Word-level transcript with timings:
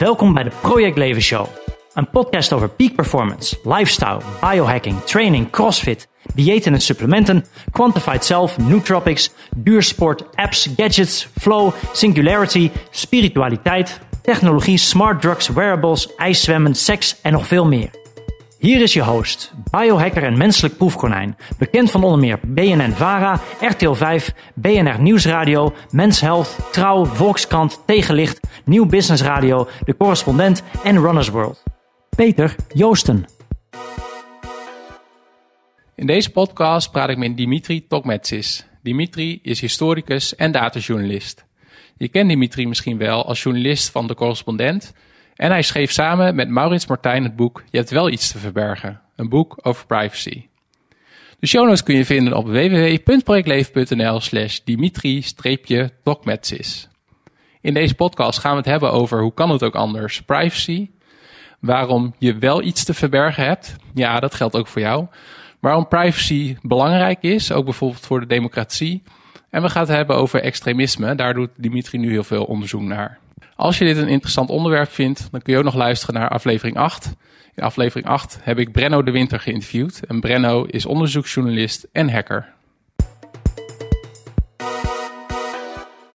Welkom 0.00 0.34
bij 0.34 0.42
de 0.42 0.50
Project 0.60 0.96
Leven 0.96 1.22
Show. 1.22 1.46
Een 1.94 2.10
podcast 2.10 2.52
over 2.52 2.68
peak 2.68 2.94
performance, 2.94 3.56
lifestyle, 3.62 4.20
biohacking, 4.40 5.00
training, 5.00 5.50
crossfit, 5.50 6.08
diëten 6.34 6.72
en 6.72 6.80
supplementen, 6.80 7.44
quantified 7.70 8.24
self, 8.24 8.58
nootropics, 8.58 9.30
duursport, 9.56 10.36
apps, 10.36 10.68
gadgets, 10.76 11.28
flow, 11.38 11.72
singularity, 11.92 12.70
spiritualiteit, 12.90 14.00
technologie, 14.22 14.78
smart 14.78 15.20
drugs, 15.20 15.48
wearables, 15.48 16.14
ijszwemmen, 16.16 16.74
seks 16.74 17.20
en 17.22 17.32
nog 17.32 17.46
veel 17.46 17.66
meer. 17.66 17.99
Hier 18.60 18.80
is 18.80 18.92
je 18.92 19.02
host, 19.02 19.52
biohacker 19.70 20.22
en 20.22 20.38
menselijk 20.38 20.76
proefkonijn. 20.76 21.36
Bekend 21.58 21.90
van 21.90 22.04
onder 22.04 22.18
meer 22.18 22.38
BNN 22.46 22.90
Vara, 22.90 23.40
RTL 23.60 23.92
5, 23.92 24.34
BNR 24.54 25.00
Nieuwsradio, 25.00 25.74
Mens 25.90 26.20
Health, 26.20 26.72
Trouw, 26.72 27.04
Volkskrant, 27.04 27.82
Tegenlicht, 27.86 28.40
Nieuw 28.64 28.86
Business 28.86 29.22
Radio, 29.22 29.68
De 29.84 29.96
Correspondent 29.96 30.62
en 30.84 31.00
Runners 31.00 31.28
World. 31.28 31.62
Peter 32.16 32.54
Joosten. 32.74 33.24
In 35.94 36.06
deze 36.06 36.30
podcast 36.30 36.90
praat 36.90 37.08
ik 37.08 37.16
met 37.16 37.36
Dimitri 37.36 37.86
Tokmetsis. 37.86 38.66
Dimitri 38.82 39.38
is 39.42 39.60
historicus 39.60 40.34
en 40.36 40.52
datajournalist. 40.52 41.44
Je 41.96 42.08
kent 42.08 42.28
Dimitri 42.28 42.66
misschien 42.66 42.98
wel 42.98 43.26
als 43.26 43.42
journalist 43.42 43.90
van 43.90 44.06
De 44.06 44.14
Correspondent 44.14 44.92
en 45.36 45.50
hij 45.50 45.62
schreef 45.62 45.90
samen 45.90 46.34
met 46.34 46.48
Maurits 46.48 46.86
Martijn 46.86 47.22
het 47.22 47.36
boek 47.36 47.62
Je 47.70 47.78
hebt 47.78 47.90
wel 47.90 48.10
iets 48.10 48.32
te 48.32 48.38
verbergen. 48.38 49.00
Een 49.16 49.28
boek 49.28 49.58
over 49.62 49.86
privacy. 49.86 50.46
De 51.38 51.46
show 51.46 51.64
notes 51.64 51.82
kun 51.82 51.96
je 51.96 52.04
vinden 52.04 52.36
op 52.36 52.46
www.projectleven.nl 52.46 54.20
slash 54.20 54.58
dimitri-tokmetsis. 54.64 56.88
In 57.60 57.74
deze 57.74 57.94
podcast 57.94 58.38
gaan 58.38 58.50
we 58.50 58.56
het 58.56 58.66
hebben 58.66 58.92
over 58.92 59.20
hoe 59.20 59.34
kan 59.34 59.50
het 59.50 59.62
ook 59.62 59.74
anders, 59.74 60.22
privacy. 60.22 60.90
Waarom 61.58 62.14
je 62.18 62.38
wel 62.38 62.62
iets 62.62 62.84
te 62.84 62.94
verbergen 62.94 63.44
hebt. 63.44 63.76
Ja, 63.94 64.20
dat 64.20 64.34
geldt 64.34 64.56
ook 64.56 64.66
voor 64.66 64.80
jou. 64.80 65.06
Waarom 65.60 65.88
privacy 65.88 66.56
belangrijk 66.62 67.22
is, 67.22 67.52
ook 67.52 67.64
bijvoorbeeld 67.64 68.06
voor 68.06 68.20
de 68.20 68.26
democratie. 68.26 69.02
En 69.50 69.62
we 69.62 69.68
gaan 69.68 69.82
het 69.82 69.90
hebben 69.90 70.16
over 70.16 70.42
extremisme. 70.42 71.14
Daar 71.14 71.34
doet 71.34 71.50
Dimitri 71.56 71.98
nu 71.98 72.10
heel 72.10 72.24
veel 72.24 72.44
onderzoek 72.44 72.82
naar. 72.82 73.19
Als 73.60 73.78
je 73.78 73.84
dit 73.84 73.96
een 73.96 74.08
interessant 74.08 74.50
onderwerp 74.50 74.90
vindt, 74.90 75.28
dan 75.30 75.42
kun 75.42 75.52
je 75.52 75.58
ook 75.58 75.64
nog 75.64 75.74
luisteren 75.74 76.14
naar 76.14 76.28
aflevering 76.28 76.76
8. 76.76 77.14
In 77.54 77.62
aflevering 77.62 78.06
8 78.06 78.38
heb 78.42 78.58
ik 78.58 78.72
Brenno 78.72 79.02
de 79.02 79.10
Winter 79.10 79.40
geïnterviewd. 79.40 80.00
En 80.06 80.20
Brenno 80.20 80.64
is 80.64 80.86
onderzoeksjournalist 80.86 81.86
en 81.92 82.10
hacker. 82.10 82.52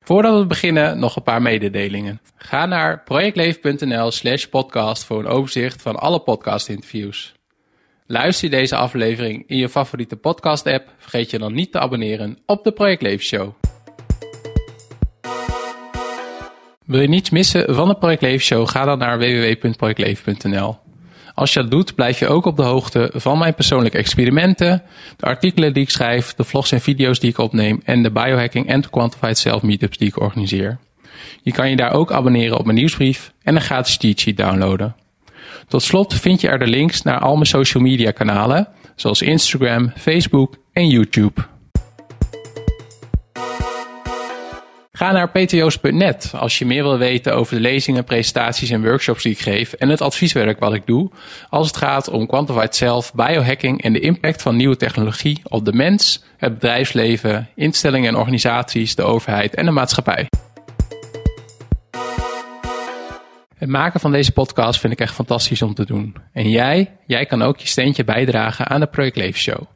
Voordat 0.00 0.38
we 0.38 0.46
beginnen, 0.46 0.98
nog 0.98 1.16
een 1.16 1.22
paar 1.22 1.42
mededelingen. 1.42 2.20
Ga 2.36 2.66
naar 2.66 3.02
projectleven.nl 3.02 4.10
slash 4.10 4.44
podcast 4.44 5.04
voor 5.04 5.18
een 5.18 5.26
overzicht 5.26 5.82
van 5.82 5.96
alle 5.96 6.20
podcast-interviews. 6.20 7.34
Luister 8.06 8.50
je 8.50 8.56
deze 8.56 8.76
aflevering 8.76 9.44
in 9.46 9.56
je 9.56 9.68
favoriete 9.68 10.16
podcast-app, 10.16 10.88
vergeet 10.98 11.30
je 11.30 11.38
dan 11.38 11.54
niet 11.54 11.72
te 11.72 11.78
abonneren 11.78 12.38
op 12.46 12.64
de 12.64 12.72
Project 12.72 13.22
Show. 13.22 13.54
Wil 16.84 17.00
je 17.00 17.08
niets 17.08 17.30
missen 17.30 17.74
van 17.74 17.88
de 17.88 17.94
Project 17.94 18.22
Leven 18.22 18.44
Show? 18.44 18.68
Ga 18.68 18.84
dan 18.84 18.98
naar 18.98 19.18
www.projectleven.nl. 19.18 20.76
Als 21.34 21.52
je 21.52 21.60
dat 21.60 21.70
doet, 21.70 21.94
blijf 21.94 22.18
je 22.18 22.28
ook 22.28 22.44
op 22.44 22.56
de 22.56 22.62
hoogte 22.62 23.10
van 23.14 23.38
mijn 23.38 23.54
persoonlijke 23.54 23.98
experimenten, 23.98 24.82
de 25.16 25.26
artikelen 25.26 25.72
die 25.72 25.82
ik 25.82 25.90
schrijf, 25.90 26.34
de 26.34 26.44
vlogs 26.44 26.72
en 26.72 26.80
video's 26.80 27.20
die 27.20 27.30
ik 27.30 27.38
opneem 27.38 27.80
en 27.84 28.02
de 28.02 28.10
biohacking 28.10 28.68
en 28.68 28.80
de 28.80 28.90
quantified 28.90 29.38
self 29.38 29.62
meetups 29.62 29.98
die 29.98 30.08
ik 30.08 30.20
organiseer. 30.20 30.78
Je 31.42 31.52
kan 31.52 31.70
je 31.70 31.76
daar 31.76 31.92
ook 31.92 32.12
abonneren 32.12 32.58
op 32.58 32.64
mijn 32.64 32.76
nieuwsbrief 32.76 33.32
en 33.42 33.54
een 33.54 33.62
gratis 33.62 33.96
cheat 34.00 34.20
sheet 34.20 34.36
downloaden. 34.36 34.96
Tot 35.68 35.82
slot 35.82 36.14
vind 36.14 36.40
je 36.40 36.48
er 36.48 36.58
de 36.58 36.66
links 36.66 37.02
naar 37.02 37.18
al 37.18 37.34
mijn 37.34 37.46
social 37.46 37.82
media 37.82 38.10
kanalen, 38.10 38.68
zoals 38.96 39.22
Instagram, 39.22 39.92
Facebook 39.96 40.56
en 40.72 40.88
YouTube. 40.88 41.53
Ga 45.04 45.12
naar 45.12 45.30
pto's.net 45.30 46.32
als 46.36 46.58
je 46.58 46.66
meer 46.66 46.82
wil 46.82 46.98
weten 46.98 47.34
over 47.34 47.54
de 47.54 47.60
lezingen, 47.60 48.04
presentaties 48.04 48.70
en 48.70 48.82
workshops 48.82 49.22
die 49.22 49.32
ik 49.32 49.38
geef 49.38 49.72
en 49.72 49.88
het 49.88 50.00
advieswerk 50.00 50.58
wat 50.58 50.74
ik 50.74 50.86
doe 50.86 51.10
als 51.48 51.66
het 51.66 51.76
gaat 51.76 52.08
om 52.08 52.26
quantified 52.26 52.74
self, 52.74 53.14
biohacking 53.14 53.82
en 53.82 53.92
de 53.92 54.00
impact 54.00 54.42
van 54.42 54.56
nieuwe 54.56 54.76
technologie 54.76 55.40
op 55.42 55.64
de 55.64 55.72
mens, 55.72 56.24
het 56.36 56.54
bedrijfsleven, 56.54 57.48
instellingen 57.54 58.08
en 58.08 58.16
organisaties, 58.16 58.94
de 58.94 59.02
overheid 59.02 59.54
en 59.54 59.64
de 59.64 59.70
maatschappij. 59.70 60.26
Het 63.56 63.68
maken 63.68 64.00
van 64.00 64.12
deze 64.12 64.32
podcast 64.32 64.80
vind 64.80 64.92
ik 64.92 65.00
echt 65.00 65.14
fantastisch 65.14 65.62
om 65.62 65.74
te 65.74 65.86
doen. 65.86 66.16
En 66.32 66.50
jij, 66.50 66.96
jij 67.06 67.26
kan 67.26 67.42
ook 67.42 67.58
je 67.58 67.68
steentje 67.68 68.04
bijdragen 68.04 68.66
aan 68.66 68.80
de 68.80 68.86
Project 68.86 69.16
Leven 69.16 69.40
Show. 69.40 69.73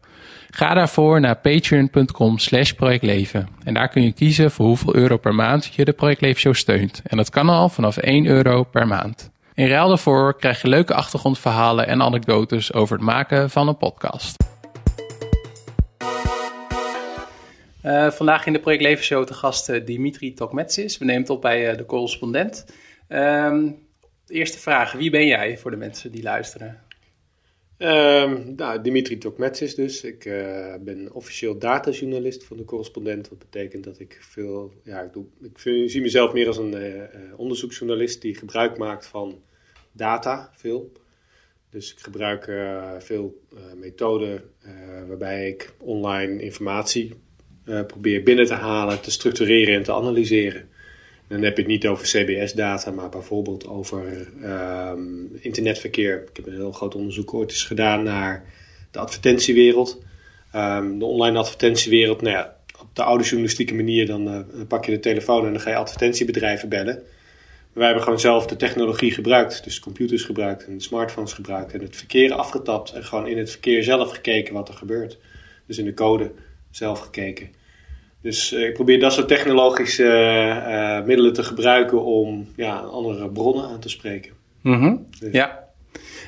Ga 0.51 0.75
daarvoor 0.75 1.21
naar 1.21 1.37
patreon.com 1.37 2.39
slash 2.39 2.73
projectleven. 2.73 3.49
En 3.65 3.75
daar 3.75 3.89
kun 3.89 4.03
je 4.03 4.13
kiezen 4.13 4.51
voor 4.51 4.67
hoeveel 4.67 4.95
euro 4.95 5.17
per 5.17 5.35
maand 5.35 5.75
je 5.75 5.85
de 5.85 5.93
Project 5.93 6.39
Show 6.39 6.55
steunt. 6.55 7.03
En 7.05 7.17
dat 7.17 7.31
kan 7.31 7.49
al 7.49 7.69
vanaf 7.69 7.97
1 7.97 8.27
euro 8.27 8.63
per 8.63 8.87
maand. 8.87 9.31
In 9.55 9.69
ruil 9.69 9.89
daarvoor 9.89 10.37
krijg 10.37 10.63
je 10.63 10.69
leuke 10.69 10.95
achtergrondverhalen 10.95 11.87
en 11.87 12.03
anekdotes 12.03 12.73
over 12.73 12.97
het 12.97 13.05
maken 13.05 13.51
van 13.51 13.69
een 13.69 13.77
podcast. 13.77 14.37
Uh, 17.85 18.11
vandaag 18.11 18.47
in 18.47 18.53
de 18.53 18.59
Project 18.59 19.03
Show 19.05 19.27
te 19.27 19.35
gast 19.35 19.69
uh, 19.69 19.87
Dimitri 19.87 20.35
Tokmetsis. 20.35 20.99
We 20.99 21.05
nemen 21.05 21.23
het 21.23 21.31
op 21.31 21.41
bij 21.41 21.71
uh, 21.71 21.77
de 21.77 21.87
correspondent. 21.87 22.67
Ehm, 23.09 23.71
eerste 24.27 24.59
vraag, 24.59 24.93
wie 24.93 25.11
ben 25.11 25.27
jij 25.27 25.59
voor 25.59 25.71
de 25.71 25.77
mensen 25.77 26.13
die 26.13 26.23
luisteren? 26.23 26.88
Um, 27.79 28.55
nou, 28.57 28.83
Dimitri 28.83 29.19
Tokmetsis 29.19 29.75
dus. 29.75 30.05
Ik 30.05 30.25
uh, 30.25 30.75
ben 30.81 31.13
officieel 31.13 31.59
datajournalist 31.59 32.45
van 32.45 32.57
de 32.57 32.65
correspondent. 32.65 33.29
Dat 33.29 33.39
betekent 33.39 33.85
dat 33.85 33.99
ik 33.99 34.19
veel, 34.21 34.73
ja, 34.85 35.01
ik, 35.01 35.13
doe, 35.13 35.25
ik 35.41 35.59
zie 35.91 36.01
mezelf 36.01 36.33
meer 36.33 36.47
als 36.47 36.57
een 36.57 36.75
uh, 36.75 37.03
onderzoeksjournalist 37.37 38.23
die 38.23 38.35
gebruik 38.35 38.79
maakt 38.79 39.07
van 39.07 39.43
data, 39.93 40.51
veel. 40.55 40.93
Dus 41.71 41.93
ik 41.93 41.99
gebruik 41.99 42.45
veel 42.99 43.43
methoden 43.77 44.43
waarbij 45.07 45.49
ik 45.49 45.75
online 45.79 46.43
informatie 46.43 47.15
probeer 47.65 48.23
binnen 48.23 48.47
te 48.47 48.55
halen, 48.55 49.01
te 49.01 49.11
structureren 49.11 49.75
en 49.75 49.83
te 49.83 49.93
analyseren. 49.93 50.69
Dan 51.29 51.43
heb 51.43 51.59
ik 51.59 51.67
niet 51.67 51.87
over 51.87 52.07
CBS-data, 52.07 52.91
maar 52.91 53.09
bijvoorbeeld 53.09 53.67
over 53.67 54.29
um, 54.45 55.39
internetverkeer. 55.41 56.23
Ik 56.31 56.37
heb 56.37 56.47
een 56.47 56.55
heel 56.55 56.73
groot 56.73 56.95
onderzoek 56.95 57.35
ooit 57.35 57.51
eens 57.51 57.65
gedaan 57.65 58.03
naar 58.03 58.45
de 58.91 58.99
advertentiewereld. 58.99 60.03
Um, 60.55 60.99
de 60.99 61.05
online 61.05 61.39
advertentiewereld, 61.39 62.23
nou 62.23 62.37
ja, 62.37 62.57
op 62.81 62.89
de 62.93 63.03
oude 63.03 63.25
journalistieke 63.25 63.75
manier, 63.75 64.07
dan 64.07 64.29
uh, 64.29 64.67
pak 64.69 64.85
je 64.85 64.91
de 64.91 65.01
telefoon 65.01 65.47
en 65.47 65.53
dan 65.53 65.61
ga 65.61 65.71
je 65.71 65.77
advertentiebedrijven 65.77 66.69
bellen. 66.69 66.95
Maar 66.95 67.73
wij 67.73 67.87
hebben 67.87 68.03
gewoon 68.03 68.21
zelf 68.21 68.47
de 68.47 68.57
technologie 68.57 69.13
gebruikt, 69.13 69.65
dus 69.65 69.81
computers 69.81 70.23
gebruikt 70.23 70.67
en 70.67 70.81
smartphones 70.81 71.33
gebruikt 71.33 71.73
en 71.73 71.81
het 71.81 71.97
verkeer 71.97 72.33
afgetapt 72.33 72.93
en 72.93 73.05
gewoon 73.05 73.27
in 73.27 73.39
het 73.39 73.51
verkeer 73.51 73.83
zelf 73.83 74.11
gekeken 74.11 74.55
wat 74.55 74.69
er 74.69 74.75
gebeurt. 74.75 75.19
Dus 75.67 75.79
in 75.79 75.85
de 75.85 75.95
code 75.95 76.33
zelf 76.71 77.01
gekeken. 77.01 77.51
Dus 78.23 78.53
uh, 78.53 78.67
ik 78.67 78.75
probeer 78.75 79.01
dat 79.01 79.13
soort 79.13 79.29
technologische 79.29 80.05
uh, 80.69 81.07
middelen 81.07 81.33
te 81.33 81.43
gebruiken 81.43 82.05
om 82.05 82.49
ja, 82.57 82.77
andere 82.77 83.29
bronnen 83.29 83.69
aan 83.69 83.81
te 83.81 83.89
spreken. 83.89 84.33
Mm 84.61 84.81
-hmm. 84.81 85.07
dus. 85.21 85.33
Ja, 85.33 85.65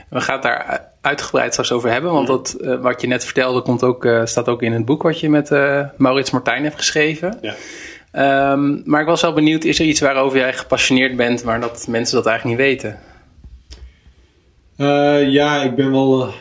we 0.09 0.21
gaan 0.21 0.35
het 0.35 0.43
daar 0.43 0.89
uitgebreid 1.01 1.53
straks 1.53 1.73
over 1.73 1.91
hebben. 1.91 2.13
Want 2.13 2.27
dat, 2.27 2.57
uh, 2.61 2.81
wat 2.81 3.01
je 3.01 3.07
net 3.07 3.25
vertelde 3.25 3.63
komt 3.63 3.83
ook, 3.83 4.09
staat 4.25 4.49
ook 4.49 4.63
in 4.63 4.73
het 4.73 4.85
boek 4.85 5.03
wat 5.03 5.21
je 5.21 5.31
met 5.31 5.51
Maurits 5.97 6.31
Martijn 6.31 6.63
hebt 6.63 6.77
geschreven. 6.77 7.39
Ja. 7.41 7.55
Um, 8.53 8.83
maar 8.85 9.01
ik 9.01 9.07
was 9.07 9.23
wel 9.23 9.33
benieuwd, 9.33 9.65
is 9.65 9.79
er 9.79 9.87
iets 9.87 10.01
waarover 10.01 10.39
jij 10.39 10.53
gepassioneerd 10.53 11.17
bent, 11.17 11.45
maar 11.45 11.61
dat 11.61 11.87
mensen 11.89 12.17
dat 12.17 12.27
eigenlijk 12.27 12.59
niet 12.59 12.67
weten? 12.67 12.99
ja, 15.31 15.63
ik 15.63 15.75
ben 15.75 15.91
wel 15.91 16.33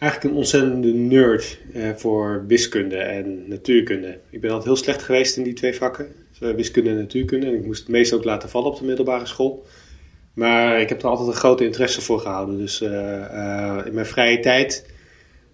eigenlijk 0.00 0.32
een 0.32 0.38
ontzettende 0.38 0.92
nerd 0.92 1.58
uh, 1.74 1.90
voor 1.96 2.44
wiskunde 2.46 2.96
en 2.96 3.48
natuurkunde. 3.48 4.18
Ik 4.30 4.40
ben 4.40 4.50
altijd 4.50 4.68
heel 4.68 4.84
slecht 4.84 5.02
geweest 5.02 5.36
in 5.36 5.42
die 5.42 5.52
twee 5.52 5.74
vakken, 5.74 6.06
dus, 6.38 6.52
wiskunde 6.54 6.90
en 6.90 6.96
natuurkunde. 6.96 7.46
En 7.46 7.54
ik 7.54 7.66
moest 7.66 7.80
het 7.80 7.88
meest 7.88 8.12
ook 8.12 8.24
laten 8.24 8.48
vallen 8.48 8.70
op 8.70 8.78
de 8.78 8.84
middelbare 8.84 9.26
school. 9.26 9.66
Maar 10.34 10.80
ik 10.80 10.88
heb 10.88 11.02
er 11.02 11.08
altijd 11.08 11.28
een 11.28 11.34
grote 11.34 11.64
interesse 11.64 12.00
voor 12.00 12.20
gehouden. 12.20 12.58
Dus 12.58 12.82
uh, 12.82 12.88
in 13.84 13.94
mijn 13.94 14.06
vrije 14.06 14.40
tijd 14.40 14.90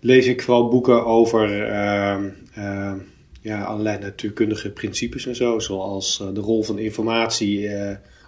lees 0.01 0.27
ik 0.27 0.43
vooral 0.43 0.69
boeken 0.69 1.05
over 1.05 1.63
ehm, 1.63 2.29
ehm, 2.55 2.99
ja, 3.41 3.63
allerlei 3.63 3.99
natuurkundige 3.99 4.71
principes 4.71 5.27
en 5.27 5.37
zo. 5.37 5.59
Zoals 5.59 6.25
de 6.33 6.41
rol 6.41 6.63
van 6.63 6.79
informatie 6.79 7.71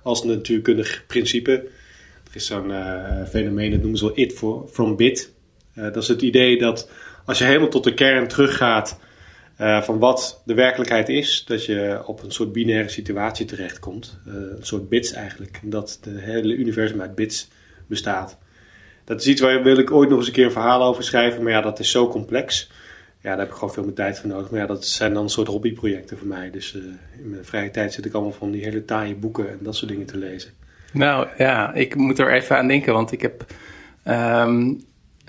als 0.03 0.25
natuurkundig 0.25 1.05
principe. 1.07 1.53
Er 2.31 2.37
is 2.37 2.47
zo'n 2.47 2.73
fenomeen, 3.29 3.71
dat 3.71 3.81
noemen 3.81 3.99
ze 3.99 4.05
wel 4.05 4.19
it 4.19 4.33
for, 4.33 4.69
from 4.69 4.97
bit. 4.97 5.37
Uh, 5.79 5.85
dat 5.85 5.97
is 5.97 6.09
het 6.09 6.23
idee 6.23 6.59
dat 6.59 6.91
als 7.25 7.39
je 7.39 7.45
helemaal 7.45 7.69
tot 7.69 7.85
de 7.85 7.95
kern 7.95 8.29
teruggaat 8.29 8.99
eh, 9.57 9.83
van 9.83 9.99
wat 9.99 10.43
de 10.45 10.55
werkelijkheid 10.55 11.09
is, 11.09 11.45
dat 11.45 11.65
je 11.65 12.03
op 12.05 12.23
een 12.23 12.33
soort 12.33 12.53
binaire 12.53 12.89
situatie 12.89 13.47
terechtkomt. 13.47 14.19
Uh, 14.27 14.35
een 14.35 14.67
soort 14.67 14.89
bits 14.89 15.13
eigenlijk. 15.13 15.61
Dat 15.63 15.99
het 16.01 16.21
hele 16.21 16.55
universum 16.55 17.01
uit 17.01 17.15
bits 17.15 17.49
bestaat. 17.87 18.39
Dat 19.05 19.21
is 19.21 19.27
iets 19.27 19.41
waar 19.41 19.63
wil 19.63 19.79
ik 19.79 19.91
ooit 19.91 20.09
nog 20.09 20.19
eens 20.19 20.27
een 20.27 20.33
keer 20.33 20.45
een 20.45 20.53
verhaal 20.53 20.83
over 20.83 21.05
schrijven, 21.05 21.43
maar 21.43 21.53
ja, 21.53 21.61
dat 21.61 21.79
is 21.79 21.91
zo 21.91 22.09
complex. 22.09 22.71
Ja, 23.21 23.31
daar 23.31 23.39
heb 23.39 23.49
ik 23.49 23.55
gewoon 23.55 23.75
veel 23.75 23.85
meer 23.85 23.95
tijd 23.95 24.19
voor 24.19 24.29
nodig. 24.29 24.51
Maar 24.51 24.61
ja, 24.61 24.67
dat 24.67 24.85
zijn 24.85 25.15
dan 25.15 25.23
een 25.23 25.29
soort 25.29 25.49
hobbyprojecten 25.49 26.19
voor 26.19 26.27
mij. 26.27 26.51
Dus 26.51 26.75
in 27.19 27.31
mijn 27.31 27.45
vrije 27.45 27.71
tijd 27.71 27.93
zit 27.93 28.05
ik 28.05 28.13
allemaal 28.13 28.33
van 28.33 28.51
die 28.51 28.65
hele 28.65 28.85
taaie 28.85 29.15
boeken 29.15 29.51
en 29.51 29.59
dat 29.61 29.77
soort 29.77 29.91
dingen 29.91 30.07
te 30.07 30.17
lezen. 30.17 30.51
Nou 30.93 31.27
ja, 31.39 31.75
ik 31.75 31.95
moet 31.95 32.19
er 32.19 32.33
even 32.33 32.57
aan 32.57 32.69
denken, 32.69 32.93
want 32.93 33.13
ik 33.13 33.23
heb 33.23 33.45
um, 34.09 34.81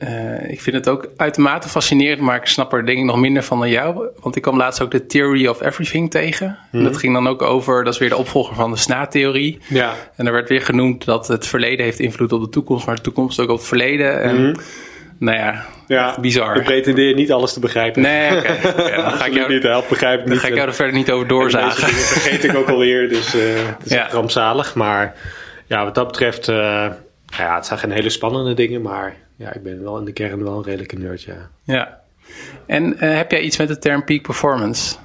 uh, 0.03 0.49
ik 0.51 0.61
vind 0.61 0.75
het 0.75 0.89
ook 0.89 1.09
uitermate 1.17 1.69
fascinerend, 1.69 2.21
maar 2.21 2.35
ik 2.35 2.45
snap 2.45 2.73
er 2.73 2.85
denk 2.85 2.97
ik 2.97 3.03
nog 3.03 3.17
minder 3.17 3.43
van 3.43 3.59
dan 3.59 3.69
jou. 3.69 4.07
Want 4.19 4.35
ik 4.35 4.41
kwam 4.41 4.57
laatst 4.57 4.81
ook 4.81 4.91
de 4.91 5.05
Theory 5.05 5.47
of 5.47 5.61
Everything 5.61 6.11
tegen. 6.11 6.57
Dat 6.71 6.97
ging 6.97 7.13
dan 7.13 7.27
ook 7.27 7.41
over, 7.41 7.83
dat 7.83 7.93
is 7.93 7.99
weer 7.99 8.09
de 8.09 8.17
opvolger 8.17 8.55
van 8.55 8.71
de 8.71 8.77
SNA-theorie. 8.77 9.59
Ja. 9.67 9.93
En 10.15 10.25
er 10.25 10.33
werd 10.33 10.49
weer 10.49 10.61
genoemd 10.61 11.05
dat 11.05 11.27
het 11.27 11.47
verleden 11.47 11.85
heeft 11.85 11.99
invloed 11.99 12.31
op 12.31 12.41
de 12.41 12.49
toekomst, 12.49 12.85
maar 12.85 12.95
de 12.95 13.01
toekomst 13.01 13.39
ook 13.39 13.49
op 13.49 13.57
het 13.57 13.67
verleden. 13.67 14.21
En, 14.21 14.41
mm 14.41 14.55
Nou 15.17 15.37
ja, 15.37 15.65
ja, 15.87 16.17
bizar. 16.21 16.55
Ik 16.55 16.63
pretendeer 16.63 17.13
niet 17.15 17.31
alles 17.31 17.53
te 17.53 17.59
begrijpen. 17.59 18.01
Nee, 18.01 18.37
oké. 18.37 18.57
Okay. 18.67 18.89
Ja, 18.89 19.09
dan 19.09 19.11
ga 19.11 19.25
ik 19.25 19.33
jou, 19.39 19.53
niet 19.53 19.63
helpen, 19.63 19.89
begrijp 19.89 20.19
ik 20.19 20.25
dan 20.25 20.33
niet. 20.33 20.41
ga 20.41 20.47
ik 20.47 20.55
jou 20.55 20.67
er 20.67 20.73
verder 20.73 20.95
niet 20.95 21.11
over 21.11 21.27
doorzagen. 21.27 21.81
Dat 21.81 21.91
vergeet 21.91 22.43
ik 22.43 22.55
ook 22.55 22.69
alweer, 22.69 23.09
dus 23.09 23.35
uh, 23.35 23.41
het 23.77 23.85
is 23.85 23.91
ja. 23.91 24.07
rampzalig. 24.11 24.75
Maar 24.75 25.15
ja, 25.67 25.83
wat 25.83 25.95
dat 25.95 26.07
betreft, 26.07 26.49
uh, 26.49 26.55
ja, 27.37 27.55
het 27.55 27.65
zijn 27.65 27.79
geen 27.79 27.91
hele 27.91 28.09
spannende 28.09 28.53
dingen, 28.53 28.81
maar 28.81 29.15
ja, 29.39 29.53
ik 29.53 29.63
ben 29.63 29.83
wel 29.83 29.97
in 29.97 30.05
de 30.05 30.11
kern 30.11 30.43
wel 30.43 30.57
een 30.57 30.63
redelijke 30.63 30.97
nerd, 30.97 31.23
ja. 31.23 31.49
Ja. 31.63 32.01
En 32.65 32.93
uh, 32.93 32.99
heb 32.99 33.31
jij 33.31 33.41
iets 33.41 33.57
met 33.57 33.67
de 33.67 33.79
term 33.79 34.03
peak 34.03 34.21
performance? 34.21 34.95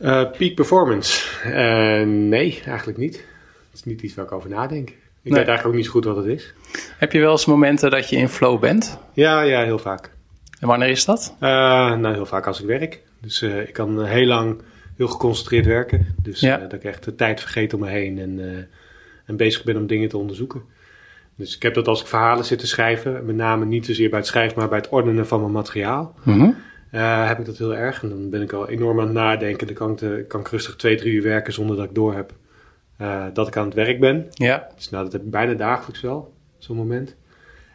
Uh, 0.00 0.30
peak 0.30 0.54
performance? 0.54 1.26
Uh, 1.46 2.06
nee, 2.06 2.62
eigenlijk 2.66 2.98
niet. 2.98 3.16
Het 3.16 3.74
is 3.74 3.84
niet 3.84 4.02
iets 4.02 4.14
waar 4.14 4.24
ik 4.24 4.32
over 4.32 4.50
nadenk. 4.50 4.88
Ik 4.88 4.96
nee. 5.22 5.38
weet 5.38 5.46
eigenlijk 5.46 5.66
ook 5.66 5.74
niet 5.74 5.84
zo 5.84 5.90
goed 5.90 6.04
wat 6.04 6.16
het 6.16 6.26
is. 6.26 6.54
Heb 6.98 7.12
je 7.12 7.20
wel 7.20 7.30
eens 7.30 7.44
momenten 7.44 7.90
dat 7.90 8.08
je 8.08 8.16
in 8.16 8.28
flow 8.28 8.60
bent? 8.60 8.98
Ja, 9.12 9.40
ja, 9.40 9.64
heel 9.64 9.78
vaak. 9.78 10.10
En 10.60 10.68
wanneer 10.68 10.88
is 10.88 11.04
dat? 11.04 11.36
nou, 11.40 12.12
heel 12.12 12.26
vaak 12.26 12.46
als 12.46 12.60
ik 12.60 12.66
werk. 12.66 13.00
Dus 13.20 13.42
ik 13.42 13.72
kan 13.72 14.04
heel 14.04 14.26
lang 14.26 14.62
heel 14.96 15.08
geconcentreerd 15.08 15.66
werken. 15.66 16.14
Dus 16.22 16.40
ja. 16.40 16.56
dat 16.56 16.72
ik 16.72 16.84
echt 16.84 17.04
de 17.04 17.14
tijd 17.14 17.40
vergeet 17.40 17.74
om 17.74 17.80
me 17.80 17.88
heen 17.88 18.18
en, 18.18 18.68
en 19.26 19.36
bezig 19.36 19.64
ben 19.64 19.76
om 19.76 19.86
dingen 19.86 20.08
te 20.08 20.16
onderzoeken. 20.16 20.62
Dus 21.40 21.56
ik 21.56 21.62
heb 21.62 21.74
dat 21.74 21.88
als 21.88 22.00
ik 22.00 22.06
verhalen 22.06 22.44
zit 22.44 22.58
te 22.58 22.66
schrijven, 22.66 23.24
met 23.24 23.36
name 23.36 23.64
niet 23.64 23.86
zozeer 23.86 24.10
bij 24.10 24.18
het 24.18 24.28
schrijven, 24.28 24.58
maar 24.58 24.68
bij 24.68 24.78
het 24.78 24.88
ordenen 24.88 25.26
van 25.26 25.40
mijn 25.40 25.52
materiaal, 25.52 26.14
mm 26.24 26.40
-hmm. 26.40 26.56
uh, 26.92 27.28
heb 27.28 27.38
ik 27.38 27.46
dat 27.46 27.58
heel 27.58 27.74
erg. 27.74 28.02
En 28.02 28.08
dan 28.08 28.30
ben 28.30 28.42
ik 28.42 28.52
al 28.52 28.68
enorm 28.68 29.00
aan 29.00 29.04
het 29.04 29.14
nadenken. 29.14 29.66
Dan 29.66 29.76
kan 29.76 29.90
ik, 29.90 29.98
de, 29.98 30.24
kan 30.28 30.40
ik 30.40 30.48
rustig 30.48 30.76
twee, 30.76 30.96
drie 30.96 31.12
uur 31.12 31.22
werken 31.22 31.52
zonder 31.52 31.76
dat 31.76 31.84
ik 31.84 31.94
door 31.94 32.14
heb 32.14 32.32
uh, 33.00 33.24
dat 33.32 33.48
ik 33.48 33.56
aan 33.56 33.64
het 33.64 33.74
werk 33.74 34.00
ben. 34.00 34.26
Ja. 34.30 34.68
Dus 34.76 34.90
nou, 34.90 35.04
dat 35.04 35.12
heb 35.12 35.22
ik 35.22 35.30
bijna 35.30 35.54
dagelijks 35.54 36.00
wel, 36.00 36.32
zo'n 36.58 36.76
moment. 36.76 37.14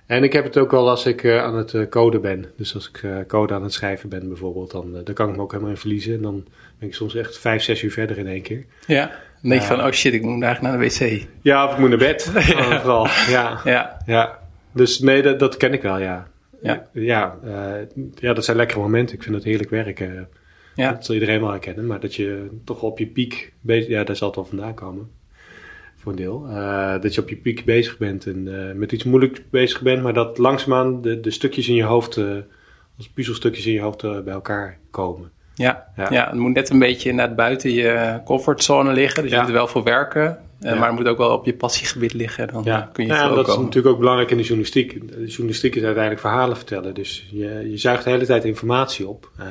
En 0.05 0.23
ik 0.23 0.33
heb 0.33 0.43
het 0.43 0.57
ook 0.57 0.71
wel 0.71 0.89
als 0.89 1.05
ik 1.05 1.23
uh, 1.23 1.43
aan 1.43 1.55
het 1.55 1.89
coden 1.89 2.21
ben. 2.21 2.45
Dus 2.57 2.73
als 2.73 2.91
ik 2.93 3.27
code 3.27 3.53
aan 3.53 3.63
het 3.63 3.73
schrijven 3.73 4.09
ben 4.09 4.27
bijvoorbeeld, 4.27 4.71
dan, 4.71 5.03
dan 5.03 5.13
kan 5.13 5.29
ik 5.29 5.35
me 5.35 5.41
ook 5.41 5.51
helemaal 5.51 5.73
in 5.73 5.79
verliezen. 5.79 6.13
En 6.13 6.21
dan 6.21 6.45
ben 6.79 6.87
ik 6.87 6.95
soms 6.95 7.15
echt 7.15 7.37
vijf, 7.37 7.63
zes 7.63 7.81
uur 7.81 7.91
verder 7.91 8.17
in 8.17 8.27
één 8.27 8.41
keer. 8.41 8.65
Ja. 8.87 9.11
Dan 9.45 9.57
denk 9.57 9.69
je 9.69 9.75
van, 9.75 9.85
oh 9.85 9.91
shit, 9.91 10.13
ik 10.13 10.21
moet 10.21 10.43
eigenlijk 10.43 10.75
naar 10.75 10.87
de 10.87 10.95
wc. 10.95 11.27
Ja, 11.41 11.65
of 11.65 11.71
ik 11.71 11.77
moet 11.77 11.89
naar 11.89 11.97
bed. 11.97 12.31
ja. 12.33 12.81
Vooral, 12.81 13.07
ja. 13.29 13.59
Ja. 13.63 13.97
ja. 14.05 14.39
Dus 14.71 14.99
nee, 14.99 15.21
dat, 15.21 15.39
dat 15.39 15.57
ken 15.57 15.73
ik 15.73 15.81
wel, 15.81 15.99
ja. 15.99 16.27
Ja. 16.61 16.87
Ja, 16.91 17.37
uh, 17.45 18.05
ja, 18.15 18.33
dat 18.33 18.45
zijn 18.45 18.57
lekkere 18.57 18.79
momenten. 18.79 19.15
Ik 19.15 19.23
vind 19.23 19.35
het 19.35 19.43
heerlijk 19.43 19.69
werken. 19.69 20.27
Ja. 20.75 20.91
Dat 20.91 21.05
zal 21.05 21.13
iedereen 21.13 21.39
wel 21.41 21.49
herkennen. 21.49 21.87
Maar 21.87 21.99
dat 21.99 22.15
je 22.15 22.49
toch 22.63 22.81
op 22.81 22.99
je 22.99 23.07
piek 23.07 23.53
bezig... 23.61 23.89
Ja, 23.89 24.03
daar 24.03 24.15
zal 24.15 24.27
het 24.27 24.35
wel 24.35 24.45
vandaan 24.45 24.73
komen. 24.73 25.09
Voor 25.95 26.11
een 26.11 26.17
deel. 26.17 26.45
Uh, 26.49 27.01
dat 27.01 27.15
je 27.15 27.21
op 27.21 27.29
je 27.29 27.37
piek 27.37 27.65
bezig 27.65 27.97
bent 27.97 28.25
en 28.25 28.47
uh, 28.47 28.71
met 28.71 28.91
iets 28.91 29.03
moeilijks 29.03 29.41
bezig 29.49 29.81
bent. 29.81 30.03
Maar 30.03 30.13
dat 30.13 30.37
langzaamaan 30.37 31.01
de, 31.01 31.19
de 31.19 31.31
stukjes 31.31 31.67
in 31.67 31.75
je 31.75 31.83
hoofd... 31.83 32.17
als 32.97 33.09
puzzelstukjes 33.13 33.65
in 33.65 33.73
je 33.73 33.81
hoofd 33.81 34.01
bij 34.01 34.33
elkaar 34.33 34.77
komen. 34.91 35.31
Ja, 35.55 35.85
ja. 35.95 36.07
ja, 36.11 36.25
het 36.29 36.39
moet 36.39 36.53
net 36.53 36.69
een 36.69 36.79
beetje 36.79 37.09
inderdaad 37.09 37.35
buiten 37.35 37.71
je 37.71 38.19
comfortzone 38.25 38.93
liggen. 38.93 39.21
Dus 39.21 39.31
je 39.31 39.35
Ja. 39.37 39.41
moet 39.41 39.51
er 39.51 39.57
wel 39.57 39.67
voor 39.67 39.83
werken. 39.83 40.25
eh, 40.59 40.71
Ja. 40.71 40.75
Maar 40.79 40.87
het 40.87 40.97
moet 40.97 41.07
ook 41.07 41.17
wel 41.17 41.29
op 41.31 41.45
je 41.45 41.53
passiegebied 41.53 42.13
liggen. 42.13 42.47
Dan 42.47 42.65
eh, 42.65 42.81
kun 42.91 43.05
je 43.05 43.13
ja, 43.13 43.27
dat 43.29 43.47
is 43.47 43.55
natuurlijk 43.57 43.87
ook 43.87 43.99
belangrijk 43.99 44.29
in 44.31 44.37
de 44.37 44.43
journalistiek. 44.43 45.07
De 45.07 45.25
journalistiek 45.25 45.75
is 45.75 45.83
uiteindelijk 45.83 46.21
verhalen 46.21 46.55
vertellen. 46.57 46.93
Dus 46.93 47.27
je, 47.31 47.67
je 47.69 47.77
zuigt 47.77 48.03
de 48.03 48.09
hele 48.09 48.25
tijd 48.25 48.43
informatie 48.43 49.07
op. 49.07 49.29
Eh, 49.37 49.45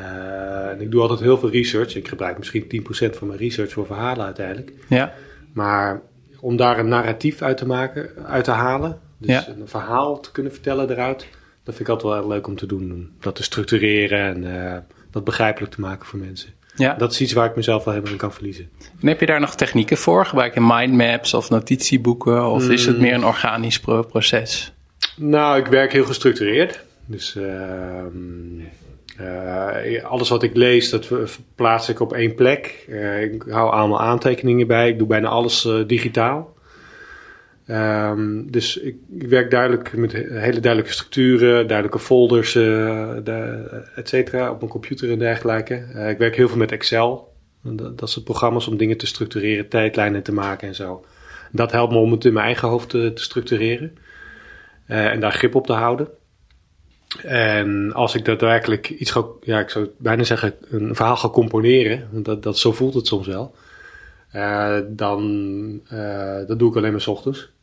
en 0.71 0.81
ik 0.81 0.91
doe 0.91 1.01
altijd 1.01 1.21
heel 1.21 1.39
veel 1.39 1.51
research. 1.51 1.95
Ik 1.97 2.09
gebruik 2.09 2.39
misschien 2.39 2.67
10% 2.69 3.17
van 3.17 3.27
mijn 3.27 3.39
research 3.39 3.73
voor 3.73 3.87
verhalen 3.87 4.25
uiteindelijk. 4.25 4.73
Ja, 4.89 5.13
Maar 5.53 6.01
om 6.41 6.57
daar 6.57 6.79
een 6.79 6.89
narratief 6.89 7.43
uit 7.43 7.57
te 7.57 7.67
maken, 7.67 8.11
uit 8.27 8.45
te 8.45 8.51
halen. 8.51 8.99
Dus 9.19 9.31
Ja. 9.31 9.45
een 9.49 9.69
verhaal 9.69 10.21
te 10.21 10.33
kunnen 10.33 10.53
vertellen 10.53 10.91
eruit. 10.91 11.27
Dat 11.65 11.75
vind 11.75 11.89
ik 11.89 11.95
altijd 11.95 12.13
wel 12.13 12.21
heel 12.23 12.31
leuk 12.31 12.47
om 12.47 12.57
te 12.57 12.67
doen. 12.67 12.93
Om 12.93 13.11
dat 13.21 13.35
te 13.35 13.43
structureren 13.43 14.21
en 14.45 14.67
eh, 14.73 14.79
dat 15.15 15.25
begrijpelijk 15.25 15.73
te 15.73 15.81
maken 15.81 16.07
voor 16.07 16.19
mensen. 16.19 16.49
ja. 16.77 16.95
Dat 16.95 17.13
is 17.13 17.21
iets 17.21 17.33
waar 17.33 17.47
ik 17.49 17.57
mezelf 17.57 17.85
wel 17.85 17.93
helemaal 17.93 18.15
in 18.15 18.21
kan 18.21 18.33
verliezen. 18.33 18.69
En 19.01 19.09
heb 19.09 19.21
je 19.21 19.27
daar 19.27 19.41
nog 19.41 19.55
technieken 19.55 19.97
voor? 19.97 20.27
Gebruik 20.27 20.55
je 20.55 20.61
mindmaps 20.61 21.35
of 21.35 21.51
notitieboeken? 21.51 22.47
Of 22.51 22.69
is 22.69 22.87
Mm. 22.87 22.93
het 22.93 23.01
meer 23.03 23.15
een 23.15 23.25
organisch 23.25 23.81
pro- 23.81 24.03
proces? 24.03 24.73
Nou, 25.17 25.59
ik 25.59 25.67
werk 25.67 25.93
heel 25.93 26.05
gestructureerd. 26.05 26.85
Dus 27.07 27.37
ehm, 27.37 28.61
eh, 29.17 30.05
alles 30.05 30.29
wat 30.29 30.43
ik 30.43 30.57
lees, 30.57 30.91
dat 30.91 31.09
plaats 31.55 31.89
ik 31.89 32.01
op 32.01 32.13
één 32.13 32.35
plek. 32.35 32.85
Eh, 32.89 33.23
ik 33.23 33.45
hou 33.49 33.71
allemaal 33.73 34.01
aantekeningen 34.01 34.67
bij. 34.67 34.89
Ik 34.89 34.99
doe 34.99 35.07
bijna 35.07 35.29
alles 35.29 35.65
eh, 35.65 35.75
digitaal. 35.87 36.54
Ehm, 37.67 38.47
dus 38.47 38.77
ik, 38.77 38.97
ik 39.19 39.29
werk 39.29 39.51
duidelijk 39.51 39.97
met 39.97 40.13
he- 40.13 40.39
hele 40.41 40.61
duidelijke 40.61 40.93
structuren, 40.93 41.67
duidelijke 41.67 41.99
folders, 41.99 42.53
de, 42.53 43.83
et 43.95 44.09
cetera, 44.09 44.51
op 44.51 44.59
mijn 44.59 44.71
computer 44.71 45.11
en 45.11 45.19
dergelijke. 45.19 45.75
Eh, 45.75 46.11
ik 46.11 46.19
werk 46.19 46.37
heel 46.37 46.49
veel 46.49 46.57
met 46.57 46.73
Excel. 46.73 47.33
Dat, 47.63 47.99
dat 47.99 48.11
soort 48.11 48.25
programma's 48.25 48.67
om 48.67 48.77
dingen 48.77 48.97
te 48.97 49.07
structureren, 49.07 49.69
tijdlijnen 49.69 50.23
te 50.23 50.33
maken 50.33 50.69
en 50.69 50.75
zo. 50.75 51.05
Dat 51.53 51.73
helpt 51.73 51.93
me 51.93 51.99
om 51.99 52.13
het 52.13 52.25
in 52.25 52.33
mijn 52.33 52.45
eigen 52.47 52.69
hoofd 52.69 52.89
te, 52.89 53.11
structureren. 53.15 53.97
Eh, 54.87 55.07
en 55.07 55.21
daar 55.21 55.33
grip 55.33 55.55
op 55.55 55.67
te 55.67 55.73
houden. 55.73 56.09
En 57.23 57.93
als 57.93 58.15
ik 58.15 58.25
daadwerkelijk 58.25 58.91
iets 58.91 59.11
ga, 59.11 59.25
ja, 59.43 59.61
ik 59.61 59.69
zou 59.71 59.89
bijna 59.97 60.23
zeggen, 60.23 60.55
een 60.71 60.95
verhaal 60.95 61.17
ga 61.17 61.29
componeren, 61.29 62.09
dat, 62.13 62.43
dat, 62.43 62.59
zo 62.59 62.73
voelt 62.73 62.95
het 62.95 63.07
soms 63.07 63.27
wel, 63.27 63.55
dan 64.89 65.81
dat 66.47 66.59
doe 66.59 66.71
ik 66.71 66.77
alleen 66.77 66.93
maar 66.93 67.01
's 67.01 67.07
ochtends. 67.07 67.54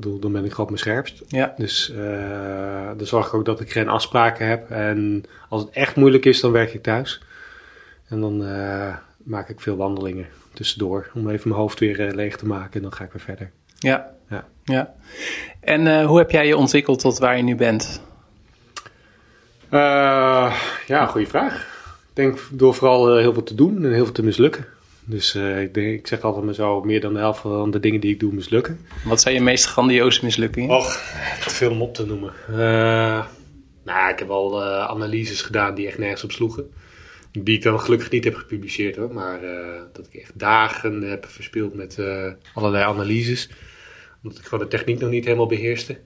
Bedoel, 0.00 0.18
Dan 0.18 0.32
ben 0.32 0.44
ik 0.44 0.50
gewoon 0.50 0.66
op 0.66 0.72
mijn 0.72 0.82
scherpst. 0.82 1.22
Ja, 1.28 1.54
Dus 1.56 1.90
eh, 1.90 2.90
dan 2.96 3.06
zorg 3.06 3.26
ik 3.26 3.34
ook 3.34 3.44
dat 3.44 3.60
ik 3.60 3.70
geen 3.72 3.88
afspraken 3.88 4.46
heb. 4.48 4.70
En 4.70 5.24
als 5.48 5.62
het 5.62 5.70
echt 5.70 5.96
moeilijk 5.96 6.24
is, 6.24 6.40
dan 6.40 6.52
werk 6.52 6.74
ik 6.74 6.82
thuis. 6.82 7.22
En 8.08 8.20
dan 8.20 8.44
eh, 8.46 8.96
maak 9.16 9.48
ik 9.48 9.60
veel 9.60 9.76
wandelingen 9.76 10.26
tussendoor 10.52 11.10
om 11.14 11.30
even 11.30 11.48
mijn 11.48 11.60
hoofd 11.60 11.78
weer 11.78 12.06
eh, 12.06 12.14
leeg 12.14 12.36
te 12.36 12.46
maken. 12.46 12.72
En 12.72 12.82
dan 12.82 12.92
ga 12.92 13.04
ik 13.04 13.12
weer 13.12 13.22
verder. 13.22 13.50
ja, 13.78 14.10
Ja. 14.28 14.44
ja. 14.64 14.94
En 15.60 16.04
hoe 16.04 16.18
heb 16.18 16.30
jij 16.30 16.46
je 16.46 16.56
ontwikkeld 16.56 16.98
tot 17.00 17.18
waar 17.18 17.36
je 17.36 17.42
nu 17.42 17.56
bent? 17.56 18.02
Eh, 19.68 20.56
ja, 20.86 21.06
goede 21.06 21.26
vraag. 21.26 21.54
Ik 22.08 22.16
denk 22.16 22.38
door 22.50 22.74
vooral 22.74 23.16
heel 23.16 23.32
veel 23.32 23.42
te 23.42 23.54
doen 23.54 23.84
en 23.84 23.92
heel 23.92 24.04
veel 24.04 24.14
te 24.14 24.22
mislukken. 24.22 24.66
Dus 25.10 25.34
eh, 25.34 25.62
ik, 25.62 25.74
denk, 25.74 25.98
ik 25.98 26.06
zeg 26.06 26.20
altijd 26.20 26.44
maar 26.44 26.54
zo, 26.54 26.80
meer 26.80 27.00
dan 27.00 27.12
de 27.12 27.18
helft 27.18 27.40
van 27.40 27.70
de 27.70 27.80
dingen 27.80 28.00
die 28.00 28.12
ik 28.12 28.20
doe 28.20 28.32
mislukken. 28.32 28.86
Wat 29.04 29.20
zijn 29.20 29.34
je 29.34 29.40
meest 29.40 29.66
grandioze 29.66 30.24
mislukkingen? 30.24 30.76
Och, 30.76 30.94
te 31.42 31.50
veel 31.50 31.70
om 31.70 31.82
op 31.82 31.94
te 31.94 32.06
noemen. 32.06 32.32
Eh, 32.48 33.26
nou, 33.84 34.12
ik 34.12 34.18
heb 34.18 34.30
al 34.30 34.62
eh, 34.62 34.86
analyses 34.88 35.42
gedaan 35.42 35.74
die 35.74 35.86
echt 35.86 35.98
nergens 35.98 36.24
op 36.24 36.32
sloegen. 36.32 36.70
Die 37.32 37.56
ik 37.56 37.62
dan 37.62 37.80
gelukkig 37.80 38.10
niet 38.10 38.24
heb 38.24 38.34
gepubliceerd 38.34 38.96
hoor. 38.96 39.12
Maar 39.12 39.40
dat 39.92 40.06
ik 40.06 40.20
echt 40.20 40.38
dagen 40.38 41.02
heb 41.02 41.26
verspild 41.26 41.74
met 41.74 41.98
allerlei 42.54 42.84
analyses. 42.84 43.50
Omdat 44.22 44.38
ik 44.38 44.44
gewoon 44.44 44.64
de 44.64 44.76
techniek 44.76 45.00
nog 45.00 45.10
niet 45.10 45.24
helemaal 45.24 45.46
beheerste. 45.46 45.98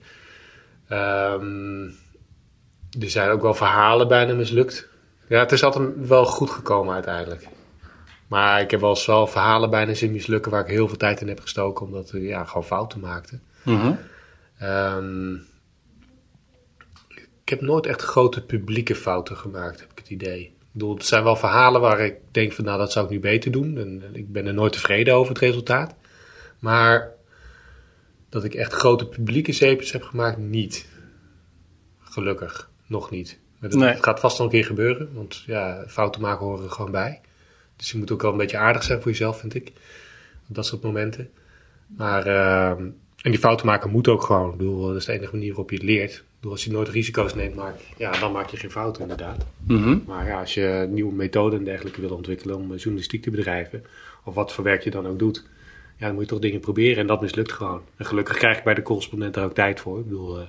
Ehm, 0.87 1.83
er 2.99 3.09
zijn 3.09 3.29
ook 3.29 3.41
wel 3.41 3.53
verhalen 3.53 4.07
bijna 4.07 4.33
mislukt. 4.33 4.87
Ja, 5.27 5.39
het 5.39 5.51
is 5.51 5.63
altijd 5.63 5.89
wel 5.95 6.25
goed 6.25 6.49
gekomen 6.49 6.93
uiteindelijk. 6.93 7.47
Maar 8.35 8.61
ik 8.61 8.71
heb 8.71 8.79
wel 8.79 8.89
eens 8.89 9.05
wel 9.05 9.27
verhalen 9.27 9.69
bijna 9.69 9.93
zien 9.93 10.11
mislukken 10.11 10.51
waar 10.51 10.61
ik 10.61 10.69
heel 10.71 10.87
veel 10.87 10.97
tijd 10.97 11.21
in 11.21 11.27
heb 11.27 11.39
gestoken. 11.39 11.85
Omdat 11.85 12.13
ik 12.13 12.21
ja, 12.21 12.43
gewoon 12.43 12.63
fouten 12.63 12.99
maakte. 12.99 13.39
Mhm. 13.63 13.93
Ehm, 14.57 15.33
ik 17.43 17.49
heb 17.49 17.61
nooit 17.61 17.85
echt 17.85 18.01
grote 18.01 18.45
publieke 18.45 18.95
fouten 18.95 19.37
gemaakt, 19.37 19.79
heb 19.79 19.91
ik 19.91 19.97
het 19.97 20.09
idee. 20.09 20.41
Ik 20.41 20.51
bedoel, 20.71 20.93
het 20.93 21.05
zijn 21.05 21.23
wel 21.23 21.35
verhalen 21.35 21.81
waar 21.81 21.99
ik 21.99 22.15
denk 22.31 22.53
van, 22.53 22.65
nou, 22.65 22.77
dat 22.77 22.91
zou 22.91 23.05
ik 23.05 23.11
nu 23.11 23.19
beter 23.19 23.51
doen. 23.51 23.77
En 23.77 24.03
ik 24.13 24.31
ben 24.31 24.45
er 24.45 24.53
nooit 24.53 24.73
tevreden 24.73 25.13
over 25.13 25.33
het 25.33 25.41
resultaat. 25.41 25.95
Maar 26.59 27.11
dat 28.29 28.43
ik 28.43 28.53
echt 28.53 28.73
grote 28.73 29.07
publieke 29.07 29.51
zeepjes 29.51 29.91
heb 29.91 30.03
gemaakt, 30.03 30.37
niet. 30.37 30.87
Gelukkig, 31.99 32.69
nog 32.87 33.09
niet. 33.09 33.39
Maar 33.59 33.69
dat 33.69 33.79
Nee. 33.79 34.03
gaat 34.03 34.19
vast 34.19 34.37
nog 34.37 34.47
een 34.47 34.53
keer 34.53 34.65
gebeuren, 34.65 35.09
want 35.13 35.43
ja, 35.45 35.83
fouten 35.87 36.21
maken 36.21 36.45
horen 36.45 36.63
er 36.63 36.71
gewoon 36.71 36.91
bij. 36.91 37.21
Dus 37.75 37.91
je 37.91 37.97
moet 37.97 38.11
ook 38.11 38.21
wel 38.21 38.31
een 38.31 38.37
beetje 38.37 38.57
aardig 38.57 38.83
zijn 38.83 39.01
voor 39.01 39.11
jezelf, 39.11 39.39
vind 39.39 39.55
ik. 39.55 39.71
Dat 40.47 40.65
soort 40.65 40.81
momenten. 40.81 41.29
Maar, 41.87 42.25
ehm, 42.27 42.83
en 43.21 43.31
die 43.31 43.39
fouten 43.39 43.65
maken 43.65 43.91
moet 43.91 44.07
ook 44.07 44.23
gewoon. 44.23 44.51
Ik 44.51 44.57
bedoel, 44.57 44.87
dat 44.87 44.95
is 44.95 45.05
de 45.05 45.11
enige 45.11 45.35
manier 45.35 45.49
waarop 45.49 45.69
je 45.69 45.75
het 45.75 45.85
leert. 45.85 46.13
Ik 46.13 46.23
bedoel, 46.35 46.51
als 46.51 46.63
je 46.63 46.71
nooit 46.71 46.89
risico's 46.89 47.35
neemt, 47.35 47.55
maak, 47.55 47.75
ja, 47.97 48.19
dan 48.19 48.31
maak 48.31 48.49
je 48.49 48.57
geen 48.57 48.71
fouten 48.71 49.01
inderdaad. 49.01 49.45
Mhm. 49.67 49.97
Maar 50.05 50.25
ja, 50.27 50.39
als 50.39 50.53
je 50.53 50.87
nieuwe 50.89 51.13
methoden 51.13 51.59
en 51.59 51.65
dergelijke 51.65 52.01
wil 52.01 52.15
ontwikkelen 52.15 52.55
om 52.55 52.75
journalistiek 52.75 53.21
te 53.21 53.29
bedrijven, 53.29 53.83
of 54.23 54.33
wat 54.33 54.53
voor 54.53 54.63
werk 54.63 54.83
je 54.83 54.91
dan 54.91 55.07
ook 55.07 55.19
doet, 55.19 55.45
ja, 55.97 56.05
dan 56.05 56.13
moet 56.13 56.23
je 56.23 56.29
toch 56.29 56.39
dingen 56.39 56.59
proberen 56.59 56.97
en 56.97 57.07
dat 57.07 57.21
mislukt 57.21 57.51
gewoon. 57.51 57.81
En 57.97 58.05
gelukkig 58.05 58.37
krijg 58.37 58.57
ik 58.57 58.63
bij 58.63 58.73
de 58.73 58.81
correspondent 58.81 59.33
daar 59.33 59.45
ook 59.45 59.53
tijd 59.53 59.79
voor. 59.79 59.99
Ik 59.99 60.03
bedoel, 60.03 60.39
eh, 60.39 60.45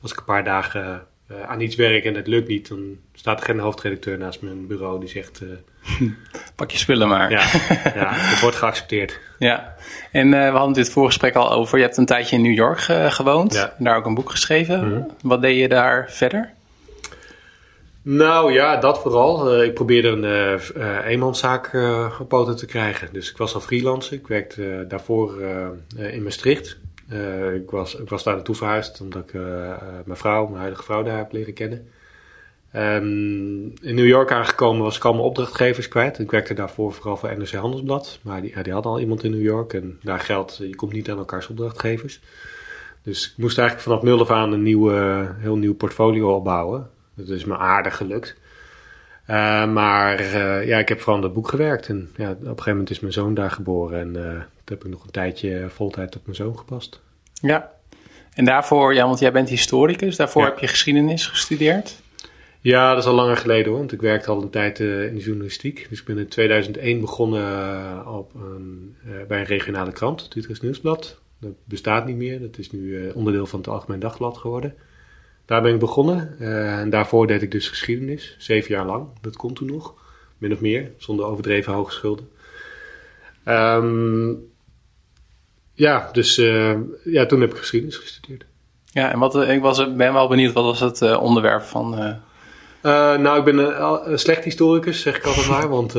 als 0.00 0.12
ik 0.12 0.18
een 0.18 0.24
paar 0.24 0.44
dagen 0.44 1.06
eh, 1.28 1.42
aan 1.42 1.60
iets 1.60 1.76
werk 1.76 2.04
en 2.04 2.14
het 2.14 2.26
lukt 2.26 2.48
niet, 2.48 2.68
dan 2.68 2.96
staat 3.14 3.38
er 3.38 3.44
geen 3.44 3.58
hoofdredacteur 3.58 4.18
naast 4.18 4.42
mijn 4.42 4.66
bureau 4.66 5.00
die 5.00 5.08
zegt, 5.08 5.40
eh, 5.42 6.06
Pak 6.56 6.70
je 6.70 6.78
spullen 6.78 7.08
maar. 7.08 7.30
ja, 7.30 7.40
ja, 8.00 8.12
het 8.12 8.40
wordt 8.40 8.56
geaccepteerd. 8.56 9.20
Ja, 9.38 9.74
en 10.12 10.34
eh, 10.34 10.50
we 10.50 10.56
hadden 10.56 10.74
dit 10.74 10.90
voorgesprek 10.90 11.34
al 11.34 11.52
over. 11.52 11.78
Je 11.78 11.84
hebt 11.84 11.96
een 11.96 12.06
tijdje 12.06 12.36
in 12.36 12.42
New 12.42 12.54
York 12.54 12.80
gewoond. 13.12 13.54
Ja. 13.54 13.74
En 13.78 13.84
daar 13.84 13.96
ook 13.96 14.06
een 14.06 14.14
boek 14.14 14.30
geschreven. 14.30 14.88
Mhm. 14.88 15.02
Wat 15.22 15.42
deed 15.42 15.58
je 15.58 15.68
daar 15.68 16.06
verder? 16.10 16.50
Nou 18.02 18.52
ja, 18.52 18.76
dat 18.76 19.00
vooral. 19.00 19.62
Ik 19.62 19.74
probeerde 19.74 20.08
een 20.08 21.02
eenmanszaak 21.04 21.70
op 22.20 22.28
poten 22.28 22.56
te 22.56 22.66
krijgen. 22.66 23.08
Dus 23.12 23.30
ik 23.30 23.36
was 23.36 23.54
al 23.54 23.60
freelancer. 23.60 24.12
Ik 24.12 24.26
werkte 24.26 24.84
daarvoor 24.88 25.42
in 25.96 26.22
Maastricht. 26.22 26.78
Eh, 27.08 27.54
ik, 27.54 27.70
was, 27.70 27.94
ik 27.94 28.08
was 28.08 28.22
daar 28.22 28.34
naartoe 28.34 28.54
verhuisd 28.54 29.00
omdat 29.00 29.22
ik 29.22 29.34
eh, 29.34 29.70
eh, 29.70 29.78
mijn 30.04 30.18
vrouw, 30.18 30.46
mijn 30.46 30.58
huidige 30.58 30.82
vrouw, 30.82 31.02
daar 31.02 31.16
heb 31.16 31.32
leren 31.32 31.54
kennen. 31.54 31.88
Ehm, 32.72 33.06
in 33.86 33.94
New 33.94 34.06
York 34.06 34.32
aangekomen 34.32 34.82
was 34.82 34.96
ik 34.96 35.04
al 35.04 35.12
mijn 35.12 35.24
opdrachtgevers 35.24 35.88
kwijt. 35.88 36.18
Ik 36.18 36.30
werkte 36.30 36.54
daarvoor 36.54 36.92
vooral 36.92 37.16
voor 37.16 37.36
NRC 37.36 37.52
Handelsblad. 37.52 38.18
Maar 38.22 38.40
die, 38.40 38.50
ja, 38.54 38.62
die 38.62 38.72
hadden 38.72 38.92
al 38.92 39.00
iemand 39.00 39.24
in 39.24 39.30
New 39.30 39.42
York. 39.42 39.72
En 39.72 39.98
daar 40.02 40.20
geldt, 40.20 40.56
je 40.56 40.74
komt 40.74 40.92
niet 40.92 41.10
aan 41.10 41.18
elkaars 41.18 41.48
opdrachtgevers. 41.48 42.20
Dus 43.02 43.30
ik 43.30 43.36
moest 43.36 43.58
eigenlijk 43.58 43.88
vanaf 43.88 44.02
nul 44.02 44.20
af 44.20 44.30
aan 44.30 44.52
een 44.52 44.62
nieuwe, 44.62 45.28
heel 45.38 45.56
nieuw 45.56 45.74
portfolio 45.74 46.34
opbouwen. 46.34 46.90
Dat 47.14 47.28
is 47.28 47.44
me 47.44 47.56
aardig 47.56 47.96
gelukt. 47.96 48.36
Eh, 49.28 49.66
maar 49.66 50.18
eh, 50.18 50.66
ja, 50.66 50.78
ik 50.78 50.88
heb 50.88 50.98
vooral 50.98 51.14
aan 51.14 51.20
dat 51.22 51.32
boek 51.32 51.48
gewerkt. 51.48 51.88
En 51.88 52.10
ja, 52.16 52.30
op 52.30 52.40
een 52.40 52.46
gegeven 52.46 52.70
moment 52.70 52.90
is 52.90 53.00
mijn 53.00 53.12
zoon 53.12 53.34
daar 53.34 53.50
geboren. 53.50 54.00
En 54.00 54.16
eh 54.16 54.32
toen 54.32 54.76
heb 54.76 54.84
ik 54.84 54.90
nog 54.90 55.04
een 55.04 55.10
tijdje 55.10 55.66
voltijd 55.68 56.16
op 56.16 56.22
mijn 56.24 56.36
zoon 56.36 56.58
gepast. 56.58 57.00
Ja. 57.32 57.70
En 58.34 58.44
daarvoor, 58.44 58.94
ja, 58.94 59.06
want 59.06 59.18
jij 59.18 59.32
bent 59.32 59.48
historicus. 59.48 60.16
Daarvoor 60.16 60.42
Ja. 60.42 60.48
heb 60.48 60.58
je 60.58 60.66
geschiedenis 60.66 61.26
gestudeerd. 61.26 62.00
Ja, 62.60 62.90
dat 62.94 63.02
is 63.02 63.08
al 63.08 63.14
langer 63.14 63.36
geleden 63.36 63.68
hoor. 63.68 63.78
Want 63.78 63.92
ik 63.92 64.00
werkte 64.00 64.30
al 64.30 64.42
een 64.42 64.50
tijd 64.50 64.78
in 64.80 65.14
de 65.14 65.20
journalistiek. 65.20 65.86
Dus 65.88 66.00
ik 66.00 66.04
ben 66.06 66.18
in 66.18 66.28
2001 66.28 67.00
begonnen 67.00 68.06
op 68.06 68.34
een, 68.34 68.96
bij 69.28 69.38
een 69.38 69.44
regionale 69.46 69.92
krant, 69.92 70.22
het 70.22 70.34
Utrechts 70.34 70.62
Nieuwsblad. 70.62 71.20
Dat 71.40 71.52
bestaat 71.64 72.06
niet 72.06 72.16
meer. 72.16 72.40
Dat 72.40 72.58
is 72.58 72.70
nu 72.70 73.10
onderdeel 73.10 73.46
van 73.46 73.58
het 73.58 73.68
Algemeen 73.68 74.00
Dagblad 74.00 74.38
geworden. 74.38 74.74
Daar 75.48 75.62
ben 75.62 75.72
ik 75.72 75.78
begonnen. 75.78 76.36
Eh, 76.38 76.78
en 76.78 76.90
daarvoor 76.90 77.26
deed 77.26 77.42
ik 77.42 77.50
dus 77.50 77.68
geschiedenis. 77.68 78.34
Zeven 78.38 78.74
jaar 78.74 78.86
lang. 78.86 79.08
Dat 79.20 79.36
kon 79.36 79.54
toen 79.54 79.66
nog. 79.66 79.94
Min 80.38 80.52
of 80.52 80.60
meer. 80.60 80.90
Zonder 80.96 81.24
overdreven 81.24 81.72
hoge 81.72 81.92
schulden. 81.92 82.28
Ehm, 83.44 84.32
ja, 85.72 86.08
dus 86.12 86.38
eh, 86.38 86.76
ja, 87.04 87.26
toen 87.26 87.40
heb 87.40 87.50
ik 87.50 87.56
geschiedenis 87.56 87.96
gestudeerd. 87.96 88.44
Ja, 88.84 89.12
en 89.12 89.18
wat, 89.18 89.36
eh, 89.36 89.54
ik 89.54 89.60
was, 89.60 89.94
ben 89.94 90.12
wel 90.12 90.28
benieuwd, 90.28 90.52
wat 90.52 90.64
was 90.64 90.80
het 90.80 91.16
onderwerp 91.16 91.62
van... 91.62 92.16
nou, 92.82 93.38
ik 93.38 93.44
ben 93.44 93.82
een, 94.12 94.18
slecht 94.18 94.44
historicus, 94.44 95.00
zeg 95.00 95.16
ik 95.16 95.24
altijd 95.24 95.48
maar. 95.48 95.68
Want 95.78 95.94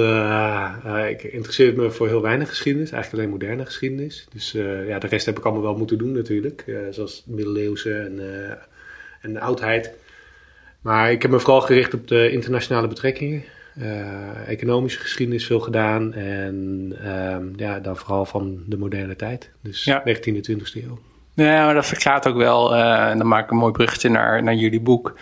ik 1.09 1.23
interesseer 1.23 1.75
me 1.75 1.91
voor 1.91 2.07
heel 2.07 2.21
weinig 2.21 2.49
geschiedenis. 2.49 2.91
Eigenlijk 2.91 3.23
alleen 3.23 3.39
moderne 3.39 3.65
geschiedenis. 3.65 4.27
Dus 4.33 4.51
ja, 4.87 4.99
de 4.99 5.07
rest 5.07 5.25
heb 5.25 5.37
ik 5.37 5.43
allemaal 5.43 5.63
wel 5.63 5.77
moeten 5.77 5.97
doen 5.97 6.11
natuurlijk. 6.11 6.65
zoals 6.89 7.23
middeleeuwse 7.25 7.93
en, 7.93 8.19
en 9.21 9.33
de 9.33 9.39
oudheid. 9.39 9.91
Maar 10.81 11.11
ik 11.11 11.21
heb 11.21 11.31
me 11.31 11.39
vooral 11.39 11.61
gericht 11.61 11.93
op 11.93 12.07
de 12.07 12.31
internationale 12.31 12.87
betrekkingen. 12.87 13.43
Eh, 13.79 14.47
economische 14.47 14.99
geschiedenis 14.99 15.45
veel 15.45 15.59
gedaan. 15.59 16.13
En 16.13 16.93
ehm, 17.03 17.43
ja, 17.55 17.79
dan 17.79 17.97
vooral 17.97 18.25
van 18.25 18.59
de 18.65 18.77
moderne 18.77 19.15
tijd. 19.15 19.51
Dus 19.61 19.83
Ja. 19.83 20.03
19e 20.05 20.35
en 20.35 20.41
20e 20.41 20.83
eeuw. 20.83 20.99
Ja, 21.33 21.65
maar 21.65 21.73
dat 21.73 21.85
verklaart 21.85 22.27
ook 22.27 22.35
wel, 22.35 22.75
eh, 22.75 23.09
en 23.09 23.17
dan 23.17 23.27
maak 23.27 23.43
ik 23.43 23.51
een 23.51 23.57
mooi 23.57 23.71
bruggetje 23.71 24.09
naar, 24.09 24.43
naar 24.43 24.53
jullie 24.53 24.81
boek. 24.81 25.15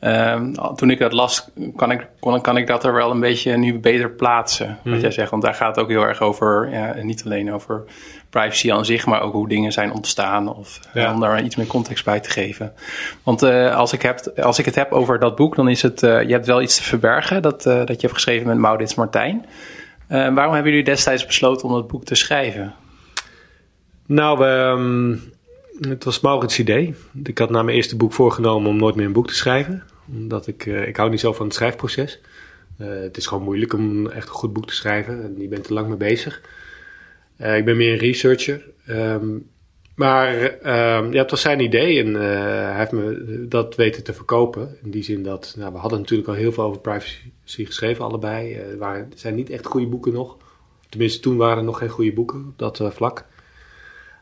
Ehm, 0.00 0.52
toen 0.74 0.90
ik 0.90 0.98
dat 0.98 1.12
las, 1.12 1.48
kan 1.76 1.90
ik, 1.90 2.06
kon, 2.20 2.40
kan 2.40 2.56
ik 2.56 2.66
dat 2.66 2.84
er 2.84 2.92
wel 2.92 3.10
een 3.10 3.20
beetje 3.20 3.56
nu 3.56 3.78
beter 3.78 4.10
plaatsen. 4.10 4.66
Wat 4.66 4.92
Mhm. 4.92 5.00
jij 5.02 5.10
zegt, 5.10 5.30
want 5.30 5.42
daar 5.42 5.54
gaat 5.54 5.74
het 5.76 5.84
ook 5.84 5.90
heel 5.90 6.02
erg 6.06 6.20
over, 6.20 6.68
ja, 6.72 6.94
niet 7.02 7.22
alleen 7.24 7.52
over 7.52 7.82
privacy 8.30 8.72
aan 8.72 8.84
zich, 8.84 9.06
maar 9.06 9.20
ook 9.22 9.32
hoe 9.32 9.48
dingen 9.48 9.72
zijn 9.72 9.92
ontstaan. 9.92 10.54
Of 10.56 10.80
Ja. 10.94 11.12
om 11.12 11.20
daar 11.20 11.42
iets 11.42 11.56
meer 11.56 11.66
context 11.66 12.04
bij 12.04 12.20
te 12.20 12.30
geven. 12.30 12.72
Want 13.22 13.42
eh, 13.42 13.76
als, 13.76 13.92
ik 13.92 14.02
heb, 14.02 14.32
als 14.42 14.58
ik 14.58 14.64
het 14.64 14.74
heb 14.74 14.92
over 14.92 15.18
dat 15.18 15.36
boek, 15.36 15.56
dan 15.56 15.68
is 15.68 15.82
het, 15.82 16.02
eh, 16.02 16.22
je 16.22 16.32
hebt 16.32 16.46
wel 16.46 16.62
iets 16.62 16.76
te 16.76 16.82
verbergen, 16.82 17.42
dat, 17.42 17.66
eh, 17.66 17.74
dat 17.78 17.88
je 17.88 18.00
hebt 18.00 18.12
geschreven 18.14 18.46
met 18.46 18.58
Maurits 18.58 18.94
Martijn. 18.94 19.46
Waarom 20.08 20.54
hebben 20.54 20.70
jullie 20.70 20.84
destijds 20.84 21.26
besloten 21.26 21.68
om 21.68 21.74
dat 21.74 21.88
boek 21.88 22.04
te 22.04 22.14
schrijven? 22.14 22.74
Nou, 24.06 24.46
ehm, 24.46 25.16
het 25.88 26.04
was 26.04 26.20
Maurits' 26.20 26.58
idee. 26.58 26.94
Ik 27.24 27.38
had 27.38 27.50
na 27.50 27.62
mijn 27.62 27.76
eerste 27.76 27.96
boek 27.96 28.12
voorgenomen 28.12 28.70
om 28.70 28.76
nooit 28.76 28.94
meer 28.94 29.06
een 29.06 29.12
boek 29.12 29.26
te 29.26 29.34
schrijven. 29.34 29.82
Omdat 30.12 30.46
ik, 30.46 30.66
eh, 30.66 30.88
ik 30.88 30.96
hou 30.96 31.10
niet 31.10 31.20
zo 31.20 31.32
van 31.32 31.46
het 31.46 31.54
schrijfproces. 31.54 32.20
Eh, 32.76 32.88
het 32.88 33.16
is 33.16 33.26
gewoon 33.26 33.44
moeilijk 33.44 33.72
om 33.72 34.08
echt 34.08 34.28
een 34.28 34.34
goed 34.34 34.52
boek 34.52 34.66
te 34.66 34.74
schrijven. 34.74 35.22
En 35.22 35.34
je 35.38 35.48
bent 35.48 35.66
er 35.66 35.72
lang 35.72 35.88
mee 35.88 35.96
bezig. 35.96 36.42
Eh, 37.36 37.56
ik 37.56 37.64
ben 37.64 37.76
meer 37.76 37.92
een 37.92 37.98
researcher. 37.98 38.70
Ehm, 38.86 39.38
maar 39.94 40.34
ehm, 40.44 41.12
ja, 41.12 41.22
het 41.22 41.30
was 41.30 41.40
zijn 41.40 41.60
idee 41.60 42.02
en 42.02 42.14
hij 42.14 42.78
heeft 42.78 42.92
me 42.92 43.46
dat 43.48 43.76
weten 43.76 44.04
te 44.04 44.12
verkopen. 44.12 44.76
In 44.82 44.90
die 44.90 45.02
zin 45.02 45.22
dat, 45.22 45.54
nou, 45.58 45.72
we 45.72 45.78
hadden 45.78 45.98
natuurlijk 45.98 46.28
al 46.28 46.34
heel 46.34 46.52
veel 46.52 46.64
over 46.64 46.80
privacy 46.80 47.64
geschreven, 47.64 48.04
allebei. 48.04 48.54
Er 48.54 49.06
zijn 49.14 49.34
niet 49.34 49.50
echt 49.50 49.66
goede 49.66 49.86
boeken 49.86 50.12
nog. 50.12 50.36
Tenminste, 50.88 51.20
toen 51.20 51.36
waren 51.36 51.58
er 51.58 51.64
nog 51.64 51.78
geen 51.78 51.88
goede 51.88 52.12
boeken 52.12 52.46
op 52.48 52.58
dat 52.58 52.94
vlak. 52.94 53.24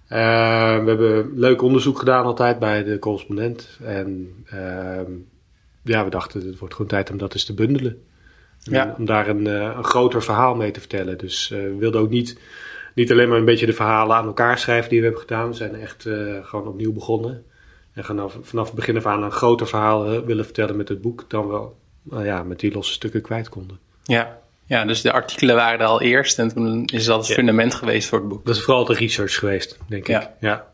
Eh, 0.09 0.78
we 0.85 0.88
hebben 0.88 1.33
leuk 1.35 1.62
onderzoek 1.62 1.99
gedaan 1.99 2.25
altijd 2.25 2.59
bij 2.59 2.85
de 2.85 2.99
correspondent. 2.99 3.78
En 3.83 4.35
ehm, 4.47 5.12
ja, 5.82 6.04
we 6.04 6.11
dachten 6.11 6.47
het 6.47 6.58
wordt 6.58 6.75
gewoon 6.75 6.90
tijd 6.90 7.11
om 7.11 7.18
dat 7.18 7.35
eens 7.35 7.44
te 7.44 7.54
bundelen. 7.54 8.02
Ja. 8.58 8.94
Om 8.99 9.04
daar 9.04 9.28
een, 9.28 9.47
eh, 9.47 9.73
een 9.76 9.85
groter 9.85 10.23
verhaal 10.23 10.54
mee 10.54 10.70
te 10.70 10.80
vertellen. 10.80 11.18
Dus 11.18 11.50
eh, 11.50 11.58
we 11.58 11.75
wilden 11.78 12.00
ook 12.00 12.11
niet, 12.11 12.38
niet 12.94 13.11
alleen 13.12 13.28
maar 13.28 13.38
een 13.38 13.44
beetje 13.44 13.66
de 13.66 13.73
verhalen 13.73 14.16
aan 14.16 14.26
elkaar 14.26 14.58
schrijven 14.58 14.88
die 14.90 14.99
we 14.99 15.04
hebben 15.04 15.23
gedaan. 15.23 15.49
We 15.49 15.54
zijn 15.54 15.75
echt 15.75 16.06
eh, 16.06 16.14
gewoon 16.42 16.66
opnieuw 16.66 16.92
begonnen. 16.92 17.44
En 17.92 18.04
vanaf, 18.04 18.38
vanaf 18.42 18.66
het 18.66 18.75
begin 18.75 18.97
af 18.97 19.06
aan 19.06 19.23
een 19.23 19.30
groter 19.30 19.66
verhaal 19.66 20.25
willen 20.25 20.44
vertellen 20.44 20.76
met 20.76 20.88
het 20.88 21.00
boek. 21.00 21.25
Dan 21.28 21.49
we 21.49 21.66
nou 22.02 22.25
ja, 22.25 22.42
met 22.42 22.61
die 22.61 22.73
losse 22.73 22.92
stukken 22.92 23.20
kwijt 23.23 23.49
konden. 23.49 23.78
Ja. 24.02 24.38
ja, 24.64 24.85
dus 24.85 25.02
de 25.02 25.12
artikelen 25.12 25.54
waren 25.54 25.80
er 25.80 25.87
al 25.87 26.00
eerst 26.00 26.38
en 26.38 26.54
toen 26.54 26.85
is 26.85 27.04
dat 27.04 27.18
het 27.18 27.26
Ja. 27.26 27.35
fundament 27.35 27.75
geweest 27.75 28.08
voor 28.08 28.18
het 28.18 28.28
boek. 28.28 28.44
Dat 28.47 28.56
is 28.56 28.62
vooral 28.62 28.85
de 28.85 28.94
research 28.94 29.35
geweest, 29.38 29.78
denk 29.88 30.06
Ja. 30.06 30.23
ik. 30.23 30.28
Ja. 30.40 30.66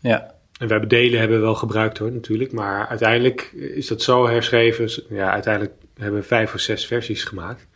Ja, 0.00 0.34
En 0.58 0.66
we 0.66 0.72
hebben 0.72 0.88
delen 0.88 1.18
hebben 1.18 1.38
we 1.38 1.44
wel 1.44 1.54
gebruikt 1.54 1.98
hoor, 1.98 2.12
natuurlijk. 2.12 2.52
Maar 2.52 2.86
uiteindelijk 2.86 3.52
is 3.52 3.86
dat 3.86 4.02
zo 4.02 4.26
herschreven. 4.26 5.04
Ja, 5.08 5.32
uiteindelijk 5.32 5.74
hebben 5.94 6.20
we 6.20 6.26
vijf 6.26 6.54
of 6.54 6.60
zes 6.60 6.86
versies 6.86 7.24
gemaakt. 7.24 7.66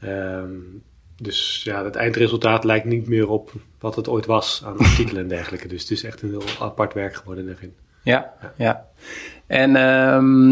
Ehm, 0.00 0.50
dus 1.16 1.60
ja, 1.64 1.84
het 1.84 1.94
eindresultaat 1.94 2.64
lijkt 2.64 2.84
niet 2.84 3.08
meer 3.08 3.28
op 3.28 3.52
wat 3.78 3.96
het 3.96 4.08
ooit 4.08 4.26
was 4.26 4.62
aan 4.64 4.78
artikelen 4.78 5.22
en 5.22 5.28
dergelijke. 5.28 5.68
Dus 5.68 5.82
het 5.82 5.90
is 5.90 6.04
echt 6.04 6.22
een 6.22 6.28
heel 6.28 6.42
apart 6.60 6.94
werk 6.94 7.14
geworden 7.14 7.46
daarin. 7.46 7.74
ja, 8.02 8.32
ja. 8.56 8.86
En 9.46 9.76
ehm, 9.76 10.50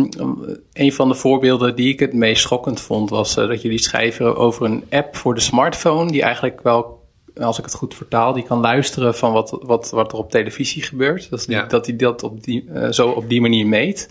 een 0.73 0.92
van 0.92 1.09
de 1.09 1.14
voorbeelden 1.14 1.76
die 1.76 1.92
ik 1.92 1.99
het 1.99 2.12
meest 2.12 2.42
schokkend 2.42 2.80
vond, 2.80 3.11
was 3.11 3.37
eh, 3.37 3.49
dat 3.49 3.62
jullie 3.62 3.78
schrijven 3.78 4.37
over 4.37 4.66
een 4.66 4.85
app 4.90 5.16
voor 5.16 5.35
de 5.35 5.40
smartphone, 5.40 6.11
die 6.11 6.23
eigenlijk 6.23 6.61
wel, 6.62 7.03
als 7.40 7.58
ik 7.58 7.64
het 7.64 7.74
goed 7.74 7.94
vertaal, 7.94 8.32
die 8.32 8.44
kan 8.44 8.60
luisteren 8.60 9.14
van 9.14 9.32
wat, 9.32 9.58
wat, 9.62 9.90
wat 9.90 10.12
er 10.12 10.18
op 10.18 10.30
televisie 10.30 10.82
gebeurt. 10.82 11.30
Dat, 11.30 11.38
is 11.38 11.46
die, 11.46 11.56
Ja. 11.56 11.64
dat 11.66 11.86
hij 11.86 11.96
dat 11.96 12.22
op 12.22 12.44
die, 12.44 12.64
eh, 12.74 12.88
zo 12.90 13.08
op 13.08 13.28
die 13.28 13.40
manier 13.40 13.66
meet. 13.66 14.06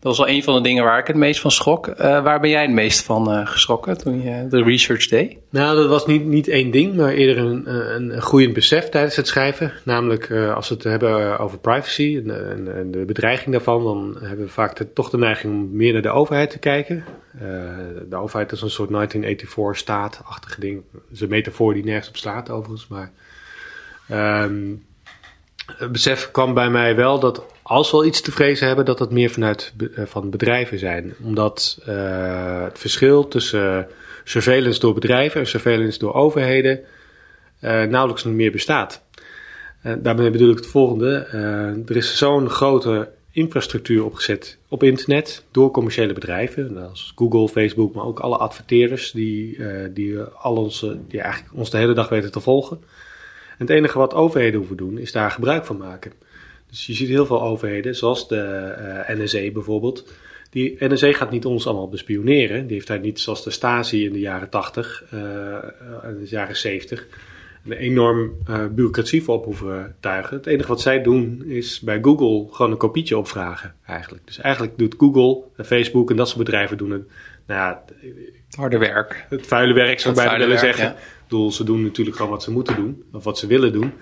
Dat 0.00 0.16
was 0.16 0.18
wel 0.18 0.28
een 0.28 0.42
van 0.42 0.54
de 0.54 0.60
dingen 0.60 0.84
waar 0.84 0.98
ik 0.98 1.06
het 1.06 1.16
meest 1.16 1.40
van 1.40 1.50
schrok. 1.50 1.86
Eh, 1.86 2.22
waar 2.22 2.40
ben 2.40 2.50
jij 2.50 2.62
het 2.62 2.70
meest 2.70 3.02
van 3.02 3.32
eh, 3.32 3.46
geschrokken 3.46 3.98
toen 3.98 4.22
je 4.22 4.46
de 4.48 4.62
research 4.62 5.08
deed? 5.08 5.36
Nou, 5.50 5.76
dat 5.76 5.88
was 5.88 6.06
niet, 6.06 6.24
niet 6.24 6.48
één 6.48 6.70
ding, 6.70 6.94
maar 6.94 7.12
eerder 7.12 7.44
een, 7.44 7.74
een, 7.74 8.14
een 8.14 8.22
groeiend 8.22 8.52
besef 8.54 8.88
tijdens 8.88 9.16
het 9.16 9.26
schrijven. 9.26 9.72
Namelijk, 9.84 10.30
eh, 10.30 10.54
als 10.54 10.68
we 10.68 10.74
het 10.74 10.84
hebben 10.84 11.38
over 11.38 11.58
privacy 11.58 12.20
en, 12.24 12.50
en, 12.50 12.76
en 12.76 12.90
de 12.90 13.04
bedreiging 13.04 13.50
daarvan, 13.52 13.84
dan 13.84 14.16
hebben 14.20 14.44
we 14.46 14.50
vaak 14.52 14.76
de- 14.76 14.92
toch 14.92 15.10
de 15.10 15.18
neiging 15.18 15.52
om 15.54 15.76
meer 15.76 15.92
naar 15.92 16.02
de 16.02 16.10
overheid 16.10 16.50
te 16.50 16.58
kijken. 16.58 17.04
Eh, 17.40 17.46
de 18.08 18.16
overheid 18.16 18.52
is 18.52 18.62
een 18.62 18.70
soort 18.70 18.90
1984-staat-achtige 18.90 20.60
ding. 20.60 20.82
Dat 20.92 21.02
is 21.10 21.20
een 21.20 21.28
metafoor 21.28 21.74
die 21.74 21.84
nergens 21.84 22.08
op 22.08 22.16
slaat 22.16 22.50
overigens, 22.50 22.86
maar... 22.88 23.12
ehm, 24.08 24.74
het 25.76 25.92
besef 25.92 26.30
kwam 26.30 26.54
bij 26.54 26.70
mij 26.70 26.96
wel 26.96 27.20
dat 27.20 27.44
als 27.62 27.90
we 27.90 27.96
al 27.96 28.04
iets 28.04 28.20
te 28.20 28.32
vrezen 28.32 28.66
hebben, 28.66 28.84
dat 28.84 28.98
dat 28.98 29.12
meer 29.12 29.30
vanuit 29.30 29.72
be- 29.76 30.06
van 30.06 30.30
bedrijven 30.30 30.78
zijn. 30.78 31.14
Omdat 31.22 31.78
eh, 31.86 32.62
het 32.62 32.78
verschil 32.78 33.28
tussen 33.28 33.88
surveillance 34.24 34.80
door 34.80 34.94
bedrijven 34.94 35.40
en 35.40 35.46
surveillance 35.46 35.98
door 35.98 36.14
overheden 36.14 36.80
eh, 37.60 37.82
nauwelijks 37.82 38.24
meer 38.24 38.52
bestaat. 38.52 39.02
Uh, 39.86 39.92
daarmee 39.98 40.30
bedoel 40.30 40.50
ik 40.50 40.56
het 40.56 40.66
volgende. 40.66 41.28
Uh, 41.34 41.88
er 41.88 41.96
is 41.96 42.16
zo'n 42.16 42.50
grote 42.50 43.10
infrastructuur 43.38 44.04
opgezet 44.04 44.58
op 44.68 44.82
internet 44.82 45.44
door 45.50 45.70
commerciële 45.70 46.12
bedrijven, 46.12 46.88
als 46.88 47.12
Google, 47.16 47.48
Facebook, 47.48 47.94
maar 47.94 48.04
ook 48.04 48.20
alle 48.20 48.36
adverteerders 48.36 49.10
die, 49.10 49.56
uh, 49.56 49.84
die, 49.90 50.20
al 50.20 50.56
onze, 50.56 50.98
die 51.08 51.20
eigenlijk 51.20 51.54
ons 51.54 51.70
de 51.70 51.78
hele 51.78 51.94
dag 51.94 52.08
weten 52.08 52.32
te 52.32 52.40
volgen. 52.40 52.76
En 53.58 53.66
het 53.66 53.70
enige 53.70 53.98
wat 53.98 54.14
overheden 54.14 54.58
hoeven 54.58 54.76
doen 54.76 54.98
is 54.98 55.12
daar 55.12 55.30
gebruik 55.30 55.66
van 55.66 55.76
maken. 55.76 56.12
Dus 56.68 56.86
je 56.86 56.94
ziet 56.94 57.08
heel 57.08 57.26
veel 57.26 57.42
overheden, 57.42 57.94
zoals 57.94 58.28
de 58.28 59.04
NSE 59.08 59.50
bijvoorbeeld. 59.52 60.12
Die 60.50 60.76
NSE 60.78 61.12
gaat 61.12 61.30
niet 61.30 61.44
ons 61.44 61.66
allemaal 61.66 61.88
bespioneren. 61.88 62.66
Die 62.66 62.74
heeft 62.74 62.86
daar 62.86 63.00
niet 63.00 63.20
zoals 63.20 63.44
de 63.44 63.50
Stasi 63.50 64.04
in 64.04 64.12
de 64.12 64.20
jaren 64.20 64.48
80 64.48 65.04
en 66.02 66.18
de 66.20 66.26
jaren 66.28 66.56
70 66.56 67.06
een 67.64 67.72
enorm 67.72 68.32
uh, 68.48 68.66
bureaucratie 68.66 69.22
voor 69.22 69.34
op 69.34 69.44
hoeven 69.44 69.96
tuigen. 70.00 70.36
Het 70.36 70.46
enige 70.46 70.68
wat 70.68 70.80
zij 70.80 71.02
doen 71.02 71.44
is 71.44 71.80
bij 71.80 71.98
Google 72.02 72.54
gewoon 72.54 72.72
een 72.72 72.78
kopietje 72.78 73.18
opvragen 73.18 73.74
eigenlijk. 73.86 74.26
Dus 74.26 74.38
eigenlijk 74.38 74.78
doet 74.78 74.94
Google 74.98 75.42
en 75.56 75.64
Facebook 75.64 76.10
en 76.10 76.16
dat 76.16 76.28
soort 76.28 76.44
bedrijven 76.44 76.76
doen 76.76 76.90
het, 76.90 77.02
nou 77.46 77.60
ja, 77.60 77.84
het 78.46 78.56
harde 78.56 78.78
werk. 78.78 79.26
Het 79.28 79.46
vuile 79.46 79.74
werk 79.74 80.00
zou 80.00 80.14
ik 80.14 80.20
bijna 80.20 80.38
willen 80.38 80.48
werk, 80.48 80.60
zeggen. 80.60 80.84
Ja. 80.84 80.90
Ik 80.90 81.24
bedoel, 81.28 81.52
ze 81.52 81.64
doen 81.64 81.82
natuurlijk 81.82 82.16
gewoon 82.16 82.30
wat 82.30 82.42
ze 82.42 82.50
moeten 82.50 82.76
doen 82.76 83.02
of 83.12 83.24
wat 83.24 83.38
ze 83.38 83.46
willen 83.46 83.72
doen. 83.72 83.92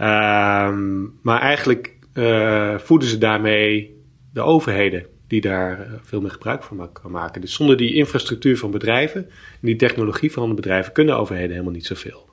Um, 0.00 1.18
maar 1.22 1.40
eigenlijk 1.40 1.94
uh, 2.14 2.78
voeden 2.78 3.08
ze 3.08 3.18
daarmee 3.18 4.00
de 4.32 4.40
overheden 4.40 5.06
die 5.26 5.40
daar 5.40 5.86
veel 6.02 6.20
meer 6.20 6.30
gebruik 6.30 6.62
van 6.62 6.92
kan 6.92 7.10
maken. 7.10 7.40
Dus 7.40 7.54
zonder 7.54 7.76
die 7.76 7.94
infrastructuur 7.94 8.58
van 8.58 8.70
bedrijven 8.70 9.22
en 9.30 9.60
die 9.60 9.76
technologie 9.76 10.32
van 10.32 10.48
de 10.48 10.54
bedrijven 10.54 10.92
kunnen 10.92 11.16
overheden 11.16 11.50
helemaal 11.50 11.72
niet 11.72 11.86
zoveel. 11.86 12.25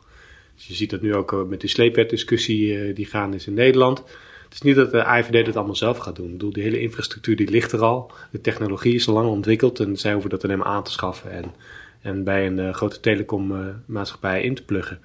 Dus 0.64 0.72
je 0.72 0.78
ziet 0.78 0.90
dat 0.90 1.02
nu 1.02 1.16
ook 1.16 1.46
met 1.48 1.62
die 1.62 1.70
sleepwetdiscussie 1.70 2.74
uh, 2.74 2.96
die 2.96 3.06
gaan 3.06 3.34
is 3.34 3.48
in 3.48 3.54
Nederland. 3.54 3.98
Het 4.44 4.54
is 4.54 4.62
niet 4.62 4.76
dat 4.76 4.92
de 4.92 5.04
AIVD 5.04 5.46
dat 5.46 5.56
allemaal 5.56 5.76
zelf 5.76 5.98
gaat 5.98 6.16
doen. 6.16 6.26
Ik 6.26 6.32
bedoel, 6.32 6.54
die 6.54 6.64
hele 6.64 6.80
infrastructuur 6.80 7.36
die 7.36 7.50
ligt 7.50 7.72
er 7.72 7.82
al. 7.82 8.12
De 8.32 8.42
technologie 8.42 8.94
is 8.94 9.08
al 9.08 9.14
lang 9.14 9.30
ontwikkeld 9.30 9.80
en 9.80 9.98
zij 9.98 10.12
hoeven 10.12 10.30
dat 10.30 10.44
alleen 10.44 10.58
maar 10.58 10.68
aan 10.68 10.84
te 10.84 10.92
schaffen 10.92 11.32
en, 11.32 11.54
en 12.02 12.24
bij 12.24 12.46
een 12.46 12.74
grote 12.74 13.00
telecommaatschappij 13.00 14.42
in 14.42 14.56
te 14.56 14.64
pluggen. 14.64 15.00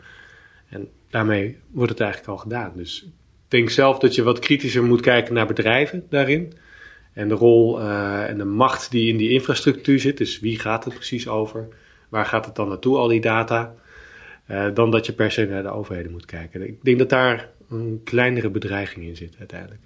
En 0.69 0.89
daarmee 1.11 1.57
wordt 1.71 1.91
het 1.91 2.01
eigenlijk 2.01 2.31
al 2.31 2.39
gedaan. 2.39 2.73
Dus 2.77 3.03
ik 3.05 3.11
denk 3.49 3.71
zelf 3.71 3.99
dat 3.99 4.15
je 4.15 4.23
wat 4.23 4.39
kritischer 4.39 4.85
moet 4.85 5.01
kijken 5.01 5.35
naar 5.35 5.47
bedrijven 5.47 6.07
daarin. 6.09 6.53
En 7.13 7.29
de 7.29 7.35
rol 7.35 7.81
en 7.81 8.39
de 8.39 8.45
macht 8.45 8.91
die 8.91 9.09
in 9.09 9.17
die 9.17 9.31
infrastructuur 9.31 10.01
zit. 10.01 10.17
Dus 10.17 10.41
wie 10.41 10.59
gaat 10.59 10.85
het 10.85 10.95
precies 10.95 11.29
over? 11.29 11.69
Waar 12.09 12.27
gaat 12.27 12.47
het 12.47 12.55
dan 12.55 12.69
naartoe, 12.69 12.97
al 12.97 13.09
die 13.09 13.21
data? 13.21 13.75
Uh, 14.51 14.65
dan 14.75 14.91
dat 14.91 15.07
je 15.07 15.13
per 15.13 15.31
se 15.31 15.47
naar 15.47 15.63
de 15.63 15.71
overheden 15.71 16.13
moet 16.13 16.25
kijken. 16.25 16.67
Ik 16.67 16.85
denk 16.85 16.99
dat 16.99 17.09
daar 17.09 17.49
een 17.71 18.01
kleinere 18.05 18.51
bedreiging 18.51 19.07
in 19.07 19.17
zit 19.17 19.35
uiteindelijk. 19.39 19.81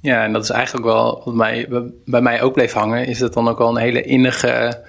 Ja, 0.00 0.24
en 0.24 0.32
dat 0.32 0.42
is 0.42 0.50
eigenlijk 0.50 0.86
wel 0.86 1.22
wat 1.24 1.34
mij, 1.34 1.68
bij 2.04 2.20
mij 2.20 2.42
ook 2.42 2.52
bleef 2.52 2.72
hangen, 2.72 3.06
is 3.06 3.18
dat 3.18 3.34
dan 3.34 3.48
ook 3.48 3.58
wel 3.58 3.68
een 3.68 3.82
hele 3.82 4.02
innige 4.02 4.82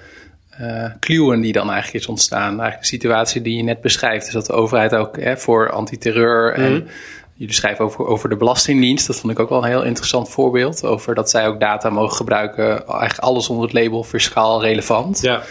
uh, 0.60 0.90
kluwen 1.00 1.40
die 1.40 1.52
dan 1.52 1.70
eigenlijk 1.70 2.02
is 2.02 2.06
ontstaan. 2.06 2.48
Eigenlijk 2.48 2.80
de 2.80 2.86
situatie 2.86 3.42
die 3.42 3.56
je 3.56 3.62
net 3.62 3.80
beschrijft. 3.80 4.24
Dus 4.24 4.34
dat 4.34 4.46
de 4.46 4.52
overheid 4.52 4.94
ook 4.94 5.20
hè, 5.20 5.36
voor 5.36 5.70
antiterreur 5.70 6.58
mm 6.58 6.64
en 6.64 6.88
jullie 7.36 7.54
schrijven 7.54 7.84
over, 7.84 8.06
over 8.06 8.28
de 8.28 8.36
Belastingdienst. 8.36 9.06
Dat 9.06 9.20
vond 9.20 9.32
ik 9.32 9.38
ook 9.38 9.48
wel 9.48 9.58
een 9.58 9.68
heel 9.68 9.84
interessant 9.84 10.28
voorbeeld. 10.28 10.84
Over 10.84 11.14
dat 11.14 11.30
zij 11.30 11.46
ook 11.46 11.60
data 11.60 11.90
mogen 11.90 12.16
gebruiken. 12.16 12.86
Eigenlijk 12.86 13.18
alles 13.18 13.48
onder 13.48 13.64
het 13.64 13.72
label 13.72 14.04
fiscaal 14.04 14.62
relevant. 14.62 15.20
Ja. 15.20 15.42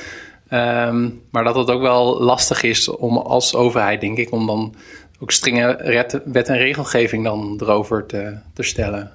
Um, 0.53 1.21
maar 1.31 1.43
dat 1.43 1.55
het 1.55 1.69
ook 1.69 1.81
wel 1.81 2.21
lastig 2.21 2.63
is 2.63 2.89
om 2.89 3.17
als 3.17 3.55
overheid, 3.55 4.01
denk 4.01 4.17
ik, 4.17 4.31
om 4.31 4.45
dan 4.45 4.75
ook 5.19 5.31
strenge 5.31 5.79
wet 6.25 6.47
en 6.49 6.57
regelgeving 6.57 7.23
dan 7.23 7.59
erover 7.61 8.05
te, 8.05 8.37
te 8.53 8.63
stellen. 8.63 9.11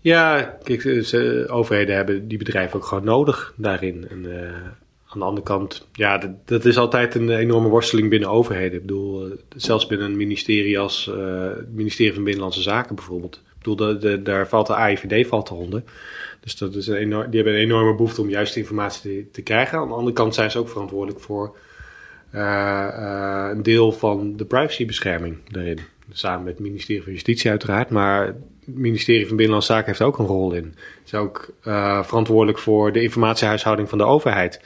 Ja, 0.00 0.56
kijk, 0.62 0.84
overheden 1.50 1.94
hebben 1.94 2.28
die 2.28 2.38
bedrijven 2.38 2.76
ook 2.76 2.84
gewoon 2.84 3.04
nodig 3.04 3.54
daarin. 3.56 4.08
En, 4.10 4.24
uh, 4.24 4.52
aan 5.08 5.18
de 5.18 5.24
andere 5.24 5.46
kant, 5.46 5.86
ja, 5.92 6.36
dat, 6.44 6.64
is 6.64 6.76
altijd 6.76 7.14
een 7.14 7.30
enorme 7.30 7.68
worsteling 7.68 8.10
binnen 8.10 8.30
overheden. 8.30 8.74
Ik 8.74 8.86
bedoel, 8.86 9.26
uh, 9.26 9.32
zelfs 9.56 9.86
binnen 9.86 10.06
een 10.06 10.16
ministerie 10.16 10.78
als 10.78 11.10
uh, 11.16 11.44
het 11.56 11.74
ministerie 11.74 12.14
van 12.14 12.24
Binnenlandse 12.24 12.62
Zaken 12.62 12.94
bijvoorbeeld. 12.94 13.34
Ik 13.34 13.62
bedoel, 13.62 13.98
de, 13.98 14.22
daar 14.22 14.48
valt 14.48 14.66
de 14.66 14.74
AIVD 14.74 15.28
valt 15.28 15.50
eronder. 15.50 15.82
Dus 16.46 16.56
dat 16.56 16.74
is 16.74 16.86
een 16.86 16.96
enorm, 16.96 17.30
die 17.30 17.42
hebben 17.42 17.60
een 17.60 17.66
enorme 17.66 17.94
behoefte 17.94 18.20
om 18.20 18.28
juiste 18.28 18.58
informatie 18.58 19.22
te, 19.22 19.30
te, 19.30 19.42
krijgen. 19.42 19.78
Aan 19.78 19.88
de 19.88 19.94
andere 19.94 20.12
kant 20.12 20.34
zijn 20.34 20.50
ze 20.50 20.58
ook 20.58 20.68
verantwoordelijk 20.68 21.20
voor 21.20 21.56
uh, 22.34 22.40
uh, 22.40 23.48
een 23.52 23.62
deel 23.62 23.92
van 23.92 24.36
de 24.36 24.44
privacybescherming 24.44 25.36
daarin. 25.50 25.78
Samen 26.10 26.44
met 26.44 26.52
het 26.52 26.62
ministerie 26.62 27.02
van 27.02 27.12
Justitie 27.12 27.50
uiteraard. 27.50 27.90
Maar 27.90 28.26
het 28.26 28.36
ministerie 28.64 29.26
van 29.26 29.36
Binnenlandse 29.36 29.72
Zaken 29.72 29.86
heeft 29.86 30.02
ook 30.02 30.18
een 30.18 30.26
rol 30.26 30.52
in. 30.52 30.74
Ze 30.76 31.16
is 31.16 31.22
ook 31.22 31.50
uh, 31.64 32.04
verantwoordelijk 32.04 32.58
voor 32.58 32.92
de 32.92 33.02
informatiehuishouding 33.02 33.88
van 33.88 33.98
de 33.98 34.04
overheid. 34.04 34.60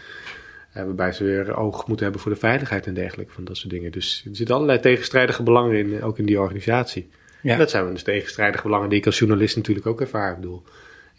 waarbij 0.72 1.12
ze 1.12 1.24
weer 1.24 1.56
oog 1.56 1.86
moeten 1.86 2.04
hebben 2.04 2.22
voor 2.22 2.32
de 2.32 2.38
veiligheid 2.38 2.86
en 2.86 2.94
dergelijke 2.94 3.32
van 3.32 3.44
dat 3.44 3.56
soort 3.56 3.72
dingen. 3.72 3.92
Dus 3.92 4.22
er 4.28 4.36
zitten 4.36 4.54
allerlei 4.54 4.80
tegenstrijdige 4.80 5.42
belangen 5.42 5.76
in, 5.76 6.02
ook 6.02 6.18
in 6.18 6.26
die 6.26 6.40
organisatie. 6.40 7.08
Ja. 7.42 7.52
En 7.52 7.58
dat 7.58 7.70
zijn 7.70 7.92
dus 7.92 8.02
tegenstrijdige 8.02 8.62
belangen 8.62 8.88
die 8.88 8.98
ik 8.98 9.06
als 9.06 9.18
journalist 9.18 9.56
natuurlijk 9.56 9.86
ook 9.86 10.00
ervaar. 10.00 10.30
Ik 10.30 10.40
bedoel, 10.40 10.62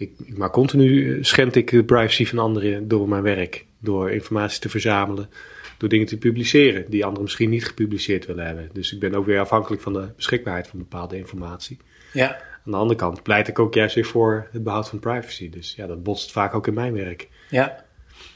ik, 0.02 0.38
maar 0.38 0.50
continu 0.50 1.18
schend 1.24 1.56
ik 1.56 1.70
de 1.70 1.84
privacy 1.84 2.26
van 2.26 2.40
anderen 2.40 2.88
door 2.88 3.10
mijn 3.10 3.24
werk. 3.24 3.66
Door 3.80 4.12
informatie 4.12 4.60
te 4.60 4.70
verzamelen. 4.70 5.30
Door 5.78 5.90
dingen 5.90 6.08
te 6.08 6.18
publiceren 6.18 6.86
die 6.90 7.04
anderen 7.04 7.24
misschien 7.24 7.50
niet 7.50 7.66
gepubliceerd 7.66 8.26
willen 8.26 8.46
hebben. 8.46 8.70
Dus 8.74 8.94
ik 8.94 9.00
ben 9.00 9.14
ook 9.14 9.26
weer 9.26 9.40
afhankelijk 9.40 9.82
van 9.82 9.94
de 9.94 10.10
beschikbaarheid 10.16 10.68
van 10.68 10.80
bepaalde 10.80 11.18
informatie. 11.18 11.78
Ja. 12.14 12.36
Aan 12.66 12.72
de 12.72 12.78
andere 12.78 13.00
kant 13.00 13.24
pleit 13.24 13.48
ik 13.48 13.60
ook 13.60 13.74
juist 13.74 13.96
weer 13.96 14.06
voor 14.06 14.48
het 14.52 14.64
behoud 14.64 14.90
van 14.90 15.00
privacy. 15.00 15.50
Dus 15.50 15.74
ja, 15.76 15.88
dat 15.88 16.04
botst 16.04 16.32
vaak 16.32 16.54
ook 16.54 16.68
in 16.68 16.74
mijn 16.74 16.94
werk. 16.94 17.30
Ja, 17.50 17.86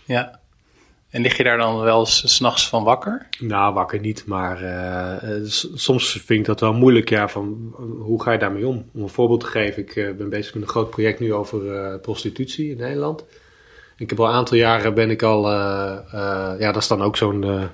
ja. 0.06 0.40
En 1.10 1.22
lig 1.22 1.38
je 1.38 1.44
daar 1.44 1.58
dan 1.58 1.80
wel 1.80 2.00
eens 2.00 2.36
s'nachts 2.36 2.70
van 2.70 2.84
wakker? 2.84 3.28
Nou, 3.40 3.74
wakker 3.74 4.00
niet, 4.00 4.26
maar 4.26 4.64
uh, 4.64 5.40
soms 5.74 6.12
vind 6.12 6.40
ik 6.40 6.46
dat 6.46 6.60
wel 6.60 6.74
moeilijk. 6.74 7.10
Ja, 7.10 7.28
van 7.28 7.76
hoe 8.00 8.24
ga 8.24 8.32
je 8.32 8.38
daarmee 8.40 8.68
om? 8.68 8.90
Om 8.94 9.02
een 9.02 9.10
voorbeeld 9.10 9.40
te 9.40 9.46
geven, 9.46 9.82
ik 9.82 10.18
ben 10.18 10.30
bezig 10.30 10.54
met 10.54 10.64
een 10.64 10.70
groot 10.70 10.90
project 10.90 11.20
nu 11.20 11.34
over 11.34 12.00
prostitutie 12.00 12.70
in 12.70 12.78
Nederland. 12.78 13.26
Ik 13.98 14.10
heb 14.10 14.20
al 14.20 14.28
een 14.28 14.34
aantal 14.34 14.58
jaren 14.58 14.94
ben 14.94 15.10
ik 15.10 15.24
al, 15.24 15.52
ja, 15.52 16.72
dat 16.72 16.76
is 16.76 16.88
dan 16.88 17.02
ook 17.02 17.18
zo'n, 17.18 17.70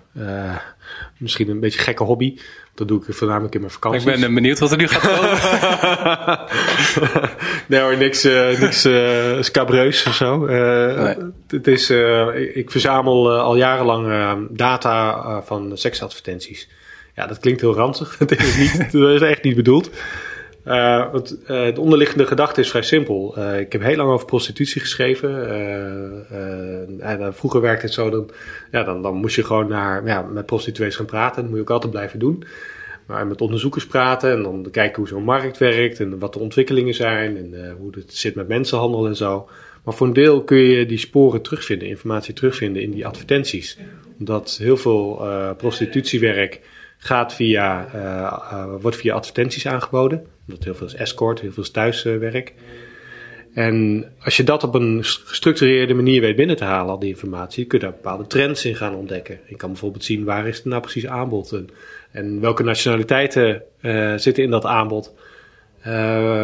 misschien 1.18 1.50
een 1.50 1.60
beetje 1.60 1.80
gekke 1.80 2.04
hobby. 2.04 2.38
Dat 2.76 2.88
doe 2.88 3.04
ik 3.08 3.16
voornamelijk 3.16 3.54
in 3.54 3.60
mijn 3.60 3.72
vakantie. 3.72 4.12
Ik 4.12 4.20
ben 4.20 4.34
benieuwd 4.34 4.60
wat 4.60 4.72
er 4.72 4.78
nu 4.78 4.88
gaat 4.88 5.02
komen. 5.02 5.38
nee 7.68 7.82
hoor, 7.82 7.98
niks, 7.98 8.26
uh, 8.26 8.60
niks 8.60 8.86
uh, 8.86 9.42
scabreus 9.42 10.06
of 10.06 10.16
zo. 10.16 10.48
Uh, 10.48 11.04
nee. 11.04 11.16
Het 11.48 11.68
is, 11.68 11.90
ik 12.54 12.72
verzamel 12.72 13.32
al 13.32 13.56
jarenlang 13.56 14.48
data 14.52 15.42
van 15.42 15.72
seksadvertenties. 15.74 16.68
Ja, 17.16 17.28
dat 17.28 17.40
klinkt 17.40 17.62
heel 17.62 17.76
ranzig. 17.76 18.18
dat 18.18 18.32
is, 18.32 18.58
niet, 18.58 18.92
dat 18.92 19.10
is 19.10 19.22
echt 19.22 19.44
niet 19.44 19.56
bedoeld. 19.56 19.90
Want, 21.12 21.38
de 21.48 21.74
onderliggende 21.78 22.26
gedachte 22.26 22.62
is 22.62 22.70
vrij 22.70 22.82
simpel. 22.82 23.40
ik 23.60 23.72
heb 23.72 23.82
heel 23.82 23.96
lang 23.96 24.10
over 24.10 24.26
prostitutie 24.26 24.82
geschreven. 24.82 25.30
vroeger 27.34 27.62
werkte 27.62 27.86
het 27.86 27.94
zo, 27.94 28.10
dan, 28.10 28.30
ja, 28.72 28.84
dan, 28.84 29.02
dan 29.02 29.16
moest 29.16 29.36
je 29.36 29.44
gewoon 29.44 29.68
naar, 29.68 30.06
ja, 30.06 30.22
met 30.22 30.46
prostituees 30.46 30.96
gaan 30.96 31.06
praten. 31.06 31.42
Dat 31.42 31.46
moet 31.46 31.56
je 31.56 31.62
ook 31.62 31.70
altijd 31.70 31.92
blijven 31.92 32.20
doen. 32.20 32.44
Maar 33.06 33.28
met 33.28 33.42
onderzoekers 33.42 33.88
praten 33.88 34.32
en 34.32 34.44
dan 34.44 34.68
kijken 34.72 34.98
hoe 34.98 35.08
zo'n 35.08 35.24
markt 35.24 35.58
werkt 35.58 36.00
en 36.00 36.20
wat 36.20 36.34
de 36.34 36.40
ontwikkelingen 36.40 36.94
zijn 36.94 37.38
en 37.38 37.76
hoe 37.80 37.92
het 37.92 38.14
zit 38.14 38.36
met 38.36 38.48
mensenhandel 38.48 39.08
en 39.08 39.16
zo. 39.16 39.50
Maar 39.84 39.94
voor 39.94 40.08
een 40.08 40.14
deel 40.14 40.44
kun 40.44 40.58
je 40.58 40.86
die 40.86 40.98
sporen 40.98 41.42
terugvinden, 41.42 41.88
informatie 41.88 42.34
terugvinden 42.34 42.82
in 42.82 42.92
die 42.92 43.06
advertenties. 43.06 43.78
Omdat 44.20 44.58
heel 44.62 44.78
veel 44.78 45.28
prostitutiewerk 45.58 46.60
gaat 46.98 47.34
via, 47.34 47.88
wordt 48.82 48.98
via 48.98 49.14
advertenties 49.14 49.68
aangeboden. 49.68 50.26
Omdat 50.52 50.66
heel 50.66 50.76
veel 50.76 50.88
is 50.88 50.94
escort, 50.94 51.40
heel 51.40 51.52
veel 51.52 51.64
is 51.64 51.70
thuiswerk. 51.70 52.54
En 53.54 54.06
als 54.24 54.38
je 54.38 54.44
dat 54.44 54.64
op 54.64 54.76
een 54.76 55.04
gestructureerde 55.04 55.94
manier 55.94 56.22
weet 56.22 56.36
binnen 56.36 56.56
te 56.56 56.64
halen, 56.64 56.92
al 56.92 57.00
die 57.00 57.10
informatie, 57.10 57.66
kun 57.66 57.80
je 57.80 57.86
daar 57.86 57.94
bepaalde 57.94 58.28
trends 58.28 58.66
in 58.66 58.76
gaan 58.76 58.96
ontdekken. 58.96 59.40
Je 59.48 59.56
kan 59.56 59.70
bijvoorbeeld 59.70 60.04
zien 60.04 60.24
waar 60.24 60.48
is 60.48 60.64
nou 60.64 60.82
precies 60.82 61.08
aanbod 61.08 61.52
en, 61.52 61.70
en 62.12 62.40
welke 62.40 62.64
nationaliteiten 62.64 63.64
uh, 63.82 64.14
zitten 64.16 64.44
in 64.44 64.50
dat 64.50 64.66
aanbod. 64.66 65.14
Uh, 65.88 66.44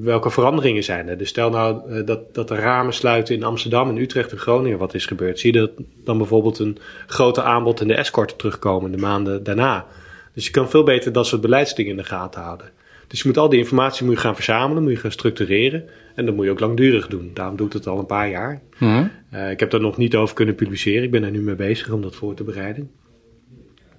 welke 0.00 0.30
veranderingen 0.30 0.84
zijn 0.84 1.08
er? 1.08 1.18
Dus 1.18 1.28
stel 1.28 1.50
nou 1.50 1.92
uh, 1.92 2.06
dat, 2.06 2.34
dat 2.34 2.48
de 2.48 2.54
ramen 2.54 2.92
sluiten 2.92 3.34
in 3.34 3.44
Amsterdam, 3.44 3.90
in 3.90 3.96
Utrecht 3.96 4.32
en 4.32 4.38
Groningen. 4.38 4.78
Wat 4.78 4.94
is 4.94 5.06
gebeurd? 5.06 5.38
Zie 5.38 5.52
je 5.52 5.58
dat 5.58 5.70
dan 6.04 6.18
bijvoorbeeld 6.18 6.58
een 6.58 6.78
grote 7.06 7.42
aanbod 7.42 7.80
in 7.80 7.88
de 7.88 7.94
escort 7.94 8.38
terugkomen 8.38 8.90
de 8.90 8.96
maanden 8.96 9.44
daarna? 9.44 9.86
Dus 10.34 10.44
je 10.44 10.50
kan 10.50 10.70
veel 10.70 10.82
beter 10.82 11.12
dat 11.12 11.26
soort 11.26 11.40
beleidsdingen 11.40 11.90
in 11.90 11.96
de 11.96 12.04
gaten 12.04 12.40
houden. 12.42 12.70
Dus 13.06 13.22
je 13.22 13.28
moet 13.28 13.38
al 13.38 13.48
die 13.48 13.58
informatie 13.58 14.04
moet 14.04 14.14
je 14.14 14.20
gaan 14.20 14.34
verzamelen, 14.34 14.82
moet 14.82 14.92
je 14.92 14.98
gaan 14.98 15.10
structureren. 15.10 15.84
En 16.14 16.26
dat 16.26 16.34
moet 16.34 16.44
je 16.44 16.50
ook 16.50 16.60
langdurig 16.60 17.06
doen. 17.06 17.30
Daarom 17.34 17.56
doe 17.56 17.66
ik 17.66 17.72
het 17.72 17.86
al 17.86 17.98
een 17.98 18.06
paar 18.06 18.28
jaar. 18.28 18.60
Mhm. 18.78 19.06
Uh, 19.34 19.50
ik 19.50 19.60
heb 19.60 19.70
daar 19.70 19.80
nog 19.80 19.96
niet 19.96 20.16
over 20.16 20.34
kunnen 20.34 20.54
publiceren. 20.54 21.02
Ik 21.02 21.10
ben 21.10 21.24
er 21.24 21.30
nu 21.30 21.40
mee 21.40 21.54
bezig 21.54 21.90
om 21.90 22.02
dat 22.02 22.16
voor 22.16 22.34
te 22.34 22.44
bereiden. 22.44 22.90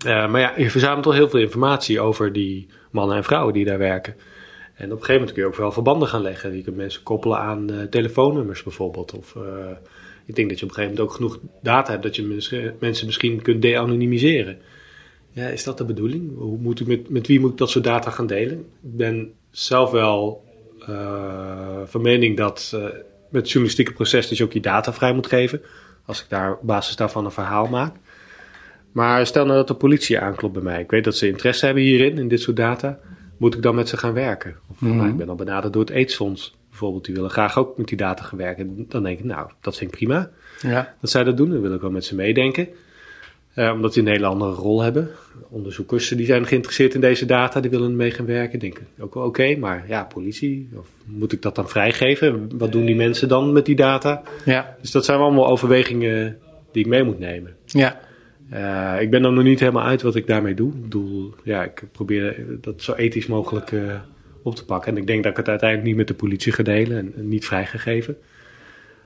Uh, 0.05 0.31
maar 0.31 0.41
ja, 0.41 0.53
je 0.57 0.69
verzamelt 0.69 1.05
al 1.05 1.11
heel 1.11 1.29
veel 1.29 1.39
informatie 1.39 1.99
over 1.99 2.33
die 2.33 2.67
mannen 2.91 3.17
en 3.17 3.23
vrouwen 3.23 3.53
die 3.53 3.65
daar 3.65 3.77
werken. 3.77 4.15
En 4.73 4.85
op 4.85 4.91
een 4.91 4.97
gegeven 4.97 5.13
moment 5.13 5.31
kun 5.31 5.41
je 5.41 5.47
ook 5.47 5.55
wel 5.55 5.71
verbanden 5.71 6.07
gaan 6.07 6.21
leggen. 6.21 6.55
Je 6.55 6.63
kunt 6.63 6.75
mensen 6.75 7.03
koppelen 7.03 7.37
aan 7.37 7.71
uh, 7.71 7.81
telefoonnummers 7.81 8.63
bijvoorbeeld. 8.63 9.17
Of 9.17 9.35
ik 10.25 10.35
denk 10.35 10.49
dat 10.49 10.59
je 10.59 10.65
op 10.65 10.69
een 10.69 10.75
gegeven 10.75 10.95
moment 10.95 10.99
ook 10.99 11.11
genoeg 11.11 11.39
data 11.61 11.91
hebt 11.91 12.03
dat 12.03 12.15
je 12.15 12.73
mensen 12.79 13.05
misschien 13.05 13.41
kunt 13.41 13.61
de-anonymiseren. 13.61 14.57
Ja, 15.37 15.47
is 15.47 15.63
dat 15.63 15.77
de 15.77 15.85
bedoeling? 15.85 16.37
Hoe 16.37 16.57
moet 16.57 16.79
ik 16.79 16.87
met, 16.87 17.09
met 17.09 17.27
wie 17.27 17.39
moet 17.39 17.51
ik 17.51 17.57
dat 17.57 17.69
soort 17.69 17.83
data 17.83 18.11
gaan 18.11 18.27
delen? 18.27 18.57
Ik 18.59 18.97
ben 18.97 19.31
zelf 19.51 19.91
wel 19.91 20.43
uh, 20.89 21.81
van 21.85 22.01
mening 22.01 22.37
dat 22.37 22.71
uh, 22.75 22.81
met 22.83 22.93
het 23.41 23.45
journalistieke 23.47 23.93
proces 23.93 24.27
dus 24.27 24.41
ook 24.41 24.53
je 24.53 24.59
data 24.59 24.93
vrij 24.93 25.13
moet 25.13 25.27
geven. 25.27 25.61
Als 26.05 26.21
ik 26.23 26.29
daar 26.29 26.51
op 26.53 26.59
basis 26.67 26.95
daarvan 26.95 27.25
een 27.25 27.31
verhaal 27.31 27.67
maak. 27.67 27.95
Maar 28.91 29.25
stel 29.25 29.45
nou 29.45 29.57
dat 29.57 29.67
de 29.67 29.73
politie 29.73 30.19
aanklopt 30.19 30.53
bij 30.53 30.63
mij. 30.63 30.81
Ik 30.81 30.91
weet 30.91 31.03
dat 31.03 31.15
ze 31.17 31.27
interesse 31.27 31.65
hebben 31.65 31.83
hierin, 31.83 32.17
in 32.17 32.27
dit 32.27 32.41
soort 32.41 32.57
data. 32.57 32.99
Moet 33.37 33.55
ik 33.55 33.61
dan 33.61 33.75
met 33.75 33.89
ze 33.89 33.97
gaan 33.97 34.13
werken? 34.13 34.55
Of 34.71 34.81
Mhm. 34.81 34.95
nou, 34.95 35.09
ik 35.09 35.17
ben 35.17 35.29
al 35.29 35.35
benaderd 35.35 35.73
door 35.73 35.81
het 35.81 35.91
AIDS-fonds 35.93 36.55
bijvoorbeeld. 36.69 37.05
Die 37.05 37.15
willen 37.15 37.29
graag 37.29 37.57
ook 37.57 37.77
met 37.77 37.87
die 37.87 37.97
data 37.97 38.23
gaan 38.23 38.37
werken. 38.37 38.85
Dan 38.89 39.03
denk 39.03 39.19
ik, 39.19 39.25
nou, 39.25 39.49
dat 39.61 39.77
vind 39.77 39.91
ik 39.91 39.97
prima 39.97 40.29
Ja. 40.61 40.95
dat 41.01 41.09
zij 41.09 41.23
dat 41.23 41.37
doen. 41.37 41.49
Dan 41.49 41.61
wil 41.61 41.73
ik 41.73 41.81
wel 41.81 41.91
met 41.91 42.05
ze 42.05 42.15
meedenken. 42.15 42.67
Eh, 43.57 43.71
omdat 43.71 43.93
die 43.93 44.03
een 44.03 44.09
hele 44.09 44.25
andere 44.25 44.51
rol 44.51 44.81
hebben. 44.81 45.09
Onderzoekers 45.49 46.09
die 46.09 46.25
zijn 46.25 46.45
geïnteresseerd 46.45 46.93
in 46.93 47.01
deze 47.01 47.25
data, 47.25 47.59
die 47.59 47.71
willen 47.71 47.95
mee 47.95 48.11
gaan 48.11 48.25
werken. 48.25 48.59
Denk 48.59 48.77
ik 48.77 48.85
ook 48.99 49.13
wel 49.13 49.23
oké, 49.23 49.55
maar 49.55 49.85
ja, 49.87 50.03
politie, 50.03 50.69
of 50.75 50.87
moet 51.05 51.31
ik 51.31 51.41
dat 51.41 51.55
dan 51.55 51.69
vrijgeven? 51.69 52.57
Wat 52.57 52.71
doen 52.71 52.85
die 52.85 52.95
mensen 52.95 53.27
dan 53.27 53.51
met 53.51 53.65
die 53.65 53.75
data? 53.75 54.21
Ja. 54.45 54.75
Dus 54.81 54.91
dat 54.91 55.05
zijn 55.05 55.19
allemaal 55.19 55.47
overwegingen 55.47 56.37
die 56.71 56.83
ik 56.83 56.89
mee 56.89 57.03
moet 57.03 57.19
nemen. 57.19 57.55
Ja. 57.65 57.99
Uh, 58.53 59.01
ik 59.01 59.09
ben 59.09 59.25
er 59.25 59.31
nog 59.31 59.43
niet 59.43 59.59
helemaal 59.59 59.85
uit 59.85 60.01
wat 60.01 60.15
ik 60.15 60.27
daarmee 60.27 60.53
doe. 60.53 60.71
Ik 60.73 60.81
bedoel, 60.81 61.33
ja, 61.43 61.63
ik 61.63 61.83
probeer 61.91 62.45
dat 62.61 62.81
zo 62.81 62.93
ethisch 62.93 63.27
mogelijk 63.27 63.71
uh, 63.71 63.93
op 64.43 64.55
te 64.55 64.65
pakken. 64.65 64.91
En 64.91 64.97
ik 64.97 65.07
denk 65.07 65.23
dat 65.23 65.31
ik 65.31 65.37
het 65.37 65.49
uiteindelijk 65.49 65.89
niet 65.89 65.97
met 65.97 66.07
de 66.07 66.13
politie 66.13 66.51
ga 66.51 66.63
delen 66.63 66.97
en, 66.97 67.13
en 67.15 67.27
niet 67.27 67.45
vrijgegeven. 67.45 68.17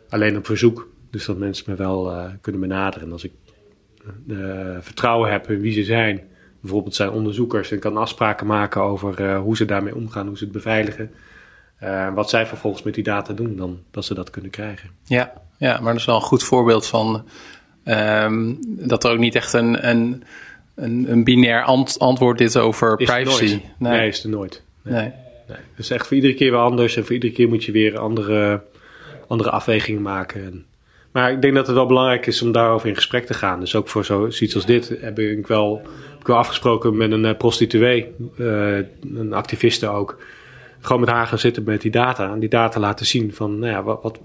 Alleen 0.09 0.37
op 0.37 0.45
verzoek. 0.45 0.89
Dus 1.09 1.25
dat 1.25 1.37
mensen 1.37 1.65
me 1.67 1.75
wel 1.75 2.11
uh, 2.11 2.25
kunnen 2.41 2.61
benaderen. 2.61 3.07
En 3.07 3.13
als 3.13 3.23
ik 3.23 3.31
vertrouwen 4.79 5.31
heb 5.31 5.49
in 5.49 5.61
wie 5.61 5.73
ze 5.73 5.83
zijn, 5.83 6.21
bijvoorbeeld 6.61 6.95
zijn 6.95 7.09
onderzoekers, 7.09 7.71
en 7.71 7.79
kan 7.79 7.97
afspraken 7.97 8.47
maken 8.47 8.81
over 8.81 9.21
uh, 9.21 9.39
hoe 9.39 9.55
ze 9.55 9.65
daarmee 9.65 9.95
omgaan, 9.95 10.27
hoe 10.27 10.37
ze 10.37 10.43
het 10.43 10.53
beveiligen. 10.53 11.11
Uh, 11.83 12.13
wat 12.13 12.29
zij 12.29 12.45
vervolgens 12.45 12.83
met 12.83 12.93
die 12.93 13.03
data 13.03 13.33
doen, 13.33 13.55
dan 13.55 13.79
dat 13.91 14.05
ze 14.05 14.13
dat 14.13 14.29
kunnen 14.29 14.51
krijgen. 14.51 14.89
Ja, 15.03 15.33
ja 15.57 15.79
maar 15.79 15.91
dat 15.91 16.01
is 16.01 16.05
wel 16.05 16.15
een 16.15 16.21
goed 16.21 16.43
voorbeeld 16.43 16.87
van 16.87 17.25
um, 17.85 18.57
dat 18.61 19.03
er 19.03 19.11
ook 19.11 19.19
niet 19.19 19.35
echt 19.35 19.53
een, 19.53 19.89
een, 19.89 20.23
een, 20.75 21.11
een 21.11 21.23
binair 21.23 21.63
ant 21.63 21.99
antwoord 21.99 22.41
is 22.41 22.57
over 22.57 22.99
is 22.99 23.09
privacy. 23.09 23.61
Nee. 23.77 23.97
nee, 23.97 24.07
is 24.07 24.23
er 24.23 24.29
nooit. 24.29 24.63
Nee. 24.81 24.93
nee. 24.93 25.11
nee. 25.47 25.57
Het 25.57 25.79
is 25.79 25.89
echt 25.89 26.07
voor 26.07 26.15
iedere 26.15 26.33
keer 26.33 26.51
weer 26.51 26.59
anders 26.59 26.95
en 26.95 27.03
voor 27.03 27.13
iedere 27.13 27.33
keer 27.33 27.47
moet 27.47 27.63
je 27.63 27.71
weer 27.71 27.99
andere, 27.99 28.61
andere 29.27 29.49
afwegingen 29.49 30.01
maken. 30.01 30.43
En, 30.43 30.65
maar 31.11 31.31
ik 31.31 31.41
denk 31.41 31.55
dat 31.55 31.67
het 31.67 31.75
wel 31.75 31.85
belangrijk 31.85 32.25
is 32.25 32.41
om 32.41 32.51
daarover 32.51 32.87
in 32.87 32.95
gesprek 32.95 33.25
te 33.25 33.33
gaan. 33.33 33.59
Dus 33.59 33.75
ook 33.75 33.87
voor 33.87 34.05
zoiets 34.05 34.55
als 34.55 34.65
dit 34.65 34.95
heb 34.99 35.19
ik 35.19 35.47
wel, 35.47 35.81
heb 36.11 36.19
ik 36.19 36.27
wel 36.27 36.37
afgesproken 36.37 36.97
met 36.97 37.11
een 37.11 37.25
uh, 37.25 37.37
prostituee, 37.37 38.15
uh, 38.37 38.77
een 39.15 39.33
activiste 39.33 39.87
ook. 39.87 40.17
Gewoon 40.79 41.01
met 41.01 41.09
haar 41.09 41.27
gaan 41.27 41.39
zitten 41.39 41.63
met 41.63 41.81
die 41.81 41.91
data. 41.91 42.31
En 42.31 42.39
die 42.39 42.49
data 42.49 42.79
laten 42.79 43.05
zien 43.05 43.33
van, 43.33 43.59
nou 43.59 43.71
ja, 43.71 43.83
wat, 43.83 43.99
wat, 44.01 44.19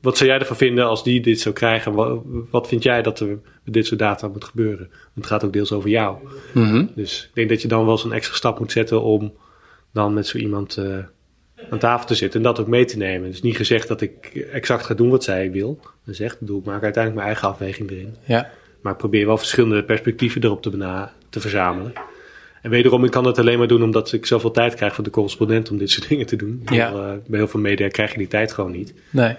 wat 0.00 0.16
zou 0.16 0.30
jij 0.30 0.38
ervan 0.38 0.56
vinden 0.56 0.86
als 0.86 1.04
die 1.04 1.20
dit 1.20 1.40
zou 1.40 1.54
krijgen? 1.54 1.92
Wat, 1.92 2.20
wat 2.50 2.68
vind 2.68 2.82
jij 2.82 3.02
dat 3.02 3.20
er 3.20 3.28
met 3.64 3.74
dit 3.74 3.86
soort 3.86 4.00
data 4.00 4.28
moet 4.28 4.44
gebeuren? 4.44 4.88
Want 4.88 5.14
het 5.14 5.26
gaat 5.26 5.44
ook 5.44 5.52
deels 5.52 5.72
over 5.72 5.90
jou. 5.90 6.16
Mm 6.54 6.64
-hmm. 6.64 6.90
Dus 6.94 7.24
ik 7.28 7.34
denk 7.34 7.48
dat 7.48 7.62
je 7.62 7.68
dan 7.68 7.86
wel 7.86 7.98
zo'n 7.98 8.12
extra 8.12 8.34
stap 8.36 8.58
moet 8.58 8.72
zetten 8.72 9.02
om 9.02 9.32
dan 9.92 10.14
met 10.14 10.26
zo 10.26 10.38
iemand 10.38 10.76
uh, 10.76 10.98
aan 11.70 11.78
tafel 11.78 12.06
te 12.06 12.14
zitten 12.14 12.40
en 12.40 12.46
dat 12.46 12.60
ook 12.60 12.66
mee 12.66 12.84
te 12.84 12.96
nemen. 12.96 13.30
Dus 13.30 13.42
niet 13.42 13.56
gezegd 13.56 13.88
dat 13.88 14.00
ik 14.00 14.46
exact 14.52 14.84
ga 14.84 14.94
doen 14.94 15.10
wat 15.10 15.24
zij 15.24 15.50
wil. 15.50 15.80
Dat 16.04 16.16
zegt, 16.16 16.32
ik, 16.32 16.40
bedoel, 16.40 16.58
ik 16.58 16.64
maak 16.64 16.82
uiteindelijk 16.82 17.14
mijn 17.14 17.26
eigen 17.26 17.48
afweging 17.48 17.90
erin. 17.90 18.16
Ja. 18.24 18.50
Maar 18.80 18.92
ik 18.92 18.98
probeer 18.98 19.26
wel 19.26 19.38
verschillende 19.38 19.84
perspectieven 19.84 20.44
erop 20.44 20.62
te, 20.62 21.08
te 21.28 21.40
verzamelen. 21.40 21.92
En 22.62 22.70
wederom, 22.70 23.04
ik 23.04 23.10
kan 23.10 23.24
het 23.24 23.38
alleen 23.38 23.58
maar 23.58 23.68
doen 23.68 23.82
omdat 23.82 24.12
ik 24.12 24.26
zoveel 24.26 24.50
tijd 24.50 24.74
krijg 24.74 24.94
van 24.94 25.04
de 25.04 25.10
correspondent 25.10 25.70
om 25.70 25.78
dit 25.78 25.90
soort 25.90 26.08
dingen 26.08 26.26
te 26.26 26.36
doen. 26.36 26.62
Ja. 26.64 26.92
Uh, 26.92 26.98
bij 27.26 27.38
heel 27.38 27.48
veel 27.48 27.60
media 27.60 27.88
krijg 27.88 28.12
je 28.12 28.18
die 28.18 28.28
tijd 28.28 28.52
gewoon 28.52 28.72
niet. 28.72 28.94
Nee. 29.10 29.36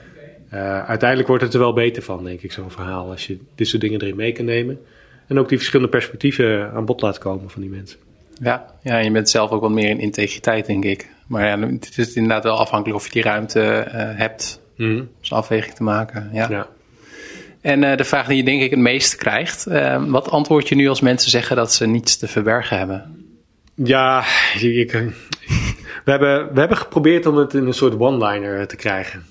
Uh, 0.54 0.84
uiteindelijk 0.84 1.30
wordt 1.30 1.44
het 1.44 1.54
er 1.54 1.60
wel 1.60 1.74
beter 1.74 2.04
van, 2.04 2.24
denk 2.24 2.42
ik, 2.42 2.52
zo'n 2.52 2.72
verhaal. 2.72 3.10
Als 3.10 3.28
je 3.28 3.38
dit 3.56 3.68
soort 3.68 3.82
dingen 3.82 4.02
erin 4.02 4.16
mee 4.16 4.32
kan 4.32 4.46
nemen. 4.46 4.80
En 5.28 5.40
ook 5.40 5.50
die 5.50 5.58
verschillende 5.58 5.92
perspectieven 5.92 6.72
aan 6.72 6.86
bod 6.86 7.02
laat 7.02 7.18
komen 7.18 7.50
van 7.50 7.62
die 7.62 7.70
mensen. 7.70 8.00
Ja, 8.34 8.66
ja 8.82 8.98
en 8.98 9.04
je 9.04 9.12
bent 9.12 9.30
zelf 9.30 9.52
ook 9.52 9.62
wat 9.62 9.72
meer 9.72 9.90
in 9.90 10.00
integriteit, 10.00 10.66
denk 10.66 10.84
ik. 10.84 11.10
Maar 11.28 11.46
ja, 11.46 11.60
het 11.60 11.98
is 11.98 12.14
inderdaad 12.14 12.44
wel 12.44 12.58
afhankelijk 12.58 13.00
of 13.00 13.06
je 13.06 13.12
die 13.12 13.22
ruimte 13.24 13.86
uh, 13.88 13.94
hebt 13.94 14.62
mm 14.76 14.88
-hmm. 14.88 15.00
om 15.00 15.10
zo'n 15.22 15.38
afweging 15.38 15.74
te 15.74 15.84
maken. 15.84 16.30
Ja. 16.34 16.48
ja. 16.50 16.68
En 17.62 17.84
uh, 17.84 17.96
de 17.96 18.04
vraag 18.04 18.28
die 18.28 18.38
je 18.38 18.44
denk 18.44 18.62
ik 18.62 18.70
het 18.70 18.80
meest 18.80 19.16
krijgt. 19.16 19.68
Uh, 19.68 20.04
wat 20.08 20.30
antwoord 20.30 20.68
je 20.68 20.76
nu 20.76 20.90
als 20.90 21.02
mensen 21.02 21.32
zeggen 21.32 21.56
dat 21.56 21.74
ze 21.74 21.88
niets 21.88 22.18
te 22.18 22.28
verbergen 22.28 22.78
hebben? 22.78 23.26
Ja, 23.76 24.24
ik, 24.60 24.92
we, 26.06 26.12
hebben, 26.12 26.54
we 26.54 26.60
hebben 26.60 26.78
geprobeerd 26.78 27.26
om 27.26 27.36
het 27.36 27.54
in 27.54 27.66
een 27.66 27.74
soort 27.74 28.00
one-liner 28.00 28.68
te 28.68 28.76
krijgen. 28.76 29.26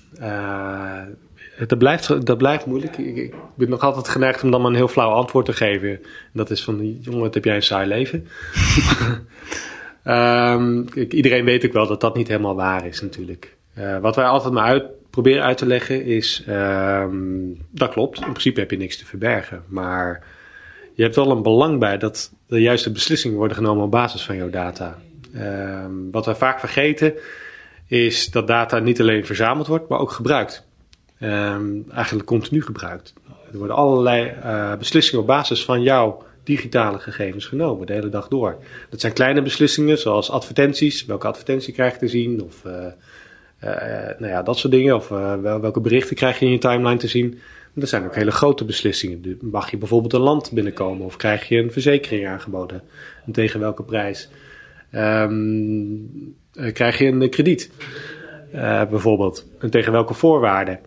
Dat, 1.67 1.77
blijft, 1.77 2.25
dat 2.25 2.37
blijft 2.37 2.65
moeilijk. 2.65 2.97
Ik, 2.97 3.15
ik, 3.15 3.33
ben 3.55 3.69
nog 3.69 3.81
altijd 3.81 4.07
geneigd 4.07 4.43
om 4.43 4.51
dan 4.51 4.61
maar 4.61 4.69
een 4.69 4.75
heel 4.75 4.87
flauw 4.87 5.11
antwoord 5.11 5.45
te 5.45 5.53
geven. 5.53 5.89
En 5.89 6.01
dat 6.33 6.49
is 6.49 6.63
van, 6.63 6.99
jongen, 7.01 7.19
wat 7.19 7.33
heb 7.33 7.45
jij 7.45 7.55
een 7.55 7.63
saai 7.63 7.87
leven? 7.87 8.27
um, 10.05 10.87
ik, 11.03 11.13
iedereen 11.13 11.45
weet 11.45 11.65
ook 11.65 11.73
wel 11.73 11.87
dat 11.87 12.01
dat 12.01 12.15
niet 12.15 12.27
helemaal 12.27 12.55
waar 12.55 12.85
is 12.85 13.01
natuurlijk. 13.01 13.55
Uh, 13.77 13.99
wat 13.99 14.15
wij 14.15 14.25
altijd 14.25 14.53
maar 14.53 14.81
proberen 15.09 15.43
uit 15.43 15.57
te 15.57 15.65
leggen 15.65 16.05
is, 16.05 16.45
um, 16.49 17.57
dat 17.71 17.89
klopt. 17.89 18.17
In 18.17 18.23
principe 18.23 18.59
heb 18.59 18.71
je 18.71 18.77
niks 18.77 18.97
te 18.97 19.05
verbergen. 19.05 19.63
Maar 19.67 20.23
je 20.93 21.03
hebt 21.03 21.15
wel 21.15 21.31
een 21.31 21.43
belang 21.43 21.79
bij 21.79 21.97
dat 21.97 22.33
de 22.47 22.61
juiste 22.61 22.91
beslissingen 22.91 23.37
worden 23.37 23.57
genomen 23.57 23.83
op 23.83 23.91
basis 23.91 24.23
van 24.23 24.35
jouw 24.35 24.49
data. 24.49 24.97
Um, 25.35 26.11
wat 26.11 26.25
wij 26.25 26.35
vaak 26.35 26.59
vergeten 26.59 27.13
is 27.87 28.31
dat 28.31 28.47
data 28.47 28.79
niet 28.79 28.99
alleen 28.99 29.25
verzameld 29.25 29.67
wordt, 29.67 29.89
maar 29.89 29.99
ook 29.99 30.11
gebruikt. 30.11 30.69
Um, 31.23 31.85
eigenlijk 31.91 32.27
continu 32.27 32.61
gebruikt. 32.61 33.13
Er 33.51 33.57
worden 33.57 33.75
allerlei 33.75 34.33
uh, 34.43 34.75
beslissingen 34.75 35.21
op 35.21 35.27
basis 35.27 35.65
van 35.65 35.81
jouw 35.81 36.23
digitale 36.43 36.99
gegevens 36.99 37.45
genomen, 37.45 37.87
de 37.87 37.93
hele 37.93 38.09
dag 38.09 38.27
door. 38.27 38.57
Dat 38.89 38.99
zijn 38.99 39.13
kleine 39.13 39.41
beslissingen, 39.41 39.97
zoals 39.97 40.29
advertenties. 40.29 41.05
Welke 41.05 41.27
advertentie 41.27 41.73
krijg 41.73 41.93
je 41.93 41.99
te 41.99 42.07
zien? 42.07 42.43
Of 42.43 42.63
uh, 42.65 42.73
uh, 42.73 43.71
nou 44.17 44.27
ja, 44.27 44.43
dat 44.43 44.57
soort 44.57 44.73
dingen. 44.73 44.95
Of 44.95 45.07
welke 45.41 45.79
berichten 45.79 46.15
krijg 46.15 46.39
je 46.39 46.45
in 46.45 46.51
je 46.51 46.57
timeline 46.57 46.97
te 46.97 47.07
zien? 47.07 47.39
Er 47.75 47.87
zijn 47.87 48.05
ook 48.05 48.15
hele 48.15 48.31
grote 48.31 48.65
beslissingen. 48.65 49.37
Mag 49.41 49.71
je 49.71 49.77
bijvoorbeeld 49.77 50.13
een 50.13 50.21
land 50.21 50.51
binnenkomen? 50.51 51.05
Of 51.05 51.15
krijg 51.15 51.47
je 51.47 51.57
een 51.57 51.71
verzekering 51.71 52.27
aangeboden? 52.27 52.81
En 53.25 53.31
tegen 53.31 53.59
welke 53.59 53.83
prijs? 53.83 54.29
Um, 54.95 56.35
krijg 56.73 56.97
je 56.97 57.05
een 57.05 57.29
krediet? 57.29 57.71
Bijvoorbeeld. 58.89 59.47
En 59.59 59.69
tegen 59.69 59.91
welke 59.91 60.13
voorwaarden? 60.13 60.79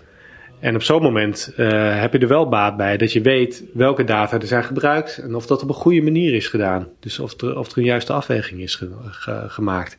En 0.61 0.75
op 0.75 0.83
zo'n 0.83 1.03
moment 1.03 1.53
uh, 1.57 2.01
heb 2.01 2.13
je 2.13 2.19
er 2.19 2.29
wel 2.29 2.49
baat 2.49 2.77
bij 2.77 2.97
dat 2.97 3.13
je 3.13 3.21
weet 3.21 3.65
welke 3.73 4.05
data 4.05 4.41
er 4.41 4.47
zijn 4.47 4.65
gebruikt 4.65 5.19
en 5.19 5.35
of 5.35 5.47
dat 5.47 5.63
op 5.63 5.69
een 5.69 5.75
goede 5.75 6.03
manier 6.03 6.35
is 6.35 6.47
gedaan. 6.47 6.89
Dus 7.01 7.19
of 7.19 7.41
er, 7.41 7.59
of 7.59 7.71
er 7.71 7.79
een 7.79 7.85
juiste 7.85 8.13
afweging 8.13 8.61
is 8.61 8.75
ge, 8.75 8.91
ge, 9.01 9.45
gemaakt. 9.49 9.99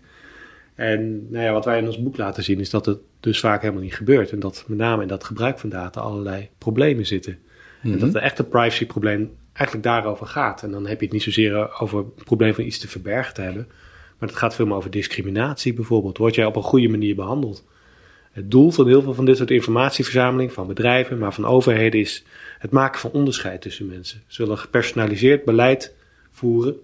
En 0.76 1.32
nou 1.32 1.44
ja, 1.44 1.52
wat 1.52 1.66
wij 1.66 1.78
in 1.78 1.86
ons 1.86 2.02
boek 2.02 2.18
laten 2.18 2.44
zien 2.44 2.60
is 2.60 2.70
dat 2.70 2.86
het 2.86 3.00
dus 3.20 3.40
vaak 3.40 3.62
helemaal 3.62 3.84
niet 3.84 3.96
gebeurt. 3.96 4.32
En 4.32 4.40
dat 4.40 4.64
met 4.68 4.78
name 4.78 5.02
in 5.02 5.08
dat 5.08 5.24
gebruik 5.24 5.60
van 5.60 5.70
data 5.70 6.02
allerlei 6.02 6.50
problemen 6.58 7.06
zitten. 7.06 7.34
Mm 7.34 7.42
-hmm. 7.82 7.92
En 7.94 8.00
dat 8.00 8.14
het 8.14 8.24
echte 8.24 8.44
privacy-probleem 8.44 9.32
eigenlijk 9.54 9.88
daarover 9.88 10.28
gaat. 10.28 10.64
En 10.64 10.72
dan 10.72 10.88
heb 10.88 11.00
je 11.00 11.06
het 11.06 11.14
niet 11.14 11.24
zozeer 11.24 11.80
over 11.80 11.98
het 11.98 12.24
probleem 12.24 12.54
van 12.54 12.64
iets 12.64 12.80
te 12.80 12.88
verbergen 12.88 13.34
te 13.34 13.42
hebben. 13.42 13.68
Maar 14.20 14.30
het 14.30 14.38
gaat 14.38 14.56
veel 14.56 14.66
meer 14.66 14.76
over 14.76 14.92
discriminatie 14.92 15.74
bijvoorbeeld. 15.74 16.18
Word 16.18 16.36
jij 16.36 16.46
op 16.46 16.56
een 16.56 16.62
goede 16.62 16.88
manier 16.88 17.16
behandeld? 17.16 17.66
Het 18.36 18.52
doel 18.52 18.72
van 18.72 18.88
heel 18.88 19.02
veel 19.02 19.14
van 19.14 19.26
dit 19.26 19.38
soort 19.38 19.52
informatieverzameling, 19.52 20.54
van 20.54 20.68
bedrijven, 20.68 21.18
maar 21.18 21.34
van 21.34 21.46
overheden, 21.46 22.00
is 22.00 22.24
het 22.60 22.72
maken 22.72 23.00
van 23.00 23.12
onderscheid 23.12 23.62
tussen 23.62 23.88
mensen. 23.88 24.22
Ze 24.28 24.42
willen 24.42 24.58
gepersonaliseerd 24.58 25.46
beleid 25.46 25.96
voeren. 26.32 26.76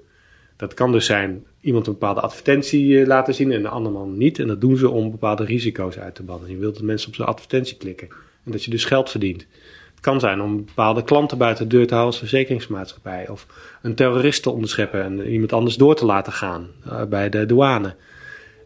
Dat 0.56 0.74
kan 0.74 0.92
dus 0.92 1.06
zijn 1.06 1.46
iemand 1.62 1.88
een 1.88 1.94
bepaalde 1.94 2.22
advertentie 2.22 3.06
laten 3.06 3.34
zien 3.34 3.52
en 3.52 3.62
de 3.62 3.70
andere 3.70 3.96
man 3.96 4.18
niet. 4.18 4.40
En 4.40 4.48
dat 4.48 4.62
doen 4.62 4.78
ze 4.78 4.90
om 4.90 5.12
bepaalde 5.12 5.44
risico's 5.44 5.98
uit 5.98 6.16
te 6.16 6.24
bannen. 6.24 6.50
Je 6.50 6.58
wilt 6.58 6.74
dat 6.74 6.84
mensen 6.84 7.08
op 7.08 7.16
zijn 7.16 7.28
advertentie 7.28 7.78
klikken 7.78 8.08
en 8.46 8.52
dat 8.52 8.64
je 8.64 8.72
dus 8.72 8.86
geld 8.86 9.10
verdient. 9.10 9.46
Het 9.92 10.00
kan 10.00 10.20
zijn 10.20 10.42
om 10.42 10.66
bepaalde 10.66 11.04
klanten 11.04 11.38
buiten 11.38 11.70
de 11.70 11.76
deur 11.76 11.88
te 11.88 11.94
houden 11.94 12.12
als 12.12 12.30
verzekeringsmaatschappij. 12.30 13.30
Of 13.30 13.48
een 13.82 13.96
terrorist 13.96 14.44
te 14.44 14.50
onderscheppen 14.50 15.04
en 15.04 15.28
iemand 15.28 15.54
anders 15.54 15.76
door 15.76 15.96
te 15.96 16.06
laten 16.06 16.34
gaan 16.34 16.68
uh, 16.88 17.04
bij 17.04 17.30
de 17.30 17.46
douane. 17.46 17.96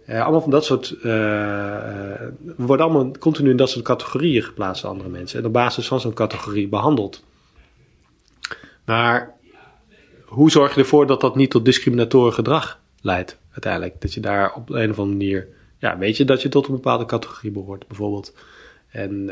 Uh, 0.09 0.21
allemaal 0.21 0.41
van 0.41 0.51
dat 0.51 0.65
soort. 0.65 0.95
Uh, 0.97 1.03
we 1.03 2.53
worden 2.55 2.85
allemaal 2.85 3.11
continu 3.11 3.49
in 3.49 3.57
dat 3.57 3.69
soort 3.69 3.85
categorieën 3.85 4.43
geplaatst 4.43 4.85
andere 4.85 5.09
mensen. 5.09 5.39
En 5.39 5.45
op 5.45 5.53
basis 5.53 5.87
van 5.87 5.99
zo'n 5.99 6.13
categorie 6.13 6.67
behandeld. 6.67 7.23
Maar 8.85 9.33
hoe 10.25 10.51
zorg 10.51 10.75
je 10.75 10.79
ervoor 10.79 11.07
dat 11.07 11.21
dat 11.21 11.35
niet 11.35 11.51
tot 11.51 11.65
discriminatorisch 11.65 12.35
gedrag 12.35 12.79
leidt, 13.01 13.37
uiteindelijk? 13.51 14.01
Dat 14.01 14.13
je 14.13 14.19
daar 14.19 14.53
op 14.53 14.69
een 14.69 14.89
of 14.89 14.99
andere 14.99 15.17
manier. 15.17 15.47
Ja, 15.77 15.97
weet 15.97 16.17
je 16.17 16.25
dat 16.25 16.41
je 16.41 16.49
tot 16.49 16.67
een 16.67 16.73
bepaalde 16.73 17.05
categorie 17.05 17.51
behoort, 17.51 17.87
bijvoorbeeld. 17.87 18.33
En 18.87 19.31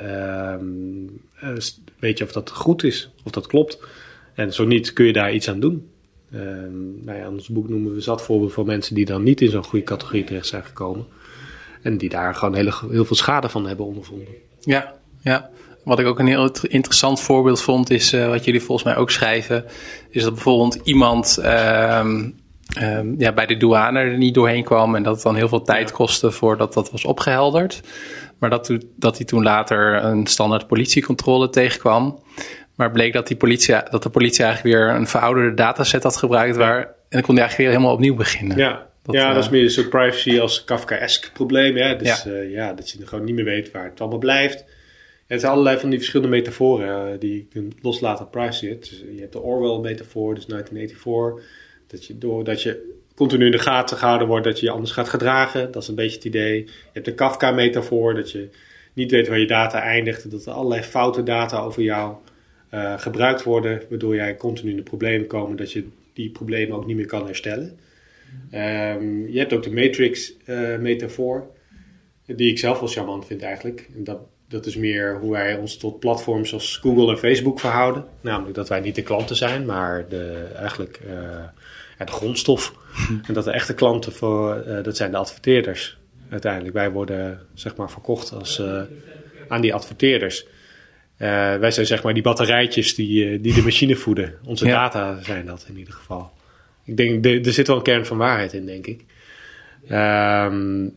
uh, 1.41 1.55
weet 1.99 2.17
je 2.17 2.23
of 2.23 2.31
dat 2.31 2.49
goed 2.49 2.83
is, 2.83 3.11
of 3.23 3.31
dat 3.31 3.47
klopt. 3.47 3.79
En 4.33 4.53
zo 4.53 4.65
niet, 4.65 4.93
kun 4.93 5.05
je 5.05 5.13
daar 5.13 5.33
iets 5.33 5.49
aan 5.49 5.59
doen. 5.59 5.91
Uh, 6.33 6.41
nou 7.05 7.17
ja, 7.17 7.25
in 7.25 7.31
ons 7.31 7.47
boek 7.47 7.69
noemen 7.69 7.93
we 7.93 8.01
zat 8.01 8.21
voorbeeld 8.21 8.53
van 8.53 8.65
mensen 8.65 8.95
die 8.95 9.05
dan 9.05 9.23
niet 9.23 9.41
in 9.41 9.49
zo'n 9.49 9.63
goede 9.63 9.85
categorie 9.85 10.23
terecht 10.23 10.47
zijn 10.47 10.63
gekomen. 10.63 11.05
En 11.81 11.97
die 11.97 12.09
daar 12.09 12.35
gewoon 12.35 12.55
hele, 12.55 12.73
heel 12.89 13.05
veel 13.05 13.15
schade 13.15 13.49
van 13.49 13.67
hebben 13.67 13.85
ondervonden. 13.85 14.27
Ja, 14.59 14.93
ja. 15.21 15.49
Wat 15.83 15.99
ik 15.99 16.05
ook 16.05 16.19
een 16.19 16.27
heel 16.27 16.51
interessant 16.61 17.21
voorbeeld 17.21 17.61
vond, 17.61 17.89
is 17.89 18.13
uh, 18.13 18.27
wat 18.27 18.45
jullie 18.45 18.61
volgens 18.61 18.87
mij 18.87 18.97
ook 18.97 19.11
schrijven, 19.11 19.65
is 20.09 20.23
dat 20.23 20.33
bijvoorbeeld 20.33 20.79
iemand 20.83 21.37
uh, 21.39 21.45
ja, 23.17 23.31
bij 23.33 23.45
de 23.45 23.57
douane 23.57 23.99
er 23.99 24.17
niet 24.17 24.33
doorheen 24.33 24.63
kwam 24.63 24.95
en 24.95 25.03
dat 25.03 25.13
het 25.13 25.23
dan 25.23 25.35
heel 25.35 25.47
veel 25.47 25.61
tijd 25.61 25.91
kostte 25.91 26.31
voordat 26.31 26.73
dat 26.73 26.91
was 26.91 27.05
opgehelderd. 27.05 27.81
Maar 28.37 28.49
dat, 28.49 28.77
dat 28.95 29.17
hij 29.17 29.25
toen 29.25 29.43
later 29.43 30.03
een 30.03 30.27
standaard 30.27 30.67
politiecontrole 30.67 31.49
tegenkwam. 31.49 32.19
Maar 32.75 32.91
bleek 32.91 33.13
dat, 33.13 33.27
die 33.27 33.37
politie, 33.37 33.75
dat 33.89 34.03
de 34.03 34.09
politie 34.09 34.43
eigenlijk 34.43 34.75
weer 34.75 34.89
een 34.89 35.07
verouderde 35.07 35.53
dataset 35.53 36.03
had 36.03 36.17
gebruikt. 36.17 36.55
Waar, 36.55 36.77
en 36.79 36.93
dan 37.09 37.21
kon 37.21 37.35
hij 37.35 37.43
eigenlijk 37.43 37.57
weer 37.57 37.69
helemaal 37.69 37.93
opnieuw 37.93 38.15
beginnen. 38.15 38.57
Ja, 38.57 38.89
dat, 39.03 39.15
ja, 39.15 39.33
dat 39.33 39.43
is 39.43 39.49
meer 39.49 39.69
zo'n 39.69 39.89
privacy 39.89 40.39
als 40.39 40.63
Kafka-esque 40.63 41.31
probleem. 41.31 41.77
Ja? 41.77 41.93
Dus 41.93 42.23
ja. 42.23 42.31
Uh, 42.31 42.51
ja, 42.51 42.73
dat 42.73 42.89
je 42.89 43.07
gewoon 43.07 43.25
niet 43.25 43.35
meer 43.35 43.45
weet 43.45 43.71
waar 43.71 43.85
het 43.85 44.01
allemaal 44.01 44.19
blijft. 44.19 44.59
En 44.59 45.39
het 45.39 45.39
zijn 45.39 45.51
allerlei 45.51 45.79
van 45.79 45.89
die 45.89 45.99
verschillende 45.99 46.35
metaforen 46.35 47.13
uh, 47.13 47.19
die 47.19 47.33
je 47.33 47.45
kunt 47.45 47.75
loslaten 47.81 48.25
op 48.25 48.31
privacy. 48.31 48.77
Dus 48.79 49.03
je 49.15 49.19
hebt 49.19 49.33
de 49.33 49.41
Orwell-metafoor, 49.41 50.35
dus 50.35 50.45
1984. 50.45 51.61
Dat 51.87 52.05
je 52.05 52.17
doordat 52.17 52.61
je 52.61 53.01
continu 53.15 53.45
in 53.45 53.51
de 53.51 53.59
gaten 53.59 53.97
gehouden 53.97 54.27
wordt 54.27 54.45
dat 54.45 54.59
je 54.59 54.65
je 54.65 54.71
anders 54.71 54.91
gaat 54.91 55.09
gedragen. 55.09 55.71
Dat 55.71 55.81
is 55.81 55.87
een 55.87 55.95
beetje 55.95 56.15
het 56.15 56.25
idee. 56.25 56.63
Je 56.63 56.71
hebt 56.93 57.05
de 57.05 57.13
Kafka-metafoor, 57.13 58.13
dat 58.13 58.31
je 58.31 58.49
niet 58.93 59.11
weet 59.11 59.27
waar 59.27 59.39
je 59.39 59.47
data 59.47 59.81
eindigt. 59.81 60.31
Dat 60.31 60.45
er 60.45 60.53
allerlei 60.53 60.81
foute 60.81 61.23
data 61.23 61.59
over 61.59 61.81
jou 61.81 62.15
uh, 62.73 62.99
gebruikt 62.99 63.43
worden, 63.43 63.81
waardoor 63.89 64.15
jij 64.15 64.35
continu 64.35 64.69
in 64.69 64.75
de 64.75 64.83
problemen 64.83 65.27
komen 65.27 65.57
dat 65.57 65.71
je 65.71 65.87
die 66.13 66.29
problemen 66.29 66.77
ook 66.77 66.85
niet 66.85 66.95
meer 66.95 67.05
kan 67.05 67.25
herstellen. 67.25 67.79
Um, 68.51 69.27
je 69.27 69.39
hebt 69.39 69.53
ook 69.53 69.63
de 69.63 69.71
Matrix-metafoor, 69.71 71.47
uh, 72.25 72.37
die 72.37 72.49
ik 72.49 72.59
zelf 72.59 72.79
wel 72.79 72.89
charmant 72.89 73.25
vind 73.25 73.41
eigenlijk. 73.41 73.89
En 73.95 74.03
dat, 74.03 74.19
dat 74.47 74.65
is 74.65 74.75
meer 74.75 75.19
hoe 75.19 75.31
wij 75.31 75.57
ons 75.57 75.77
tot 75.77 75.99
platforms 75.99 76.53
als 76.53 76.77
Google 76.77 77.11
en 77.11 77.17
Facebook 77.17 77.59
verhouden. 77.59 78.05
Namelijk 78.21 78.55
dat 78.55 78.69
wij 78.69 78.79
niet 78.79 78.95
de 78.95 79.01
klanten 79.01 79.35
zijn, 79.35 79.65
maar 79.65 80.05
de, 80.09 80.51
eigenlijk 80.55 80.99
uh, 81.05 82.05
de 82.05 82.11
grondstof. 82.11 82.73
en 83.27 83.33
dat 83.33 83.43
de 83.43 83.51
echte 83.51 83.73
klanten 83.73 84.11
voor, 84.11 84.63
uh, 84.67 84.83
dat 84.83 84.97
zijn 84.97 85.11
de 85.11 85.17
adverteerders. 85.17 85.97
Uiteindelijk, 86.29 86.73
wij 86.73 86.91
worden 86.91 87.39
zeg 87.53 87.75
maar 87.75 87.91
verkocht 87.91 88.31
als, 88.31 88.61
aan 89.47 89.61
die 89.61 89.73
adverteerders. 89.73 90.47
Uh, 91.23 91.55
wij 91.55 91.71
zijn 91.71 91.85
zeg 91.85 92.03
maar 92.03 92.13
die 92.13 92.23
batterijtjes 92.23 92.95
die, 92.95 93.41
die 93.41 93.53
de 93.53 93.61
machine 93.61 93.95
voeden. 93.95 94.33
Onze 94.45 94.65
ja. 94.65 94.73
data 94.73 95.23
zijn 95.23 95.45
dat 95.45 95.65
in 95.69 95.77
ieder 95.77 95.93
geval. 95.93 96.31
Ik 96.85 96.97
denk, 96.97 97.23
de, 97.23 97.41
er 97.41 97.53
zit 97.53 97.67
wel 97.67 97.75
een 97.75 97.83
kern 97.83 98.05
van 98.05 98.17
waarheid 98.17 98.53
in, 98.53 98.65
denk 98.65 98.87
ik. 98.87 99.05
Um, 99.91 100.93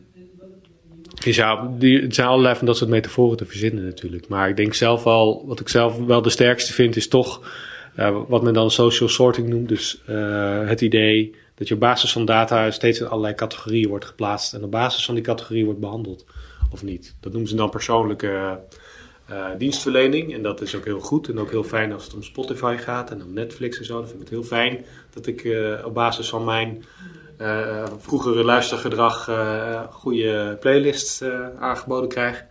je 1.23 1.33
zou, 1.33 1.69
die, 1.79 2.01
het 2.01 2.15
zijn 2.15 2.27
allerlei 2.27 2.55
van 2.55 2.65
dat 2.65 2.77
soort 2.77 2.89
metaforen 2.89 3.37
te 3.37 3.45
verzinnen 3.45 3.85
natuurlijk. 3.85 4.27
Maar 4.27 4.49
ik 4.49 4.55
denk 4.55 4.73
zelf 4.73 5.03
wel, 5.03 5.43
wat 5.47 5.59
ik 5.59 5.69
zelf 5.69 5.97
wel 5.97 6.21
de 6.21 6.29
sterkste 6.29 6.73
vind, 6.73 6.95
is 6.95 7.07
toch 7.07 7.51
uh, 7.99 8.17
wat 8.27 8.43
men 8.43 8.53
dan 8.53 8.71
social 8.71 9.09
sorting 9.09 9.47
noemt. 9.49 9.69
Dus 9.69 10.01
uh, 10.09 10.67
het 10.67 10.81
idee 10.81 11.35
dat 11.55 11.67
je 11.67 11.73
op 11.73 11.79
basis 11.79 12.11
van 12.11 12.25
data 12.25 12.71
steeds 12.71 12.99
in 12.99 13.07
allerlei 13.07 13.35
categorieën 13.35 13.89
wordt 13.89 14.05
geplaatst. 14.05 14.53
En 14.53 14.63
op 14.63 14.71
basis 14.71 15.05
van 15.05 15.15
die 15.15 15.23
categorie 15.23 15.65
wordt 15.65 15.79
behandeld 15.79 16.25
of 16.71 16.83
niet. 16.83 17.15
Dat 17.19 17.31
noemen 17.31 17.49
ze 17.49 17.55
dan 17.55 17.69
persoonlijke 17.69 18.59
uh, 19.29 19.47
dienstverlening. 19.57 20.33
En 20.33 20.41
dat 20.41 20.61
is 20.61 20.75
ook 20.75 20.85
heel 20.85 20.99
goed 20.99 21.29
en 21.29 21.39
ook 21.39 21.49
heel 21.49 21.63
fijn 21.63 21.93
als 21.93 22.03
het 22.03 22.13
om 22.13 22.23
Spotify 22.23 22.75
gaat 22.79 23.11
en 23.11 23.23
om 23.23 23.33
Netflix 23.33 23.77
en 23.77 23.85
zo. 23.85 23.93
Dan 23.93 24.07
vind 24.07 24.21
ik 24.21 24.29
het 24.29 24.29
heel 24.29 24.43
fijn 24.43 24.85
dat 25.13 25.25
ik 25.25 25.57
op 25.85 25.93
basis 25.93 26.29
van 26.29 26.43
mijn 26.43 26.83
vroegere 27.97 28.43
luistergedrag 28.43 29.29
goede 29.91 30.57
playlists 30.59 31.23
aangeboden 31.59 32.09
krijg. 32.09 32.45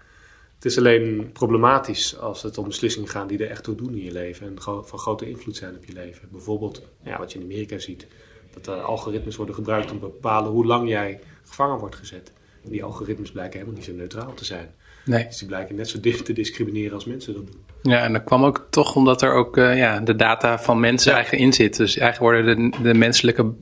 Het 0.54 0.64
is 0.64 0.78
alleen 0.78 1.30
problematisch 1.32 2.18
als 2.18 2.42
het 2.42 2.58
om 2.58 2.66
beslissingen 2.66 3.08
gaat 3.08 3.28
die 3.28 3.38
er 3.38 3.50
echt 3.50 3.64
toe 3.64 3.74
doen 3.74 3.94
in 3.94 4.04
je 4.04 4.12
leven 4.12 4.46
en 4.46 4.62
van 4.62 4.98
grote 4.98 5.28
invloed 5.28 5.56
zijn 5.56 5.76
op 5.76 5.84
je 5.84 5.92
leven. 5.92 6.28
Bijvoorbeeld, 6.30 6.82
ja, 7.02 7.18
wat 7.18 7.32
je 7.32 7.38
in 7.38 7.44
Amerika 7.44 7.78
ziet, 7.78 8.06
dat 8.54 8.66
er 8.66 8.82
algoritmes 8.82 9.36
worden 9.36 9.54
gebruikt 9.54 9.90
om 9.90 10.00
te 10.00 10.06
bepalen 10.06 10.50
hoe 10.50 10.66
lang 10.66 10.88
jij 10.88 11.20
gevangen 11.44 11.78
wordt 11.78 11.96
gezet. 11.96 12.32
En 12.64 12.70
die 12.70 12.84
algoritmes 12.84 13.30
blijken 13.30 13.58
helemaal 13.58 13.78
niet 13.78 13.88
zo 13.88 13.92
neutraal 13.92 14.34
te 14.34 14.44
zijn. 14.44 14.74
Nee. 15.06 15.26
Dus 15.26 15.38
die 15.38 15.48
blijken 15.48 15.74
net 15.74 15.88
zo 15.88 16.00
dicht 16.00 16.24
te 16.24 16.32
discrimineren 16.32 16.94
als 16.94 17.04
mensen 17.04 17.34
dat 17.34 17.46
doen. 17.46 17.92
Ja, 17.92 18.02
en 18.02 18.12
dat 18.12 18.24
kwam 18.24 18.44
ook 18.44 18.66
toch 18.70 18.96
omdat 18.96 19.22
er 19.22 19.32
ook 19.32 19.56
uh, 19.56 19.76
ja, 19.76 20.00
de 20.00 20.16
data 20.16 20.58
van 20.58 20.80
mensen 20.80 21.10
ja. 21.10 21.16
eigenlijk 21.16 21.46
in 21.46 21.52
zit. 21.52 21.76
Dus 21.76 21.96
eigenlijk 21.98 22.32
worden 22.32 22.70
de, 22.70 22.82
de 22.82 22.94
menselijke 22.94 23.52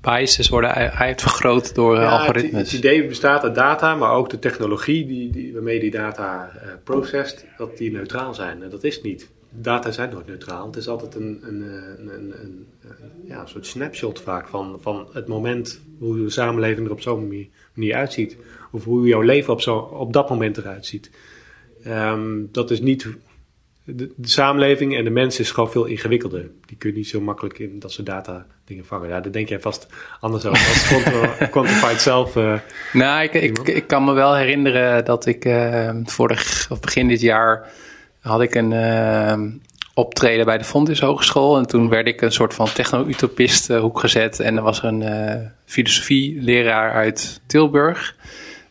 biases 0.00 0.48
worden 0.48 0.74
uitvergroot 0.92 1.74
door 1.74 1.96
ja, 1.96 2.18
algoritmes. 2.18 2.60
Het, 2.60 2.70
het, 2.70 2.78
idee 2.78 3.06
bestaat 3.06 3.42
uit 3.42 3.54
data, 3.54 3.94
maar 3.94 4.12
ook 4.12 4.30
de 4.30 4.38
technologie 4.38 5.06
die, 5.06 5.30
die, 5.30 5.52
waarmee 5.52 5.80
die 5.80 5.90
data 5.90 6.50
uh, 6.54 6.70
processed, 6.84 7.46
dat 7.56 7.76
die 7.78 7.92
neutraal 7.92 8.34
zijn. 8.34 8.62
En 8.62 8.70
dat 8.70 8.84
is 8.84 9.02
niet. 9.02 9.30
Data 9.52 9.90
zijn 9.90 10.10
nooit 10.10 10.26
neutraal. 10.26 10.66
Het 10.66 10.76
is 10.76 10.88
altijd 10.88 11.14
een, 11.14 11.40
een, 11.42 11.62
een, 11.98 12.32
een, 12.42 12.66
ja, 13.24 13.46
soort 13.46 13.66
snapshot 13.66 14.20
vaak 14.20 14.48
van, 14.48 14.78
van 14.80 15.08
het 15.12 15.28
moment 15.28 15.80
hoe 15.98 16.16
de 16.16 16.30
samenleving 16.30 16.86
er 16.86 16.92
op 16.92 17.00
zo'n 17.00 17.20
manier, 17.20 17.46
manier 17.74 17.94
uitziet. 17.94 18.36
Of 18.70 18.84
hoe 18.84 19.06
jouw 19.06 19.20
leven 19.20 19.52
op, 19.52 19.60
zo, 19.60 19.76
op 19.76 20.12
dat 20.12 20.28
moment 20.30 20.56
eruit 20.56 20.86
ziet. 20.86 21.10
Um, 21.86 22.48
dat 22.52 22.70
is 22.70 22.80
niet 22.80 23.08
de, 23.96 24.12
de, 24.16 24.28
samenleving 24.28 24.96
en 24.96 25.04
de 25.04 25.10
mens 25.10 25.40
is 25.40 25.50
gewoon 25.50 25.70
veel 25.70 25.84
ingewikkelder. 25.84 26.50
Die 26.66 26.76
kun 26.76 26.90
je 26.90 26.96
niet 26.96 27.08
zo 27.08 27.20
makkelijk 27.20 27.58
in 27.58 27.78
dat 27.78 27.92
soort 27.92 28.06
data 28.06 28.46
dingen 28.64 28.84
vangen. 28.84 29.08
Ja, 29.08 29.20
daar 29.20 29.32
denk 29.32 29.48
jij 29.48 29.60
vast 29.60 29.86
anders 30.20 30.46
over 30.46 31.38
als 31.38 31.48
Quantified 31.50 32.00
zelf. 32.00 32.36
Uh, 32.36 32.58
nou, 32.92 33.22
ik, 33.22 33.34
ik, 33.34 33.58
ik, 33.58 33.86
kan 33.86 34.04
me 34.04 34.12
wel 34.12 34.36
herinneren 34.36 35.04
dat 35.04 35.26
ik 35.26 35.44
uh, 35.44 35.90
vorig, 36.04 36.66
of 36.70 36.80
begin 36.80 37.08
dit 37.08 37.20
jaar 37.20 37.72
had 38.20 38.42
ik 38.42 38.54
een 38.54 38.72
uh, 38.72 39.52
optreden 39.94 40.44
bij 40.44 40.58
de 40.58 40.64
Fontys 40.64 41.00
Hogeschool. 41.00 41.58
En 41.58 41.66
toen 41.66 41.88
werd 41.88 42.06
ik 42.06 42.20
een 42.20 42.32
soort 42.32 42.54
van 42.54 42.72
techno-utopist 42.72 43.68
hoek 43.68 44.00
gezet. 44.00 44.40
En 44.40 44.56
er 44.56 44.62
was 44.62 44.82
een 44.82 45.04
filosofie-leraar 45.64 46.92
uit 46.92 47.40
Tilburg. 47.46 48.16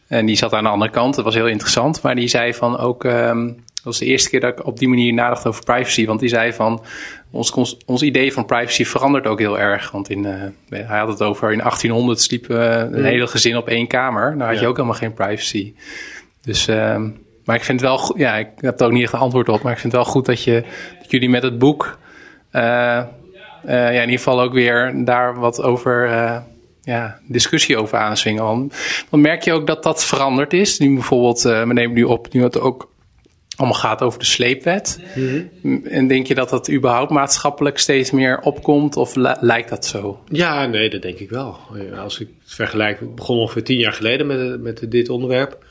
En 0.09 0.25
die 0.25 0.35
zat 0.35 0.53
aan 0.53 0.63
de 0.63 0.69
andere 0.69 0.91
kant. 0.91 1.15
Dat 1.15 1.25
was 1.25 1.35
heel 1.35 1.47
interessant. 1.47 2.01
Maar 2.01 2.15
die 2.15 2.27
zei 2.27 2.53
van 2.53 2.77
ook... 2.77 3.03
Um, 3.03 3.63
dat 3.79 3.87
was 3.87 3.97
de 3.97 4.05
eerste 4.05 4.29
keer 4.29 4.39
dat 4.39 4.59
ik 4.59 4.65
op 4.65 4.79
die 4.79 4.87
manier 4.87 5.13
nadacht 5.13 5.45
over 5.45 5.63
privacy. 5.63 6.05
Want 6.05 6.19
die 6.19 6.29
zei 6.29 6.53
van, 6.53 6.83
ons, 7.31 7.51
ons, 7.51 7.77
ons 7.85 8.01
idee 8.01 8.33
van 8.33 8.45
privacy 8.45 8.85
verandert 8.85 9.27
ook 9.27 9.39
heel 9.39 9.59
erg. 9.59 9.91
Want 9.91 10.09
in, 10.09 10.25
uh, 10.69 10.79
hij 10.87 10.99
had 10.99 11.07
het 11.07 11.21
over, 11.21 11.51
in 11.51 11.57
1800 11.57 12.21
sliep 12.21 12.49
uh, 12.49 12.75
een 12.75 13.05
hele 13.05 13.27
gezin 13.27 13.57
op 13.57 13.67
één 13.67 13.87
kamer. 13.87 14.35
Nou 14.35 14.49
had 14.49 14.53
ja. 14.53 14.61
je 14.61 14.67
ook 14.67 14.75
helemaal 14.75 14.97
geen 14.97 15.13
privacy. 15.13 15.73
Dus, 16.41 16.67
uh, 16.67 17.01
maar 17.45 17.55
ik 17.55 17.63
vind 17.63 17.81
het 17.81 17.89
wel 17.89 18.17
ja, 18.17 18.35
ik 18.35 18.47
heb 18.57 18.79
er 18.79 18.85
ook 18.85 18.91
niet 18.91 19.03
echt 19.03 19.13
een 19.13 19.19
antwoord 19.19 19.49
op. 19.49 19.61
Maar 19.61 19.71
ik 19.71 19.79
vind 19.79 19.93
het 19.93 20.01
wel 20.01 20.11
goed 20.11 20.25
dat, 20.25 20.43
je, 20.43 20.63
dat 20.99 21.11
jullie 21.11 21.29
met 21.29 21.43
het 21.43 21.57
boek, 21.57 21.99
uh, 22.51 22.61
ja, 23.65 23.89
in 23.89 24.01
ieder 24.01 24.17
geval 24.17 24.41
ook 24.41 24.53
weer 24.53 25.05
daar 25.05 25.39
wat 25.39 25.61
over 25.61 26.09
ja, 26.89 27.19
discussie 27.27 27.77
over 27.77 27.97
aanzwingen. 27.97 28.43
Want, 28.43 28.73
merk 29.11 29.43
je 29.43 29.53
ook 29.53 29.67
dat 29.67 29.83
dat 29.83 30.05
veranderd 30.05 30.53
is? 30.53 30.79
Nu 30.79 30.93
bijvoorbeeld, 30.93 31.45
uh, 31.45 31.67
we 31.67 31.73
nemen 31.73 31.93
nu 31.93 32.03
op, 32.03 32.33
nu 32.33 32.43
het 32.43 32.59
ook 32.59 32.91
allemaal 33.55 33.79
gaat 33.79 34.01
over 34.01 34.19
de 34.19 34.25
sleepwet. 34.25 34.99
Mm-hmm. 35.15 35.85
En 35.85 36.07
denk 36.07 36.27
je 36.27 36.35
dat 36.35 36.49
dat 36.49 36.71
überhaupt 36.71 37.11
maatschappelijk 37.11 37.77
steeds 37.77 38.11
meer 38.11 38.39
opkomt 38.39 38.97
of 38.97 39.15
lijkt 39.39 39.69
dat 39.69 39.85
zo? 39.85 40.23
Ja, 40.27 40.65
nee, 40.65 40.89
dat 40.89 41.01
denk 41.01 41.19
ik 41.19 41.29
wel. 41.29 41.57
Als 41.97 42.19
ik 42.19 42.27
het 42.43 42.53
vergelijk, 42.53 43.01
ik 43.01 43.15
begon 43.15 43.37
ongeveer 43.37 43.63
tien 43.63 43.77
jaar 43.77 43.93
geleden 43.93 44.27
met, 44.27 44.61
met 44.61 44.91
dit 44.91 45.09
onderwerp 45.09 45.65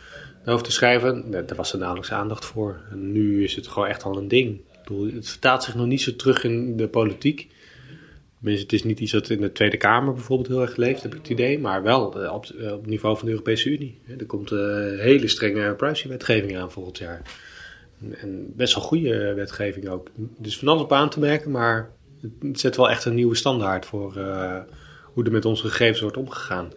over 0.46 0.64
te 0.64 0.72
schrijven. 0.72 1.30
Daar 1.30 1.56
was 1.56 1.72
er 1.72 1.78
nauwelijks 1.78 2.12
aandacht 2.12 2.44
voor. 2.44 2.80
En 2.90 3.12
nu 3.12 3.44
is 3.44 3.56
het 3.56 3.68
gewoon 3.68 3.88
echt 3.88 4.02
al 4.02 4.16
een 4.16 4.28
ding. 4.28 4.54
Ik 4.54 4.78
bedoel, 4.84 5.14
het 5.14 5.28
vertaalt 5.28 5.62
zich 5.62 5.74
nog 5.74 5.86
niet 5.86 6.02
zo 6.02 6.16
terug 6.16 6.44
in 6.44 6.76
de 6.76 6.88
politiek. 6.88 7.48
Het 8.42 8.72
is 8.72 8.84
niet 8.84 9.00
iets 9.00 9.12
dat 9.12 9.30
in 9.30 9.40
de 9.40 9.52
Tweede 9.52 9.76
Kamer 9.76 10.14
bijvoorbeeld 10.14 10.48
heel 10.48 10.60
erg 10.60 10.76
leeft, 10.76 11.02
heb 11.02 11.12
ik 11.12 11.18
het 11.18 11.28
idee. 11.28 11.58
Maar 11.58 11.82
wel 11.82 12.22
eh, 12.22 12.32
op, 12.32 12.44
eh, 12.44 12.72
op 12.72 12.86
niveau 12.86 13.16
van 13.16 13.24
de 13.24 13.30
Europese 13.30 13.70
Unie. 13.70 14.00
Er 14.18 14.26
komt 14.26 14.50
een 14.50 14.98
hele 14.98 15.28
strenge 15.28 15.74
privacywetgeving 15.74 16.56
aan 16.58 16.72
volgend 16.72 16.98
jaar. 16.98 17.22
En 18.20 18.52
best 18.56 18.74
wel 18.74 18.84
goede 18.84 19.34
wetgeving 19.34 19.88
ook. 19.88 20.10
Dus 20.16 20.58
van 20.58 20.68
alles 20.68 20.82
op 20.82 20.92
aan 20.92 21.10
te 21.10 21.20
merken, 21.20 21.50
maar 21.50 21.90
het 22.40 22.60
zet 22.60 22.76
wel 22.76 22.90
echt 22.90 23.04
een 23.04 23.14
nieuwe 23.14 23.34
standaard 23.34 23.86
voor 23.86 24.12
hoe 25.02 25.24
er 25.24 25.32
met 25.32 25.44
onze 25.44 25.68
gegevens 25.68 26.00
wordt 26.00 26.16
omgegaan. 26.16 26.72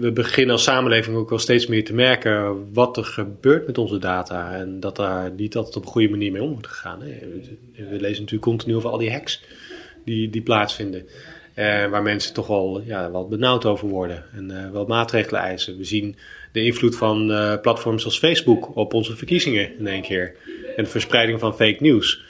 we 0.00 0.10
beginnen 0.14 0.52
als 0.52 0.62
samenleving 0.62 1.16
ook 1.16 1.28
wel 1.28 1.38
steeds 1.38 1.66
meer 1.66 1.84
te 1.84 1.94
merken 1.94 2.72
wat 2.72 2.96
er 2.96 3.04
gebeurt 3.04 3.66
met 3.66 3.78
onze 3.78 3.98
data. 3.98 4.54
En 4.54 4.80
dat 4.80 4.96
daar 4.96 5.32
niet 5.32 5.56
altijd 5.56 5.76
op 5.76 5.84
een 5.84 5.90
goede 5.90 6.10
manier 6.10 6.32
mee 6.32 6.42
om 6.42 6.52
wordt 6.52 6.66
gegaan. 6.66 7.02
Hè. 7.02 7.18
We, 7.72 8.00
lezen 8.00 8.22
natuurlijk 8.22 8.42
continu 8.42 8.76
over 8.76 8.90
al 8.90 8.98
die 8.98 9.12
hacks 9.12 9.42
die, 10.10 10.30
die 10.30 10.42
plaatsvinden. 10.42 11.06
Uh, 11.54 11.86
waar 11.86 12.02
mensen 12.02 12.34
toch 12.34 12.46
wel 12.46 12.82
ja, 12.84 13.10
wat 13.10 13.28
benauwd 13.28 13.66
over 13.66 13.88
worden 13.88 14.24
en 14.34 14.50
uh, 14.50 14.70
wel 14.70 14.86
maatregelen 14.86 15.40
eisen. 15.40 15.76
We 15.76 15.84
zien 15.84 16.16
de 16.52 16.64
invloed 16.64 16.96
van 16.96 17.26
platforms 17.62 18.04
als 18.04 18.18
Facebook 18.18 18.76
op 18.76 18.94
onze 18.94 19.16
verkiezingen 19.16 19.78
in 19.78 19.86
één 19.86 20.02
keer. 20.02 20.34
En 20.76 20.84
de 20.84 20.90
verspreiding 20.90 21.40
van 21.40 21.54
fake 21.54 21.76
news. 21.78 22.22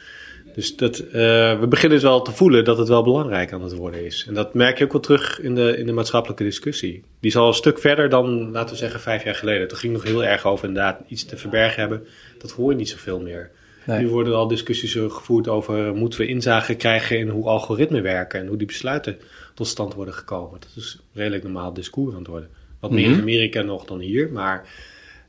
Dus 0.54 0.76
dat, 0.76 0.96
we 0.96 1.66
beginnen 1.68 1.98
dus 1.98 2.08
wel 2.08 2.22
te 2.22 2.32
voelen 2.32 2.64
dat 2.64 2.78
het 2.78 2.88
wel 2.88 3.02
belangrijk 3.02 3.52
aan 3.52 3.62
het 3.62 3.74
worden 3.74 4.04
is. 4.04 4.24
En 4.28 4.34
dat 4.34 4.54
merk 4.54 4.78
je 4.78 4.84
ook 4.84 4.92
wel 4.92 5.00
terug 5.00 5.40
in 5.40 5.54
de, 5.54 5.76
in 5.76 5.86
de 5.86 5.92
maatschappelijke 5.92 6.44
discussie. 6.44 6.92
Die 7.20 7.30
is 7.30 7.36
al 7.36 7.48
een 7.48 7.54
stuk 7.54 7.78
verder 7.78 8.08
dan, 8.08 8.50
laten 8.50 8.70
we 8.70 8.76
zeggen, 8.76 9.00
vijf 9.00 9.24
jaar 9.24 9.34
geleden. 9.34 9.68
Toen 9.68 9.78
ging 9.78 9.92
het 9.92 10.02
nog 10.02 10.12
heel 10.12 10.24
erg 10.24 10.46
over 10.46 10.68
inderdaad 10.68 11.00
iets 11.08 11.24
te 11.24 11.36
verbergen 11.36 11.80
hebben. 11.80 12.06
Dat 12.38 12.50
hoor 12.50 12.70
je 12.70 12.76
niet 12.76 12.88
zoveel 12.88 13.20
meer. 13.20 13.50
Nu 13.86 14.08
worden 14.08 14.34
al 14.34 14.48
discussies 14.48 14.92
gevoerd 14.92 15.48
over 15.48 15.94
moeten 15.94 16.20
we 16.20 16.26
inzage 16.26 16.74
krijgen 16.74 17.18
in 17.18 17.28
hoe 17.28 17.44
algoritmen 17.44 18.02
werken 18.02 18.40
en 18.40 18.46
hoe 18.46 18.56
die 18.56 18.66
besluiten 18.66 19.18
tot 19.54 19.66
stand 19.66 19.94
worden 19.94 20.14
gekomen. 20.14 20.60
Dat 20.60 20.70
is 20.76 20.98
redelijk 21.12 21.42
normaal 21.42 21.72
discours 21.72 22.12
aan 22.12 22.18
het 22.18 22.28
worden. 22.28 22.48
Wat 22.80 22.90
meer 22.90 23.04
in 23.04 23.10
mhm. 23.10 23.20
Amerika 23.20 23.62
nog 23.62 23.84
dan 23.84 23.98
hier, 23.98 24.32
maar 24.32 24.68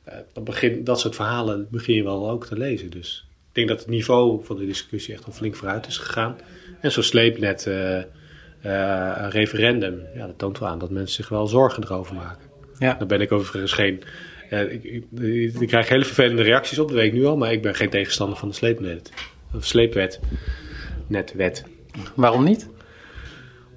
uh, 0.07 0.13
dat, 0.33 0.43
begin, 0.43 0.83
dat 0.83 0.99
soort 0.99 1.15
verhalen 1.15 1.67
begin 1.71 1.95
je 1.95 2.03
wel 2.03 2.29
ook 2.29 2.45
te 2.45 2.57
lezen. 2.57 2.89
Dus 2.89 3.25
ik 3.49 3.55
denk 3.55 3.67
dat 3.67 3.79
het 3.79 3.87
niveau 3.87 4.45
van 4.45 4.57
de 4.57 4.65
discussie 4.65 5.13
echt 5.13 5.25
al 5.25 5.31
flink 5.31 5.55
vooruit 5.55 5.87
is 5.87 5.97
gegaan. 5.97 6.37
En 6.79 6.91
zo 6.91 7.01
sleep 7.01 7.37
net 7.37 7.65
uh, 7.67 7.95
een 8.61 9.29
referendum. 9.29 10.01
Ja, 10.15 10.25
dat 10.25 10.37
toont 10.37 10.59
wel 10.59 10.69
aan 10.69 10.79
dat 10.79 10.89
mensen 10.89 11.15
zich 11.15 11.29
wel 11.29 11.47
zorgen 11.47 11.83
erover 11.83 12.15
maken. 12.15 12.49
Ja. 12.79 12.93
Daar 12.93 13.07
ben 13.07 13.21
ik 13.21 13.31
overigens 13.31 13.71
geen. 13.71 14.03
Ik, 14.59 14.83
ik, 14.83 15.05
ik, 15.59 15.67
krijg 15.67 15.89
hele 15.89 16.05
vervelende 16.05 16.41
reacties 16.41 16.79
op, 16.79 16.87
dat 16.87 16.97
weet 16.97 17.13
ik 17.13 17.13
nu 17.13 17.25
al, 17.25 17.37
maar 17.37 17.51
ik 17.51 17.61
ben 17.61 17.75
geen 17.75 17.89
tegenstander 17.89 18.37
van 18.37 18.47
de 18.47 18.55
sleepnet. 18.55 19.11
Of 19.55 19.65
sleepwet. 19.65 20.19
Netwet. 21.07 21.63
Waarom 22.15 22.43
niet? 22.43 22.69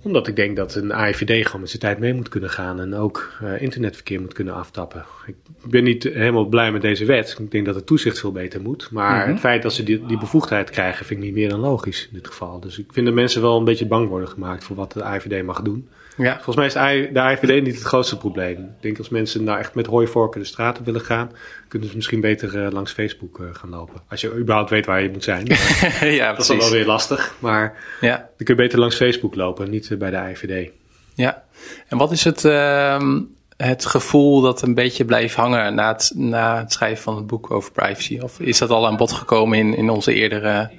Omdat 0.03 0.27
ik 0.27 0.37
denk 0.37 0.57
dat 0.57 0.75
een 0.75 0.93
AIVD 0.93 1.47
gewoon 1.47 1.61
met 1.61 1.71
zijn 1.71 1.83
tijd 1.83 1.99
mee 1.99 2.15
moet 2.15 2.29
kunnen 2.29 2.51
gaan 2.51 2.81
en 2.81 2.95
ook 2.95 3.33
uh, 3.43 3.63
internetverkeer 3.63 4.21
moet 4.21 4.33
kunnen 4.33 4.55
aftappen. 4.55 5.05
Ik 5.27 5.35
ben 5.71 5.85
niet 5.85 6.03
helemaal 6.03 6.45
blij 6.45 6.73
met 6.73 6.83
deze 6.83 7.05
wet. 7.05 7.37
Ik 7.39 7.51
denk 7.51 7.67
dat 7.67 7.75
het 7.75 7.87
toezicht 7.87 8.19
veel 8.19 8.33
beter 8.33 8.61
moet. 8.61 8.89
Maar 8.91 9.21
mhm. 9.21 9.31
het 9.31 9.41
feit 9.41 9.63
dat 9.63 9.73
ze 9.73 9.83
die, 9.83 10.07
die 10.07 10.19
bevoegdheid 10.19 10.71
krijgen 10.71 11.07
vind 11.07 11.21
ik 11.21 11.27
niet 11.27 11.35
meer 11.35 11.49
dan 11.49 11.61
logisch 11.61 12.03
in 12.03 12.15
dit 12.15 12.27
geval. 12.27 12.61
Dus 12.61 12.79
ik 12.79 12.93
vind 12.93 13.07
dat 13.07 13.15
mensen 13.15 13.43
wel 13.43 13.59
een 13.59 13.65
beetje 13.65 13.87
bang 13.87 14.09
worden 14.09 14.29
gemaakt 14.29 14.65
voor 14.65 14.77
wat 14.77 14.93
de 14.93 15.03
AIVD 15.03 15.43
mag 15.43 15.63
doen. 15.63 15.89
Ja. 16.17 16.35
Volgens 16.35 16.57
mij 16.57 16.67
is 16.67 16.73
de 17.13 17.21
AIVD 17.21 17.63
niet 17.63 17.75
het 17.75 17.85
grootste 17.85 18.17
probleem. 18.17 18.59
Ik 18.59 18.83
denk 18.83 18.99
als 18.99 19.09
mensen 19.09 19.45
nou 19.45 19.59
echt 19.59 19.75
met 19.75 19.87
hooivorken 19.87 20.41
de 20.41 20.47
straten 20.47 20.85
willen 20.85 21.01
gaan, 21.01 21.31
kunnen 21.69 21.89
ze 21.89 21.97
misschien 21.97 22.21
beter 22.21 22.65
uh, 22.65 22.73
langs 22.73 22.93
Facebook 22.93 23.39
uh, 23.39 23.47
gaan 23.53 23.71
lopen. 23.71 24.01
Als 24.09 24.21
je 24.21 24.37
überhaupt 24.37 24.71
weet 24.71 24.87
waar 24.87 25.03
je 25.03 25.11
moet 25.11 25.25
zijn. 25.25 25.47
ja, 26.01 26.31
dat 26.31 26.41
is 26.41 26.47
dan 26.47 26.59
wel 26.59 26.71
weer 26.71 26.87
lastig. 26.87 27.35
Maar 27.39 27.77
ja. 28.01 28.17
dan 28.17 28.29
kun 28.37 28.47
je 28.47 28.55
beter 28.55 28.79
langs 28.79 28.97
Facebook 28.97 29.35
lopen, 29.35 29.71
niet 29.71 29.91
uh, 29.91 29.99
bij 29.99 30.11
de 30.11 30.17
AIVD. 30.17 30.71
Ja, 31.15 31.45
en 31.89 31.99
wat 31.99 32.13
is 32.13 32.25
het, 32.25 32.45
uh, 32.45 33.21
het 33.57 33.87
gevoel 33.87 34.41
dat 34.41 34.63
een 34.63 34.75
beetje 34.75 35.05
blijft 35.05 35.35
hangen 35.35 35.75
na 35.75 35.93
het, 35.93 36.13
na 36.15 36.59
het 36.59 36.73
schrijven 36.73 37.03
van 37.03 37.17
het 37.17 37.27
boek 37.27 37.51
over 37.51 37.73
privacy? 37.73 38.19
Of 38.23 38.41
is 38.41 38.59
dat 38.59 38.71
al 38.71 38.87
aan 38.87 38.97
bod 38.97 39.13
gekomen 39.13 39.59
in, 39.59 39.77
in 39.77 39.91
onze 39.91 40.15
eerdere 40.15 40.71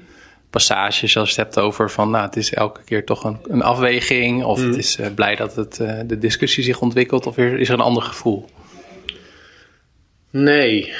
passages 0.56 1.18
als 1.18 1.36
je 1.36 1.42
het 1.42 1.44
hebt 1.44 1.66
over 1.66 1.92
van, 1.92 2.10
nou, 2.10 2.26
het 2.26 2.36
is 2.36 2.54
elke 2.54 2.84
keer 2.84 3.06
toch 3.06 3.24
een, 3.24 3.38
een 3.48 3.62
afweging, 3.62 4.44
of 4.44 4.60
het 4.60 4.70
mhm. 4.70 4.78
is 4.78 5.00
uh, 5.00 5.08
blij 5.16 5.36
dat 5.36 5.56
het, 5.56 5.80
uh, 5.80 6.00
de 6.06 6.18
discussie 6.18 6.64
zich 6.64 6.82
ontwikkelt, 6.82 7.26
of 7.26 7.38
is 7.38 7.68
er 7.68 7.74
een 7.74 7.80
ander 7.80 8.04
gevoel? 8.04 8.50
Nee. 10.30 10.94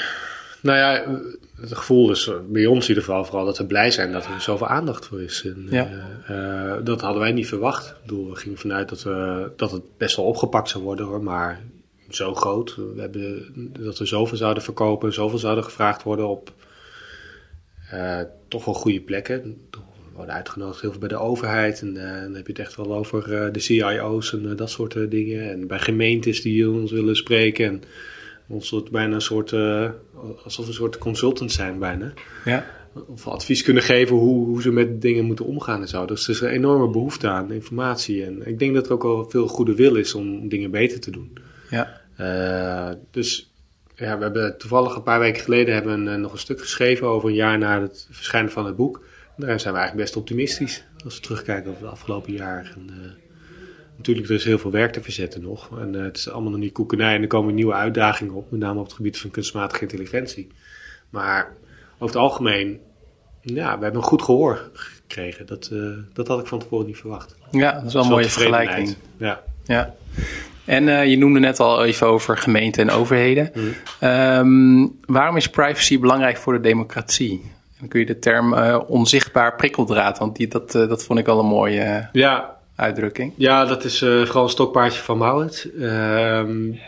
Nou 0.60 0.78
ja, 0.78 1.20
het 1.60 1.74
gevoel 1.74 2.10
is 2.10 2.30
bij 2.48 2.66
ons 2.66 2.82
in 2.82 2.88
ieder 2.88 3.04
geval 3.04 3.24
vooral 3.24 3.44
dat 3.44 3.58
we 3.58 3.64
blij 3.64 3.90
zijn 3.90 4.12
dat 4.12 4.24
er 4.24 4.40
zoveel 4.40 4.66
aandacht 4.66 5.06
voor 5.06 5.22
is. 5.22 5.44
En, 5.44 5.66
ja. 5.70 5.88
uh, 6.30 6.84
dat 6.84 7.00
hadden 7.00 7.20
wij 7.20 7.32
niet 7.32 7.48
verwacht. 7.48 7.86
Ik 7.86 7.96
bedoel, 8.02 8.30
we 8.30 8.36
gingen 8.36 8.58
vanuit 8.58 8.88
dat, 8.88 9.02
we, 9.02 9.50
dat 9.56 9.70
het 9.70 9.82
best 9.96 10.16
wel 10.16 10.24
opgepakt 10.24 10.68
zou 10.68 10.84
worden, 10.84 11.06
hoor, 11.06 11.22
maar 11.22 11.60
zo 12.08 12.34
groot. 12.34 12.76
We 12.76 13.00
hebben, 13.00 13.50
dat 13.80 13.98
we 13.98 14.06
zoveel 14.06 14.36
zouden 14.36 14.62
verkopen, 14.62 15.12
zoveel 15.12 15.38
zouden 15.38 15.64
gevraagd 15.64 16.02
worden 16.02 16.28
op 16.28 16.52
uh, 17.94 18.20
toch 18.48 18.64
wel 18.64 18.74
goede 18.74 19.00
plekken. 19.00 19.56
We 19.70 19.78
worden 20.22 20.34
uitgenodigd 20.34 20.80
heel 20.80 20.90
veel 20.90 21.00
bij 21.00 21.08
de 21.08 21.16
overheid. 21.16 21.80
En 21.80 21.94
uh, 21.94 22.20
dan 22.20 22.34
heb 22.34 22.46
je 22.46 22.52
het 22.52 22.58
echt 22.58 22.76
wel 22.76 22.94
over 22.94 23.32
uh, 23.32 23.52
de 23.52 23.58
CIO's 23.58 24.32
en 24.32 24.56
dat 24.56 24.70
soort 24.70 25.10
dingen. 25.10 25.50
En 25.50 25.66
bij 25.66 25.78
gemeentes 25.78 26.42
die 26.42 26.70
ons 26.70 26.92
willen 26.92 27.16
spreken. 27.16 27.66
En 27.66 27.82
ons 28.46 28.66
soort, 28.66 28.90
bijna 28.90 29.14
een 29.14 29.20
soort, 29.20 29.52
alsof 30.44 30.64
we 30.64 30.66
een 30.66 30.72
soort 30.72 30.98
consultant 30.98 31.52
zijn 31.52 31.78
bijna. 31.78 32.12
Ja. 32.44 32.66
Of 33.06 33.28
advies 33.28 33.62
kunnen 33.62 33.82
geven 33.82 34.16
hoe, 34.16 34.46
hoe 34.46 34.62
ze 34.62 34.70
met 34.70 35.02
dingen 35.02 35.24
moeten 35.24 35.44
omgaan 35.44 35.80
en 35.80 35.88
zo. 35.88 36.06
Dus 36.06 36.24
er 36.24 36.34
is 36.34 36.40
een 36.40 36.48
enorme 36.48 36.88
behoefte 36.88 37.28
aan 37.28 37.52
informatie. 37.52 38.24
En 38.24 38.46
ik 38.46 38.58
denk 38.58 38.74
dat 38.74 38.86
er 38.86 38.92
ook 38.92 39.04
al 39.04 39.30
veel 39.30 39.48
goede 39.48 39.74
wil 39.74 39.94
is 39.94 40.14
om 40.14 40.48
dingen 40.48 40.70
beter 40.70 41.00
te 41.00 41.10
doen. 41.10 41.32
Ja. 41.70 42.00
dus 43.10 43.50
ja, 43.96 44.16
we 44.16 44.22
hebben 44.22 44.58
toevallig 44.58 44.94
een 44.96 45.02
paar 45.02 45.18
weken 45.18 45.42
geleden 45.42 45.74
hebben, 45.74 46.06
uh, 46.06 46.14
nog 46.14 46.32
een 46.32 46.38
stuk 46.38 46.60
geschreven 46.60 47.06
over 47.06 47.28
een 47.28 47.34
jaar 47.34 47.58
na 47.58 47.80
het 47.80 48.08
verschijnen 48.10 48.50
van 48.50 48.66
het 48.66 48.76
boek. 48.76 49.04
Daar 49.36 49.60
zijn 49.60 49.72
we 49.72 49.78
eigenlijk 49.78 50.08
best 50.08 50.16
optimistisch 50.16 50.84
als 51.04 51.14
we 51.14 51.20
terugkijken 51.20 51.70
over 51.70 51.82
het 51.82 51.92
afgelopen 51.92 52.32
jaar. 52.32 52.72
En, 52.74 52.86
uh, 52.90 53.10
natuurlijk, 53.96 54.28
er 54.28 54.34
is 54.34 54.44
heel 54.44 54.58
veel 54.58 54.70
werk 54.70 54.92
te 54.92 55.02
verzetten 55.02 55.42
nog. 55.42 55.80
En 55.80 55.94
uh, 55.94 56.02
het 56.02 56.16
is 56.16 56.30
allemaal 56.30 56.50
nog 56.50 56.60
niet 56.60 56.72
koekenij 56.72 57.14
en 57.14 57.22
er 57.22 57.28
komen 57.28 57.54
nieuwe 57.54 57.72
uitdagingen 57.72 58.34
op, 58.34 58.50
met 58.50 58.60
name 58.60 58.78
op 58.78 58.84
het 58.84 58.94
gebied 58.94 59.18
van 59.18 59.30
kunstmatige 59.30 59.82
intelligentie. 59.82 60.48
Maar 61.10 61.52
over 61.94 62.06
het 62.06 62.16
algemeen, 62.16 62.80
ja, 63.40 63.78
we 63.78 63.82
hebben 63.82 64.00
een 64.02 64.08
goed 64.08 64.22
gehoor 64.22 64.70
gekregen. 64.72 65.46
Dat, 65.46 65.72
dat 66.12 66.28
had 66.28 66.40
ik 66.40 66.46
van 66.46 66.58
tevoren 66.58 66.86
niet 66.86 66.96
verwacht. 66.96 67.36
Ja, 67.50 67.72
dat 67.72 67.84
is 67.84 67.92
wel 67.92 68.02
een 68.02 68.08
mooie 68.08 68.28
vergelijking. 68.28 68.96
Ja. 69.16 69.42
ja. 69.64 69.94
En 70.66 70.86
uh, 70.88 71.06
je 71.06 71.18
noemde 71.18 71.38
net 71.38 71.60
al 71.60 71.84
even 71.84 72.06
over 72.06 72.36
gemeenten 72.36 72.88
en 72.88 72.94
overheden. 72.94 73.50
Mm. 73.54 74.08
Um, 74.08 74.98
waarom 75.04 75.36
is 75.36 75.50
privacy 75.50 75.98
belangrijk 75.98 76.36
voor 76.36 76.52
de 76.52 76.60
democratie? 76.60 77.50
Dan 77.78 77.88
kun 77.88 78.00
je 78.00 78.06
de 78.06 78.18
term 78.18 78.52
uh, 78.52 78.80
onzichtbaar 78.86 79.56
prikkeldraad, 79.56 80.18
want 80.18 80.36
die, 80.36 80.48
dat, 80.48 80.74
uh, 80.74 80.88
dat 80.88 81.04
vond 81.04 81.18
ik 81.18 81.28
al 81.28 81.38
een 81.38 81.46
mooie 81.46 82.08
ja. 82.12 82.56
uitdrukking. 82.76 83.32
Ja, 83.36 83.64
dat 83.64 83.84
is 83.84 83.98
vooral 83.98 84.42
een 84.42 84.48
stokpaardje 84.48 85.02
van 85.02 85.18
Maurits. 85.18 85.68
Um, 85.80 86.78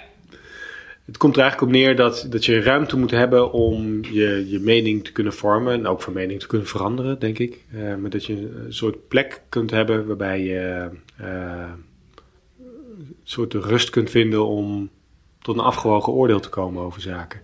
het 1.07 1.17
komt 1.17 1.37
er 1.37 1.43
eigenlijk 1.43 1.73
op 1.73 1.79
neer 1.79 1.97
dat, 1.97 2.27
dat 2.31 2.45
je 2.45 2.63
ruimte 2.63 2.97
moet 2.97 3.11
hebben 3.11 3.53
om 3.53 4.05
je, 4.05 4.47
je 4.49 4.59
mening 4.61 5.05
te 5.05 5.13
kunnen 5.13 5.33
vormen 5.33 5.73
en 5.73 5.87
ook 5.87 6.03
van 6.03 6.13
mening 6.13 6.41
te 6.41 6.47
kunnen 6.47 6.67
veranderen, 6.67 7.19
denk 7.19 7.39
ik. 7.39 7.65
maar 8.01 8.11
dat 8.11 8.25
je 8.25 8.35
een 8.67 8.73
soort 8.73 9.09
plek 9.09 9.43
kunt 9.49 9.71
hebben 9.71 10.07
waarbij 10.07 10.43
je 10.43 10.89
soort 13.31 13.55
rust 13.55 13.91
kunt 13.91 14.11
vinden 14.11 14.47
om 14.47 14.91
tot 15.43 15.57
een 15.57 15.65
afgewogen 15.65 16.13
oordeel 16.13 16.41
te 16.41 16.49
komen 16.49 16.83
over 16.83 17.01
zaken. 17.01 17.41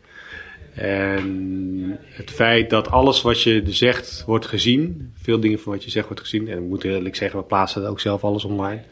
En 0.75 1.99
het 2.01 2.31
feit 2.31 2.71
dat 2.71 2.91
alles 2.91 3.23
wat 3.23 3.43
je 3.43 3.63
zegt 3.67 4.25
wordt 4.27 4.47
gezien, 4.47 5.13
veel 5.23 5.41
dingen 5.41 5.59
van 5.59 5.73
wat 5.73 5.85
je 5.85 5.91
zegt 5.91 6.07
wordt 6.07 6.21
gezien, 6.21 6.49
en 6.49 6.59
ik 6.59 6.69
moet 6.69 6.85
eerlijk 6.85 7.17
zeggen, 7.17 7.39
we 7.39 7.45
plaatsen 7.45 7.89
ook 7.89 8.01
zelf 8.01 8.25
alles 8.25 8.45
online, 8.45 8.83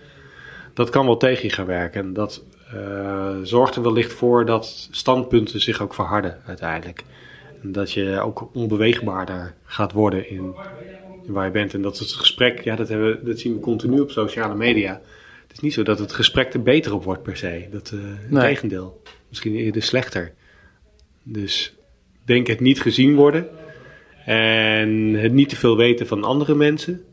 dat 0.74 0.90
kan 0.90 1.06
wel 1.06 1.16
tegen 1.16 1.48
je 1.48 1.54
gaan 1.54 1.66
werken. 1.66 2.02
En 2.02 2.12
dat 2.12 2.44
uh, 2.74 3.36
zorgt 3.42 3.76
er 3.76 3.82
wellicht 3.82 4.12
voor 4.12 4.46
dat 4.46 4.88
standpunten 4.90 5.60
zich 5.60 5.80
ook 5.80 5.94
verharden 5.94 6.40
uiteindelijk. 6.46 7.04
En 7.62 7.72
dat 7.72 7.92
je 7.92 8.20
ook 8.20 8.48
onbeweegbaarder 8.52 9.54
gaat 9.64 9.92
worden 9.92 10.30
in, 10.30 10.54
in 11.26 11.32
waar 11.32 11.44
je 11.44 11.50
bent. 11.50 11.74
En 11.74 11.82
dat 11.82 11.98
het 11.98 12.12
gesprek, 12.12 12.60
ja, 12.60 12.76
dat, 12.76 12.88
hebben, 12.88 13.24
dat 13.24 13.38
zien 13.38 13.54
we 13.54 13.60
continu 13.60 14.00
op 14.00 14.10
sociale 14.10 14.54
media 14.54 15.00
het 15.52 15.60
is 15.60 15.66
niet 15.66 15.76
zo 15.76 15.82
dat 15.82 15.98
het 15.98 16.12
gesprek 16.12 16.54
er 16.54 16.62
beter 16.62 16.94
op 16.94 17.04
wordt 17.04 17.22
per 17.22 17.36
se. 17.36 17.66
Dat, 17.70 17.92
uh, 18.30 18.40
tegendeel. 18.40 19.02
Misschien 19.28 19.54
eerder 19.54 19.82
slechter. 19.82 20.32
Dus 21.22 21.74
denk 22.24 22.46
het 22.46 22.60
niet 22.60 22.80
gezien 22.80 23.14
worden. 23.14 23.48
En 24.24 25.14
het 25.14 25.32
niet 25.32 25.48
te 25.48 25.56
veel 25.56 25.76
weten 25.76 26.06
van 26.06 26.24
andere 26.24 26.54
mensen. 26.54 27.04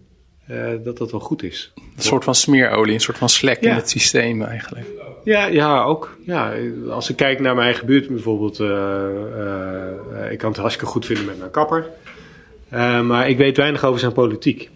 Uh, 0.50 0.70
dat 0.84 0.98
dat 0.98 1.12
wel 1.12 1.20
goed 1.20 1.44
is. 1.44 1.72
Een 1.76 2.04
soort 2.04 2.24
van 2.24 2.36
smeerolie, 2.36 2.94
een 2.94 3.00
soort 3.00 3.18
van 3.18 3.30
slek 3.30 3.60
in 3.60 3.72
het 3.72 3.90
systeem 3.90 4.44
eigenlijk. 4.44 4.86
Ja, 5.24 5.46
ja, 5.46 5.84
ook. 5.84 6.18
Ja, 6.26 6.54
als 6.90 7.10
ik 7.10 7.16
kijk 7.16 7.40
naar 7.40 7.54
mijn 7.54 7.68
eigen 7.68 7.86
buurt 7.86 8.08
bijvoorbeeld. 8.08 8.60
Uh, 8.60 10.32
ik 10.32 10.38
kan 10.38 10.50
het 10.50 10.60
hartstikke 10.60 10.92
goed 10.92 11.06
vinden 11.06 11.26
met 11.26 11.38
mijn 11.38 11.52
kapper. 11.52 11.90
maar 13.04 13.30
ik 13.30 13.38
weet 13.38 13.58
weinig 13.58 13.84
over 13.84 14.00
zijn 14.00 14.14
politiek. 14.14 14.70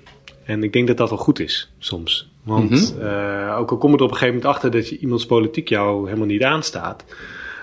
En 0.45 0.64
ik 0.64 0.74
denk 0.74 0.88
dat 0.88 0.97
dat 0.97 1.09
wel 1.09 1.18
goed 1.18 1.39
is, 1.39 1.74
soms. 1.80 2.32
Want 2.43 2.95
mhm. 2.95 3.05
uh, 3.05 3.55
ook 3.59 3.71
al 3.71 3.77
kom 3.77 3.91
je 3.91 3.97
er 3.97 4.03
op 4.03 4.09
een 4.09 4.17
gegeven 4.17 4.35
moment 4.35 4.53
achter 4.53 4.71
dat 4.71 4.89
je 4.89 4.97
iemands 4.97 5.25
politiek 5.25 5.69
jou 5.69 6.05
helemaal 6.05 6.27
niet 6.27 6.43
aanstaat, 6.43 7.05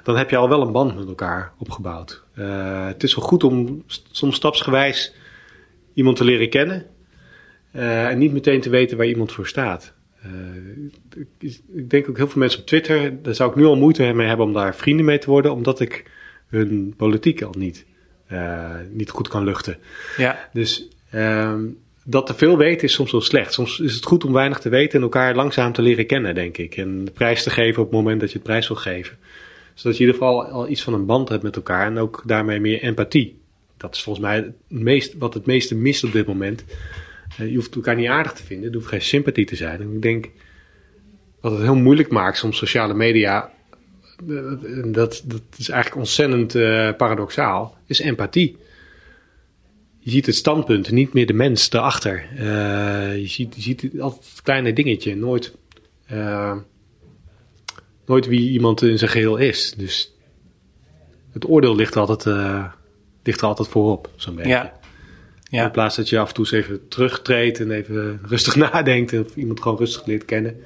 dan 0.02 0.16
heb 0.16 0.30
je 0.30 0.36
al 0.36 0.48
wel 0.48 0.62
een 0.62 0.72
band 0.72 0.96
met 0.96 1.08
elkaar 1.08 1.52
opgebouwd. 1.58 2.24
Uh, 2.34 2.86
het 2.86 3.02
is 3.02 3.14
wel 3.14 3.24
goed 3.24 3.44
om 3.44 3.82
soms 4.10 4.36
stapsgewijs 4.36 5.14
iemand 5.94 6.16
te 6.16 6.24
leren 6.24 6.50
kennen 6.50 6.86
uh, 7.76 8.08
en 8.08 8.18
niet 8.18 8.32
meteen 8.32 8.60
te 8.60 8.70
weten 8.70 8.96
waar 8.96 9.06
iemand 9.06 9.32
voor 9.32 9.46
staat. 9.46 9.92
ik 11.72 11.90
denk 11.90 12.08
ook 12.08 12.16
heel 12.16 12.28
veel 12.28 12.40
mensen 12.40 12.60
op 12.60 12.66
Twitter, 12.66 13.22
daar 13.22 13.34
zou 13.34 13.50
ik 13.50 13.56
nu 13.56 13.64
al 13.64 13.76
moeite 13.76 14.12
mee 14.12 14.28
hebben 14.28 14.46
om 14.46 14.52
daar 14.52 14.74
vrienden 14.74 15.04
mee 15.04 15.18
te 15.18 15.30
worden, 15.30 15.52
omdat 15.52 15.80
ik 15.80 16.10
hun 16.46 16.94
politiek 16.96 17.42
al 17.42 17.54
niet, 17.58 17.86
niet 18.90 19.10
goed 19.10 19.28
kan 19.28 19.44
luchten. 19.44 19.78
Ja. 20.16 20.48
Dus 20.52 20.88
ehm, 21.10 21.66
dat 22.05 22.26
te 22.26 22.34
veel 22.34 22.57
weten 22.57 22.88
is 22.88 22.92
soms 22.92 23.12
wel 23.12 23.20
slecht. 23.20 23.53
Soms 23.53 23.80
is 23.80 23.94
het 23.94 24.05
goed 24.05 24.24
om 24.24 24.32
weinig 24.32 24.59
te 24.59 24.68
weten 24.68 24.98
en 24.98 25.03
elkaar 25.03 25.34
langzaam 25.34 25.72
te 25.72 25.82
leren 25.82 26.07
kennen, 26.07 26.34
denk 26.34 26.59
ik. 26.59 26.76
En 26.76 27.09
prijs 27.14 27.42
te 27.42 27.51
geven 27.51 27.82
op 27.82 27.88
het 27.88 27.98
moment 27.98 28.20
dat 28.20 28.28
je 28.28 28.34
het 28.34 28.46
prijs 28.46 28.68
wil 28.68 28.76
geven. 28.76 29.16
Zodat 29.74 29.98
je 29.98 30.05
in 30.05 30.11
ieder 30.11 30.22
geval 30.22 30.44
al 30.44 30.68
iets 30.68 30.82
van 30.82 30.94
een 30.94 31.07
band 31.07 31.28
hebt 31.28 31.42
met 31.42 31.57
elkaar 31.57 31.86
en 31.86 31.98
ook 31.98 32.22
daarmee 32.26 32.61
meer 32.61 32.82
empathie. 32.82 33.38
Dat 33.76 33.94
is 33.94 34.03
volgens 34.03 34.24
mij 34.24 34.36
het 34.36 34.53
meest, 34.68 35.14
wat 35.18 35.34
het 35.34 35.46
meeste 35.46 35.74
mist 35.74 36.05
op 36.05 36.12
dit 36.12 36.26
moment. 36.26 36.64
Eh, 37.38 37.48
je 37.48 37.55
hoeft 37.55 37.74
elkaar 37.74 37.96
niet 37.96 38.09
aardig 38.09 38.32
te 38.32 38.42
vinden, 38.42 38.68
er 38.68 38.74
hoeft 38.74 38.88
geen 38.88 39.03
sympathie 39.03 39.46
te 39.46 39.57
zijn. 39.57 39.80
En 39.80 39.92
ik 39.94 40.03
denk 40.03 40.28
wat 41.40 41.53
het 41.53 41.61
heel 41.61 41.74
moeilijk 41.74 42.11
maakt, 42.11 42.38
soms 42.38 42.57
sociale 42.57 42.94
media, 42.94 43.53
eh, 44.28 44.36
dat, 44.84 45.22
dat 45.24 45.42
is 45.57 45.68
eigenlijk 45.68 46.01
ontzettend 46.01 46.55
uh, 46.55 46.90
paradoxaal, 46.96 47.76
is 47.86 48.01
empathie 48.01 48.57
je 50.01 50.11
ziet 50.11 50.26
het 50.26 50.34
standpunt, 50.34 50.90
niet 50.90 51.12
meer 51.12 51.26
de 51.26 51.32
mens 51.32 51.72
erachter. 51.72 52.28
Uh, 52.34 53.16
je, 53.16 53.26
ziet, 53.26 53.55
je 53.55 53.62
ziet 53.62 54.01
altijd 54.01 54.30
het 54.30 54.42
kleine 54.42 54.72
dingetje, 54.72 55.16
nooit, 55.16 55.57
uh, 56.12 56.57
nooit 58.07 58.26
wie 58.26 58.51
iemand 58.51 58.82
in 58.82 58.98
zijn 58.98 59.11
geheel 59.11 59.36
is. 59.36 59.74
Dus 59.76 60.14
het 61.32 61.48
oordeel 61.48 61.76
ligt 61.76 61.94
er 61.94 62.01
altijd, 62.01 62.24
uh, 62.24 62.64
ligt 63.22 63.40
er 63.40 63.46
altijd 63.46 63.68
voorop, 63.68 64.11
zo'n 64.16 64.34
beetje. 64.34 64.51
Ja. 64.51 64.78
Ja. 65.51 65.64
In 65.64 65.70
plaats 65.70 65.96
dat 65.96 66.09
je 66.09 66.18
af 66.18 66.28
en 66.28 66.34
toe 66.34 66.44
eens 66.44 66.64
even 66.64 66.88
terugtreedt 66.88 67.61
en 67.61 67.70
even 67.70 68.20
rustig 68.22 68.57
nadenkt 68.70 69.12
of 69.12 69.36
iemand 69.36 69.61
gewoon 69.61 69.78
rustig 69.78 70.07
leert 70.07 70.24
kennen. 70.24 70.57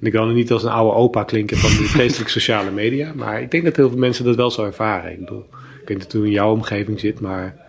En 0.00 0.06
ik 0.06 0.12
wil 0.12 0.26
nu 0.26 0.34
niet 0.34 0.52
als 0.52 0.62
een 0.62 0.70
oude 0.70 0.96
opa 0.96 1.24
klinken 1.24 1.56
van 1.56 1.70
de 1.70 1.88
vreselijke 1.96 2.30
sociale 2.30 2.70
media, 2.70 3.12
maar 3.14 3.42
ik 3.42 3.50
denk 3.50 3.64
dat 3.64 3.76
heel 3.76 3.88
veel 3.88 3.98
mensen 3.98 4.24
dat 4.24 4.36
wel 4.36 4.50
zo 4.50 4.64
ervaren. 4.64 5.12
Ik 5.12 5.18
bedoel, 5.18 5.44
ik 5.82 5.88
weet 5.88 5.98
niet 5.98 6.12
hoe 6.12 6.24
in 6.24 6.30
jouw 6.30 6.52
omgeving 6.52 7.00
zit, 7.00 7.20
maar 7.20 7.67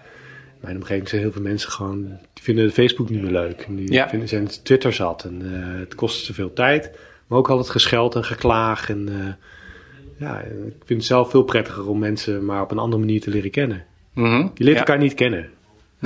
mijn 0.59 0.75
omgeving 0.75 1.09
zijn 1.09 1.21
heel 1.21 1.31
veel 1.31 1.41
mensen 1.41 1.71
gewoon, 1.71 2.03
die 2.33 2.43
vinden 2.43 2.71
Facebook 2.71 3.09
niet 3.09 3.21
meer 3.21 3.31
leuk. 3.31 3.61
En 3.61 3.75
die 3.75 3.91
Ja. 3.91 4.09
vinden, 4.09 4.27
zijn 4.27 4.47
Twitter 4.63 4.93
zat 4.93 5.23
en 5.23 5.41
eh, 5.41 5.79
het 5.79 5.95
kost 5.95 6.25
te 6.25 6.33
veel 6.33 6.53
tijd. 6.53 6.91
Maar 7.27 7.37
ook 7.37 7.49
al 7.49 7.57
het 7.57 7.69
gescheld 7.69 8.15
en 8.15 8.23
geklaag. 8.23 8.89
En 8.89 9.09
eh, 9.09 9.33
ja, 10.27 10.39
ik 10.41 10.73
vind 10.85 10.99
het 10.99 11.05
zelf 11.05 11.29
veel 11.29 11.43
prettiger 11.43 11.87
om 11.87 11.99
mensen 11.99 12.45
maar 12.45 12.61
op 12.61 12.71
een 12.71 12.77
andere 12.79 13.01
manier 13.01 13.21
te 13.21 13.29
leren 13.29 13.51
kennen. 13.51 13.85
Mhm. 14.13 14.47
Je 14.53 14.63
leert 14.63 14.73
Ja. 14.73 14.79
elkaar 14.79 14.97
niet 14.97 15.13
kennen, 15.13 15.39
Nee. 15.39 15.49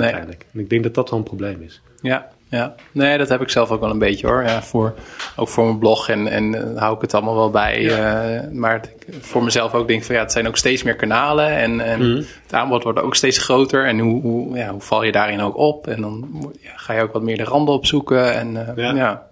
uiteindelijk. 0.06 0.46
En 0.52 0.60
ik 0.60 0.70
denk 0.70 0.82
dat 0.82 0.94
dat 0.94 1.10
wel 1.10 1.18
een 1.18 1.24
probleem 1.24 1.62
is. 1.62 1.80
Ja, 2.02 2.30
ja. 2.54 2.74
Nee, 2.92 3.18
dat 3.18 3.28
heb 3.28 3.40
ik 3.40 3.48
zelf 3.50 3.70
ook 3.70 3.80
wel 3.80 3.90
een 3.90 3.98
beetje 3.98 4.26
hoor. 4.26 4.42
Ja, 4.42 4.62
voor, 4.62 4.94
ook 5.36 5.48
voor 5.48 5.64
mijn 5.64 5.78
blog 5.78 6.08
en, 6.08 6.28
en 6.28 6.54
eh, 6.74 6.80
hou 6.80 6.94
ik 6.96 7.00
het 7.00 7.14
allemaal 7.14 7.34
wel 7.34 7.50
bij. 7.50 7.90
eh, 7.90 8.50
maar 8.52 8.80
voor 9.20 9.44
mezelf 9.44 9.74
ook 9.74 9.86
denk 9.88 10.00
ik 10.00 10.06
van 10.06 10.14
ja, 10.14 10.20
het 10.20 10.32
zijn 10.32 10.46
ook 10.48 10.56
steeds 10.56 10.82
meer 10.82 10.96
kanalen. 10.96 11.48
En, 11.48 11.80
en 11.80 11.98
Mhm. 12.10 12.22
het 12.42 12.52
aanbod 12.54 12.82
wordt 12.82 13.00
ook 13.00 13.14
steeds 13.14 13.38
groter. 13.38 13.86
En 13.86 13.98
hoe, 13.98 14.20
hoe, 14.22 14.56
ja, 14.56 14.70
hoe 14.70 14.80
val 14.80 15.02
je 15.02 15.12
daarin 15.12 15.40
ook 15.40 15.56
op? 15.56 15.86
En 15.86 16.00
dan 16.00 16.28
ja, 16.60 16.70
ga 16.76 16.92
je 16.92 17.02
ook 17.02 17.12
wat 17.12 17.22
meer 17.22 17.36
de 17.36 17.44
randen 17.44 17.74
opzoeken. 17.74 18.34
En 18.34 18.68
eh, 18.68 18.76
Ja. 18.76 18.94
ja. 18.94 19.22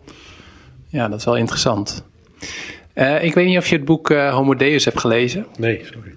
Ja. 0.89 1.09
dat 1.09 1.18
is 1.18 1.25
wel 1.25 1.37
interessant. 1.37 2.05
Ik 3.20 3.35
weet 3.35 3.47
niet 3.47 3.59
of 3.59 3.68
je 3.68 3.77
het 3.77 3.85
boek 3.85 4.09
Homo 4.12 4.55
Deus 4.55 4.85
hebt 4.85 5.01
gelezen. 5.01 5.47
Nee, 5.59 5.81
sorry. 5.93 6.14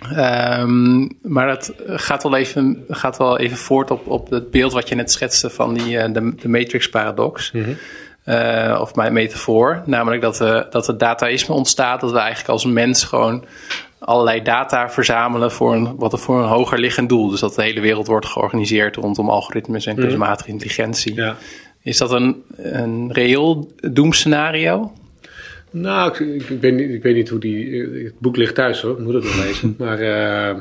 Ehm, 0.00 1.08
maar 1.22 1.46
dat 1.46 1.72
gaat 1.86 2.22
wel 2.22 2.36
even, 2.36 2.84
gaat 2.88 3.16
wel 3.16 3.38
even 3.38 3.56
voort 3.56 3.90
op, 3.90 4.06
op 4.06 4.30
het 4.30 4.50
beeld 4.50 4.72
wat 4.72 4.88
je 4.88 4.94
net 4.94 5.12
schetste 5.12 5.50
van 5.50 5.74
die, 5.74 5.98
eh, 5.98 6.12
de, 6.12 6.34
de 6.34 6.48
Matrix-paradox. 6.48 7.52
Eh, 8.24 8.78
of 8.80 8.94
mijn 8.94 9.12
metafoor. 9.12 9.82
Namelijk 9.84 10.22
dat, 10.22 10.38
we, 10.38 10.66
dat 10.70 10.86
het 10.86 10.98
dataïsme 10.98 11.54
ontstaat. 11.54 12.00
Dat 12.00 12.10
we 12.10 12.18
eigenlijk 12.18 12.48
als 12.48 12.64
mens 12.64 13.04
gewoon 13.04 13.44
allerlei 13.98 14.42
data 14.42 14.90
verzamelen 14.90 15.52
voor 15.52 15.74
een, 15.74 15.96
wat 15.96 16.12
er 16.12 16.18
voor 16.18 16.42
een 16.42 16.48
hoger 16.48 16.78
liggend 16.78 17.08
doel. 17.08 17.28
Dus 17.30 17.40
dat 17.40 17.54
de 17.54 17.62
hele 17.62 17.80
wereld 17.80 18.06
wordt 18.06 18.26
georganiseerd 18.26 18.96
rondom 18.96 19.30
algoritmes 19.30 19.86
en 19.86 19.96
kunstmatige 19.96 20.50
intelligentie. 20.50 21.14
Ja. 21.14 21.36
Is 21.82 21.98
dat 21.98 22.10
een, 22.10 22.42
een 22.56 23.12
reëel 23.12 23.72
doemscenario? 23.76 24.92
Nou, 25.80 26.10
ik, 26.10 26.18
ik, 26.18 26.48
ik 26.48 26.60
weet 26.60 26.74
niet, 26.74 26.90
ik 26.90 27.02
weet 27.02 27.14
niet 27.14 27.28
hoe 27.28 27.38
die... 27.38 27.82
eh, 27.82 28.04
Het 28.04 28.18
boek 28.18 28.36
ligt 28.36 28.54
thuis 28.54 28.80
hoor, 28.80 28.92
ik 28.92 29.04
moet 29.04 29.14
het 29.14 29.24
wel 29.36 29.44
lezen. 29.44 29.74
maar 29.78 29.98
eh, 30.00 30.56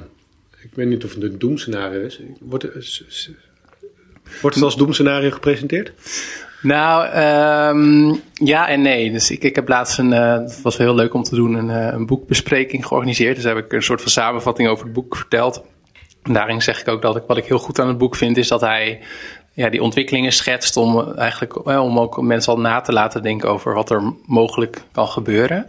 ik 0.63 0.69
weet 0.73 0.87
niet 0.87 1.03
of 1.03 1.13
het 1.13 1.23
een 1.23 1.39
doemscenario 1.39 2.01
is. 2.01 2.19
Wordt, 2.39 2.63
wordt 4.41 4.55
het 4.55 4.65
als 4.65 4.77
doemscenario 4.77 5.29
gepresenteerd? 5.31 5.91
Nou, 6.61 7.05
ehm, 7.07 8.15
ja 8.33 8.67
en 8.67 8.81
nee. 8.81 9.11
Dus 9.11 9.31
ik, 9.31 9.43
ik 9.43 9.55
heb 9.55 9.67
laatst 9.67 9.99
een, 9.99 10.13
eh, 10.13 10.33
het 10.37 10.61
was 10.61 10.77
wel 10.77 10.87
heel 10.87 10.95
leuk 10.95 11.13
om 11.13 11.23
te 11.23 11.35
doen, 11.35 11.53
een, 11.53 11.69
een 11.93 12.05
boekbespreking 12.05 12.85
georganiseerd. 12.85 13.35
Dus 13.35 13.43
daar 13.43 13.55
heb 13.55 13.65
ik 13.65 13.73
een 13.73 13.83
soort 13.83 14.01
van 14.01 14.11
samenvatting 14.11 14.69
over 14.69 14.83
het 14.85 14.93
boek 14.93 15.15
verteld. 15.15 15.63
En 16.23 16.33
daarin 16.33 16.61
zeg 16.61 16.81
ik 16.81 16.87
ook 16.87 17.01
dat 17.01 17.15
ik, 17.15 17.23
wat 17.27 17.37
ik 17.37 17.45
heel 17.45 17.57
goed 17.59 17.79
aan 17.79 17.87
het 17.87 17.97
boek 17.97 18.15
vind, 18.15 18.37
is 18.37 18.47
dat 18.47 18.61
hij 18.61 18.99
ja, 19.55 19.69
die 19.69 19.81
ontwikkelingen 19.81 20.31
schetst 20.31 20.77
om 20.77 21.13
eigenlijk 21.13 21.55
eh, 21.55 21.83
om 21.83 21.99
ook 21.99 22.21
mensen 22.21 22.53
al 22.53 22.59
na 22.59 22.81
te 22.81 22.93
laten 22.93 23.23
denken 23.23 23.49
over 23.49 23.73
wat 23.73 23.89
er 23.89 24.13
mogelijk 24.25 24.83
kan 24.91 25.07
gebeuren. 25.07 25.65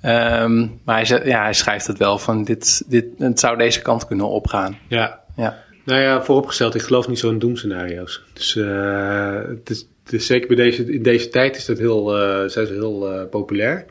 Ehm, 0.00 0.66
maar 0.84 1.06
hij, 1.06 1.26
ja, 1.26 1.42
hij 1.42 1.52
schrijft 1.52 1.86
het 1.86 1.98
wel 1.98 2.18
van 2.18 2.44
dit, 2.44 2.82
dit, 2.86 3.04
het 3.18 3.40
zou 3.40 3.56
deze 3.56 3.82
kant 3.82 4.06
kunnen 4.06 4.28
opgaan. 4.28 4.78
Ja. 4.88 5.20
Ja. 5.36 5.62
Nou 5.84 6.00
ja, 6.00 6.22
vooropgesteld, 6.22 6.74
ik 6.74 6.82
geloof 6.82 7.08
niet 7.08 7.18
zo 7.18 7.30
in 7.30 7.38
doemscenario's. 7.38 8.22
Dus 8.32 8.56
eh, 8.56 9.40
het 9.48 9.70
is, 9.70 9.88
het 10.04 10.12
is 10.12 10.26
zeker 10.26 10.46
bij 10.46 10.56
deze, 10.56 10.92
in 10.92 11.02
deze 11.02 11.28
tijd 11.28 11.56
is 11.56 11.64
dat 11.64 11.78
heel, 11.78 12.18
eh, 12.18 12.48
zijn 12.48 12.66
ze 12.66 12.72
heel 12.72 13.26
populair. 13.30 13.84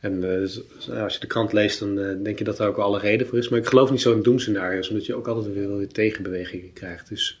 En 0.00 0.20
dus, 0.20 0.60
nou, 0.88 1.02
als 1.02 1.14
je 1.14 1.20
de 1.20 1.26
krant 1.26 1.52
leest, 1.52 1.78
dan 1.78 2.22
denk 2.22 2.38
je 2.38 2.44
dat 2.44 2.56
daar 2.56 2.68
ook 2.68 2.76
alle 2.76 2.98
reden 2.98 3.26
voor 3.26 3.38
is. 3.38 3.48
Maar 3.48 3.58
ik 3.58 3.66
geloof 3.66 3.90
niet 3.90 4.00
zo 4.00 4.12
in 4.12 4.22
doemscenario's, 4.22 4.88
omdat 4.88 5.06
je 5.06 5.14
ook 5.14 5.28
altijd 5.28 5.54
weer, 5.54 5.76
weer 5.76 5.88
tegenbewegingen 5.88 6.72
krijgt. 6.72 7.08
Dus 7.08 7.40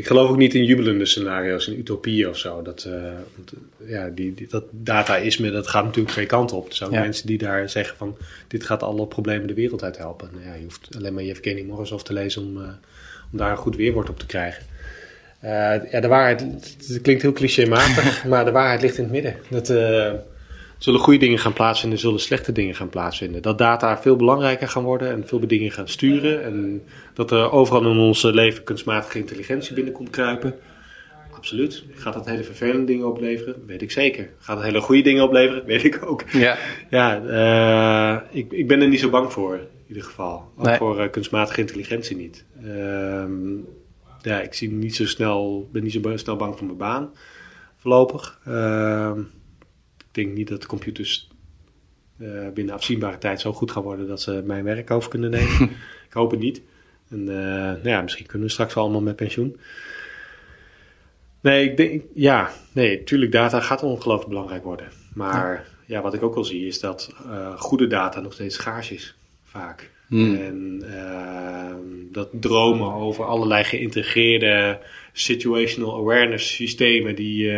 ik 0.00 0.06
geloof 0.06 0.30
ook 0.30 0.36
niet 0.36 0.54
in 0.54 0.64
jubelende 0.64 1.06
scenario's, 1.06 1.66
in 1.68 1.78
utopieën 1.78 2.28
of 2.28 2.38
zo. 2.38 2.62
Dat, 2.62 2.84
eh, 2.84 3.12
ja, 3.88 4.08
die, 4.08 4.34
die, 4.34 4.46
dat 4.50 4.64
dataïsme, 4.70 5.50
dat 5.50 5.68
gaat 5.68 5.84
natuurlijk 5.84 6.14
geen 6.14 6.26
kant 6.26 6.52
op. 6.52 6.68
Er 6.68 6.74
zijn 6.74 6.90
Ja. 6.90 7.00
mensen 7.00 7.26
die 7.26 7.38
daar 7.38 7.68
zeggen 7.68 7.96
van, 7.96 8.16
dit 8.48 8.64
gaat 8.64 8.82
alle 8.82 9.06
problemen 9.06 9.46
de 9.46 9.54
wereld 9.54 9.82
uit 9.82 9.96
helpen. 9.98 10.28
Nou 10.32 10.44
ja, 10.46 10.54
je 10.54 10.62
hoeft 10.64 10.88
alleen 10.96 11.14
maar 11.14 11.22
Yevgeny 11.22 11.62
Morozov 11.62 12.02
te 12.02 12.12
lezen 12.12 12.42
om, 12.42 12.56
eh, 12.62 12.68
om 13.32 13.38
daar 13.38 13.50
een 13.50 13.56
goed 13.56 13.76
weerwoord 13.76 14.08
op 14.08 14.18
te 14.18 14.26
krijgen. 14.26 14.62
Ja, 15.42 16.00
de 16.00 16.08
waarheid, 16.08 16.40
het 16.86 17.00
klinkt 17.02 17.22
heel 17.22 17.32
clichématig, 17.32 18.24
maar 18.30 18.44
de 18.44 18.50
waarheid 18.50 18.82
ligt 18.82 18.96
in 18.96 19.02
het 19.02 19.12
midden. 19.12 19.36
Dat, 19.48 19.68
zullen 20.80 21.00
goede 21.00 21.18
dingen 21.18 21.38
gaan 21.38 21.52
plaatsvinden, 21.52 21.98
zullen 21.98 22.20
slechte 22.20 22.52
dingen 22.52 22.74
gaan 22.74 22.88
plaatsvinden. 22.88 23.42
Dat 23.42 23.58
data 23.58 23.98
veel 23.98 24.16
belangrijker 24.16 24.68
gaan 24.68 24.82
worden 24.82 25.10
en 25.10 25.26
veel 25.26 25.38
meer 25.38 25.48
dingen 25.48 25.70
gaan 25.70 25.88
sturen. 25.88 26.44
En 26.44 26.82
dat 27.14 27.30
er 27.30 27.50
overal 27.50 27.90
in 27.90 27.98
ons 27.98 28.22
leven 28.22 28.64
kunstmatige 28.64 29.18
intelligentie 29.18 29.74
binnenkomt 29.74 30.10
kruipen. 30.10 30.54
Absoluut. 31.30 31.84
Gaat 31.94 32.14
dat 32.14 32.26
hele 32.26 32.42
vervelende 32.44 32.84
dingen 32.84 33.06
opleveren? 33.06 33.54
Weet 33.66 33.82
ik 33.82 33.90
zeker. 33.90 34.30
Gaat 34.38 34.56
het 34.56 34.66
hele 34.66 34.80
goede 34.80 35.02
dingen 35.02 35.24
opleveren? 35.24 35.64
Weet 35.72 35.84
ik 35.84 36.06
ook. 36.06 36.24
Ja. 36.30 36.56
Ja, 36.90 37.22
eh, 37.22 38.38
ik, 38.38 38.52
ik 38.52 38.68
ben 38.68 38.80
er 38.80 38.88
niet 38.88 39.00
zo 39.00 39.10
bang 39.10 39.32
voor, 39.32 39.54
in 39.54 39.66
ieder 39.88 40.02
geval. 40.02 40.52
Ook 40.56 40.66
Nee. 40.66 40.76
voor 40.76 41.00
eh, 41.00 41.10
kunstmatige 41.10 41.60
intelligentie 41.60 42.16
niet. 42.16 42.44
Ehm, 42.64 43.56
ja, 44.22 44.40
ik 44.40 44.54
zie 44.54 44.70
niet 44.70 44.96
zo 44.96 45.06
snel, 45.06 45.68
ben 45.72 45.82
niet 45.82 45.92
zo 45.92 46.16
snel 46.16 46.36
bang 46.36 46.56
voor 46.56 46.66
mijn 46.66 46.78
baan, 46.78 47.10
voorlopig. 47.76 48.40
Ehm, 48.46 49.20
denk 50.10 50.34
niet 50.34 50.48
dat 50.48 50.66
computers 50.66 51.28
eh, 52.20 52.48
binnen 52.54 52.74
afzienbare 52.74 53.18
tijd 53.18 53.40
zo 53.40 53.52
goed 53.52 53.70
gaan 53.70 53.82
worden 53.82 54.08
dat 54.08 54.20
ze 54.20 54.42
mijn 54.44 54.64
werk 54.64 54.90
over 54.90 55.10
kunnen 55.10 55.30
nemen. 55.30 55.62
ik 56.08 56.12
hoop 56.12 56.30
het 56.30 56.40
niet. 56.40 56.62
En 57.10 57.28
eh, 57.28 57.34
nou 57.54 57.88
ja, 57.88 58.02
misschien 58.02 58.26
kunnen 58.26 58.46
we 58.46 58.52
straks 58.52 58.76
allemaal 58.76 59.00
met 59.00 59.16
pensioen. 59.16 59.60
Nee, 61.40 61.70
ik 61.70 61.76
denk, 61.76 62.02
ja, 62.14 62.50
nee, 62.72 63.04
tuurlijk, 63.04 63.32
data 63.32 63.60
gaat 63.60 63.82
ongelooflijk 63.82 64.28
belangrijk 64.28 64.64
worden. 64.64 64.88
Maar 65.14 65.66
ja. 65.86 66.00
wat 66.00 66.14
ik 66.14 66.22
ook 66.22 66.34
wel 66.34 66.44
zie 66.44 66.66
is 66.66 66.80
dat 66.80 67.14
eh, 67.26 67.56
goede 67.56 67.86
data 67.86 68.20
nog 68.20 68.32
steeds 68.32 68.54
schaars 68.54 68.90
is, 68.90 69.14
vaak. 69.44 69.90
Hmm. 70.08 70.34
En 70.34 70.82
ehm, 70.94 72.12
dat 72.12 72.28
dromen 72.32 72.92
over 72.92 73.24
allerlei 73.24 73.64
geïntegreerde 73.64 74.78
situational 75.12 75.96
awareness 75.96 76.54
systemen 76.54 77.14
die 77.14 77.52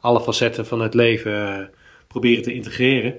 alle 0.00 0.20
facetten 0.20 0.66
van 0.66 0.80
het 0.80 0.94
leven 0.94 1.70
proberen 2.10 2.42
te 2.42 2.52
integreren. 2.52 3.14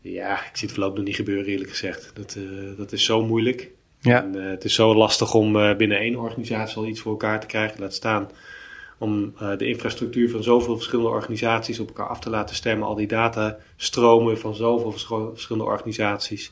Ja, 0.00 0.34
ik 0.34 0.56
zie 0.56 0.68
het 0.68 0.76
voorlopig 0.76 0.96
nog 0.96 1.06
niet 1.06 1.16
gebeuren, 1.16 1.46
eerlijk 1.46 1.70
gezegd. 1.70 2.10
Dat, 2.14 2.36
eh, 2.36 2.76
dat 2.76 2.92
is 2.92 3.04
zo 3.04 3.24
moeilijk. 3.24 3.70
Ja. 4.00 4.22
En, 4.22 4.42
eh, 4.42 4.50
het 4.50 4.64
is 4.64 4.74
zo 4.74 4.94
lastig 4.94 5.34
om 5.34 5.56
eh, 5.56 5.76
binnen 5.76 5.98
één 5.98 6.16
organisatie 6.16 6.76
al 6.76 6.86
iets 6.86 7.00
voor 7.00 7.10
elkaar 7.10 7.40
te 7.40 7.46
krijgen. 7.46 7.80
Laat 7.80 7.94
staan 7.94 8.30
om 8.98 9.34
de 9.58 9.66
infrastructuur 9.66 10.30
van 10.30 10.42
zoveel 10.42 10.76
verschillende 10.76 11.10
organisaties 11.10 11.78
op 11.78 11.88
elkaar 11.88 12.06
af 12.08 12.20
te 12.20 12.30
laten 12.30 12.56
stemmen. 12.56 12.86
Al 12.86 12.94
die 12.94 13.06
datastromen 13.06 14.38
van 14.38 14.54
zoveel 14.54 14.92
verschillende 15.32 15.68
organisaties 15.68 16.50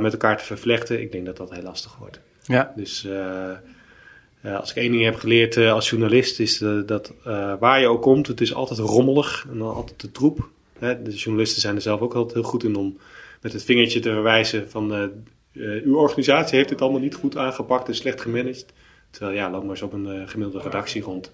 met 0.00 0.12
elkaar 0.12 0.36
te 0.36 0.44
vervlechten. 0.44 1.00
Ik 1.00 1.12
denk 1.12 1.26
dat 1.26 1.36
dat 1.36 1.50
heel 1.50 1.62
lastig 1.62 1.96
wordt. 1.96 2.20
Ja. 2.42 2.72
Dus 2.76 3.06
Als 4.56 4.70
ik 4.70 4.76
één 4.76 4.92
ding 4.92 5.04
heb 5.04 5.16
geleerd 5.16 5.56
uh, 5.56 5.72
als 5.72 5.90
journalist, 5.90 6.40
is 6.40 6.60
uh, 6.60 6.80
dat 6.86 7.12
waar 7.58 7.80
je 7.80 7.86
ook 7.86 8.02
komt, 8.02 8.26
het 8.26 8.40
is 8.40 8.54
altijd 8.54 8.78
rommelig 8.78 9.46
en 9.50 9.58
dan 9.58 9.74
altijd 9.74 10.00
de 10.00 10.10
troep. 10.12 10.48
Hè? 10.78 11.02
De 11.02 11.10
journalisten 11.10 11.60
zijn 11.60 11.74
er 11.74 11.80
zelf 11.80 12.00
ook 12.00 12.14
altijd 12.14 12.34
heel 12.34 12.50
goed 12.50 12.64
in 12.64 12.76
om 12.76 12.98
met 13.40 13.52
het 13.52 13.64
vingertje 13.64 14.00
te 14.00 14.12
verwijzen 14.12 14.70
van 14.70 15.10
uw 15.84 15.96
organisatie 15.96 16.56
heeft 16.56 16.68
dit 16.68 16.80
allemaal 16.80 17.00
niet 17.00 17.14
goed 17.14 17.36
aangepakt 17.36 17.88
en 17.88 17.94
slecht 17.94 18.20
gemanaged. 18.20 18.66
Terwijl 19.10 19.36
ja, 19.36 19.50
loop 19.50 19.60
maar 19.60 19.70
eens 19.70 19.82
op 19.82 19.92
een 19.92 20.28
gemiddelde 20.28 20.64
redactie 20.64 21.02
rond. 21.02 21.32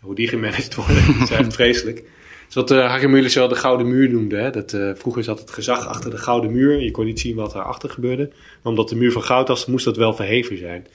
Hoe 0.00 0.14
die 0.14 0.28
gemanaged 0.28 0.74
worden, 0.74 0.96
is 1.22 1.30
echt 1.30 1.54
vreselijk. 1.54 2.04
Dus 2.46 2.54
wat 2.54 2.70
uh, 2.70 2.88
Harry 2.88 3.30
wel 3.34 3.48
de 3.48 3.54
gouden 3.54 3.88
muur 3.88 4.10
noemde. 4.10 4.36
Hè? 4.36 4.50
Dat, 4.50 4.76
vroeger 4.98 5.24
zat 5.24 5.38
het 5.38 5.50
gezag 5.50 5.86
achter 5.86 6.10
de 6.10 6.18
gouden 6.18 6.52
muur. 6.52 6.82
Je 6.82 6.90
kon 6.90 7.04
niet 7.04 7.20
zien 7.20 7.36
wat 7.36 7.52
daarachter 7.52 7.90
gebeurde. 7.90 8.28
Maar 8.28 8.72
omdat 8.72 8.88
de 8.88 8.96
muur 8.96 9.12
van 9.12 9.22
goud 9.22 9.48
was, 9.48 9.66
moest 9.66 9.84
dat 9.84 9.96
wel 9.96 10.14
verheven 10.14 10.58
zijn. 10.58 10.86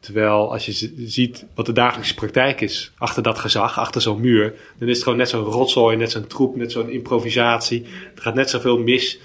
Terwijl 0.00 0.52
als 0.52 0.66
je 0.66 0.92
ziet 1.06 1.46
wat 1.54 1.66
de 1.66 1.72
dagelijkse 1.72 2.14
praktijk 2.14 2.60
is 2.60 2.92
achter 2.98 3.22
dat 3.22 3.38
gezag, 3.38 3.78
achter 3.78 4.00
zo'n 4.00 4.20
muur, 4.20 4.54
dan 4.78 4.88
is 4.88 4.94
het 4.94 5.02
gewoon 5.02 5.18
net 5.18 5.28
zo'n 5.28 5.44
rotzooi, 5.44 5.96
net 5.96 6.10
zo'n 6.10 6.26
troep, 6.26 6.56
net 6.56 6.72
zo'n 6.72 6.90
improvisatie. 6.90 7.84
Er 8.14 8.22
gaat 8.22 8.34
net 8.34 8.50
zoveel 8.50 8.78
mis 8.78 9.18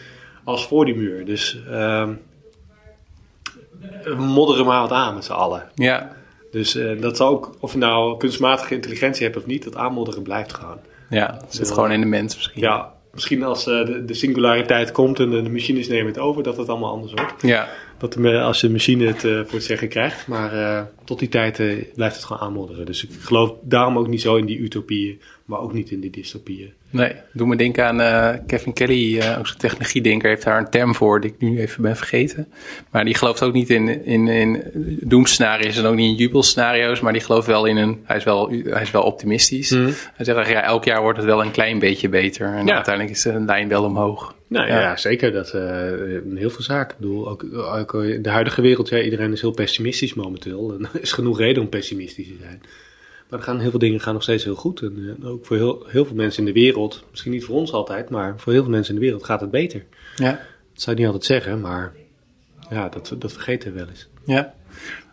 als 0.43 0.67
voor 0.67 0.85
die 0.85 0.95
muur. 0.95 1.25
Dus 1.25 1.61
we 4.03 4.15
modderen 4.15 4.65
maar 4.65 4.81
wat 4.81 4.91
aan 4.91 5.13
met 5.13 5.25
z'n 5.25 5.31
allen. 5.31 5.69
Ja. 5.75 6.15
Dus 6.51 6.75
uh, 6.75 7.01
dat 7.01 7.17
zal 7.17 7.27
ook, 7.27 7.55
of 7.59 7.71
je 7.71 7.77
nou 7.77 8.17
kunstmatige 8.17 8.73
intelligentie 8.73 9.23
hebt 9.23 9.37
of 9.37 9.45
niet, 9.45 9.63
dat 9.63 9.75
aanmodderen 9.75 10.23
blijft 10.23 10.53
gewoon. 10.53 10.79
Ja, 11.09 11.37
het 11.41 11.55
zit 11.55 11.71
gewoon 11.71 11.91
in 11.91 11.99
de 11.99 12.05
mens 12.05 12.35
misschien. 12.35 12.61
Ja, 12.61 12.93
misschien 13.11 13.43
als 13.43 13.67
uh, 13.67 13.85
de, 13.85 14.05
de, 14.05 14.13
singulariteit 14.13 14.91
komt 14.91 15.19
en 15.19 15.29
de, 15.29 15.41
de 15.41 15.49
machines 15.49 15.87
nemen 15.87 16.07
het 16.07 16.19
over, 16.19 16.43
dat 16.43 16.57
het 16.57 16.69
allemaal 16.69 16.91
anders 16.91 17.13
wordt. 17.13 17.41
Ja. 17.41 17.69
Dat 18.03 18.13
de, 18.13 18.39
als 18.39 18.61
de 18.61 18.69
machine 18.69 19.05
het 19.05 19.23
uh, 19.23 19.39
voor 19.39 19.53
het 19.53 19.63
zeggen 19.63 19.87
krijgt. 19.87 20.27
Maar 20.27 20.53
uh, 20.53 20.81
tot 21.03 21.19
die 21.19 21.29
tijd 21.29 21.55
blijft 21.95 22.15
het 22.15 22.23
gewoon 22.23 22.41
aanmodderen. 22.41 22.85
Dus 22.85 23.03
ik 23.03 23.09
geloof 23.19 23.53
daarom 23.61 23.97
ook 23.97 24.07
niet 24.07 24.21
zo 24.21 24.35
in 24.35 24.45
die 24.45 24.59
utopieën, 24.59 25.21
maar 25.45 25.59
ook 25.59 25.73
niet 25.73 25.91
in 25.91 25.99
die 25.99 26.09
dystopieën. 26.09 26.73
Nee, 26.89 27.13
doe 27.33 27.47
me 27.47 27.55
denken 27.55 27.85
aan 27.85 28.45
Kevin 28.45 28.73
Kelly, 28.73 29.21
ook 29.37 29.47
zo'n 29.47 29.57
technologiedenker, 29.57 30.29
heeft 30.29 30.43
daar 30.43 30.57
een 30.57 30.69
term 30.69 30.95
voor 30.95 31.21
die 31.21 31.31
ik 31.31 31.39
nu 31.39 31.59
even 31.59 31.81
ben 31.81 31.95
vergeten. 31.95 32.47
Maar 32.91 33.05
die 33.05 33.15
gelooft 33.15 33.43
ook 33.43 33.53
niet 33.53 33.69
in, 33.69 34.05
in, 34.05 34.27
in 34.27 34.63
doemscenario's 35.01 35.77
en 35.77 35.85
ook 35.85 35.95
niet 35.95 36.09
in 36.09 36.15
jubelscenario's, 36.15 36.99
maar 36.99 37.13
die 37.13 37.21
gelooft 37.21 37.47
wel 37.47 37.65
in 37.65 37.77
een, 37.77 38.01
hij 38.03 38.17
is 38.17 38.23
wel, 38.23 38.49
hij 38.49 38.81
is 38.81 38.91
wel 38.91 39.03
optimistisch. 39.03 39.71
Mm. 39.71 39.93
Hij 40.13 40.25
zegt, 40.25 40.49
ja, 40.49 40.63
elk 40.63 40.83
jaar 40.83 41.01
wordt 41.01 41.17
het 41.17 41.27
wel 41.27 41.41
een 41.41 41.51
klein 41.51 41.79
beetje 41.79 42.09
beter 42.09 42.47
en 42.47 42.65
ja. 42.65 42.75
uiteindelijk 42.75 43.15
is 43.15 43.21
de 43.21 43.39
lijn 43.39 43.67
wel 43.67 43.83
omhoog. 43.83 44.35
Nou 44.53 44.67
ja, 44.67 44.79
ja 44.79 44.97
zeker. 44.97 45.31
Dat, 45.31 45.53
uh, 45.53 45.61
heel 46.35 46.49
veel 46.49 46.63
zaken. 46.63 46.95
Ik 46.95 47.01
bedoel, 47.01 47.29
ook, 47.29 47.45
ook 47.53 47.91
de 48.23 48.29
huidige 48.29 48.61
wereld, 48.61 48.89
ja, 48.89 49.01
iedereen 49.01 49.31
is 49.31 49.41
heel 49.41 49.51
pessimistisch 49.51 50.13
momenteel. 50.13 50.73
En 50.73 50.85
er 50.93 51.01
is 51.01 51.11
genoeg 51.11 51.37
reden 51.37 51.63
om 51.63 51.69
pessimistisch 51.69 52.27
te 52.27 52.37
zijn. 52.39 52.61
Maar 53.29 53.39
er 53.39 53.45
gaan 53.45 53.59
heel 53.59 53.69
veel 53.69 53.79
dingen 53.79 53.99
gaan 53.99 54.13
nog 54.13 54.23
steeds 54.23 54.43
heel 54.43 54.55
goed. 54.55 54.81
En 54.81 55.17
uh, 55.21 55.29
ook 55.29 55.45
voor 55.45 55.55
heel, 55.55 55.85
heel 55.87 56.05
veel 56.05 56.15
mensen 56.15 56.47
in 56.47 56.53
de 56.53 56.59
wereld, 56.59 57.03
misschien 57.09 57.31
niet 57.31 57.43
voor 57.43 57.55
ons 57.55 57.71
altijd, 57.71 58.09
maar 58.09 58.33
voor 58.37 58.53
heel 58.53 58.61
veel 58.61 58.71
mensen 58.71 58.93
in 58.93 58.99
de 58.99 59.05
wereld 59.05 59.25
gaat 59.25 59.41
het 59.41 59.51
beter. 59.51 59.85
Ja. 60.15 60.31
Dat 60.73 60.81
zou 60.81 60.95
je 60.95 61.01
niet 61.01 61.11
altijd 61.11 61.25
zeggen, 61.25 61.61
maar 61.61 61.93
ja, 62.69 62.89
dat, 62.89 63.15
dat 63.19 63.31
vergeten 63.31 63.71
we 63.71 63.79
wel 63.79 63.87
eens. 63.87 64.07
Ja. 64.25 64.53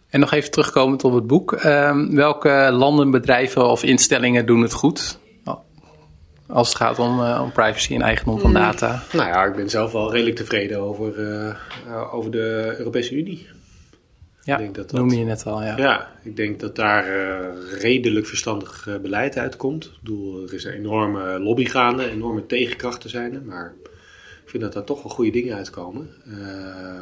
En 0.09 0.21
nog 0.21 0.33
even 0.33 0.51
terugkomend 0.51 1.05
op 1.05 1.15
het 1.15 1.27
boek. 1.27 1.53
Uh, 1.53 2.09
welke 2.11 2.69
landen, 2.73 3.11
bedrijven 3.11 3.71
of 3.71 3.83
instellingen 3.83 4.47
doen 4.47 4.63
het 4.63 4.73
goed? 4.73 5.19
Als 6.53 6.69
het 6.69 6.77
gaat 6.77 6.99
om, 6.99 7.21
uh, 7.21 7.41
om 7.43 7.53
privacy 7.53 7.95
en 7.95 8.03
eigendom 8.03 8.39
van 8.41 8.53
data. 8.53 8.93
Mm, 8.93 9.19
nou 9.19 9.29
ja, 9.29 9.45
ik 9.45 9.55
ben 9.55 9.71
zelf 9.71 9.93
wel 9.93 10.13
redelijk 10.13 10.37
tevreden 10.37 10.79
over, 10.79 11.19
uh, 11.19 12.15
over 12.15 12.31
de 12.31 12.75
Europese 12.79 13.15
Unie. 13.15 13.47
Ja, 14.43 14.57
ik 14.57 14.63
denk 14.63 14.75
dat 14.75 14.91
dat, 14.91 15.01
noemde 15.01 15.19
je 15.19 15.25
net 15.25 15.47
al, 15.47 15.63
ja. 15.63 15.77
Ja, 15.77 16.11
ik 16.23 16.37
denk 16.37 16.61
dat 16.61 16.77
daar 16.77 17.09
uh, 17.09 17.47
redelijk 17.81 18.27
verstandig 18.27 18.89
beleid 19.03 19.37
uitkomt. 19.37 19.85
Ik 19.85 19.99
bedoel, 20.03 20.43
er 20.43 20.55
is 20.55 20.65
een 20.65 20.73
enorme 20.73 21.39
lobby 21.39 21.65
gaande, 21.65 22.11
enorme 22.11 22.47
tegenkrachten 22.47 23.11
zijn 23.11 23.35
er, 23.35 23.43
maar 23.43 23.75
ik 24.45 24.51
vind 24.51 24.63
dat 24.63 24.73
daar 24.73 24.85
toch 24.85 25.03
wel 25.03 25.13
goede 25.13 25.31
dingen 25.31 25.57
uitkomen. 25.57 26.11
Uh, 26.27 27.01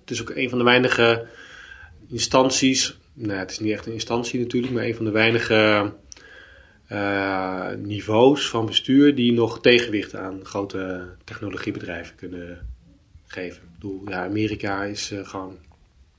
het 0.00 0.10
is 0.10 0.20
ook 0.20 0.30
een 0.30 0.48
van 0.48 0.58
de 0.58 0.64
weinige 0.64 1.26
instanties, 2.08 2.98
nou 3.14 3.38
het 3.38 3.50
is 3.50 3.58
niet 3.58 3.72
echt 3.72 3.86
een 3.86 3.92
instantie 3.92 4.40
natuurlijk, 4.40 4.72
maar 4.72 4.84
een 4.84 4.94
van 4.94 5.04
de 5.04 5.10
weinige 5.10 5.92
uh, 6.92 7.68
niveaus 7.82 8.48
van 8.48 8.66
bestuur 8.66 9.14
die 9.14 9.32
nog 9.32 9.60
tegenwicht 9.60 10.14
aan 10.14 10.44
grote 10.44 11.08
technologiebedrijven 11.24 12.16
kunnen 12.16 12.66
geven. 13.26 13.62
Ik 13.62 13.68
bedoel, 13.74 14.08
Amerika 14.12 14.84
is 14.84 15.12
uh, 15.12 15.26
gewoon 15.26 15.56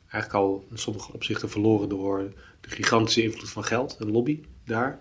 eigenlijk 0.09 0.33
al 0.33 0.65
in 0.71 0.77
sommige 0.77 1.13
opzichten 1.13 1.49
verloren 1.49 1.89
door 1.89 2.33
de 2.61 2.69
gigantische 2.69 3.23
invloed 3.23 3.49
van 3.49 3.63
geld 3.63 3.97
en 3.99 4.11
lobby 4.11 4.41
daar. 4.65 4.99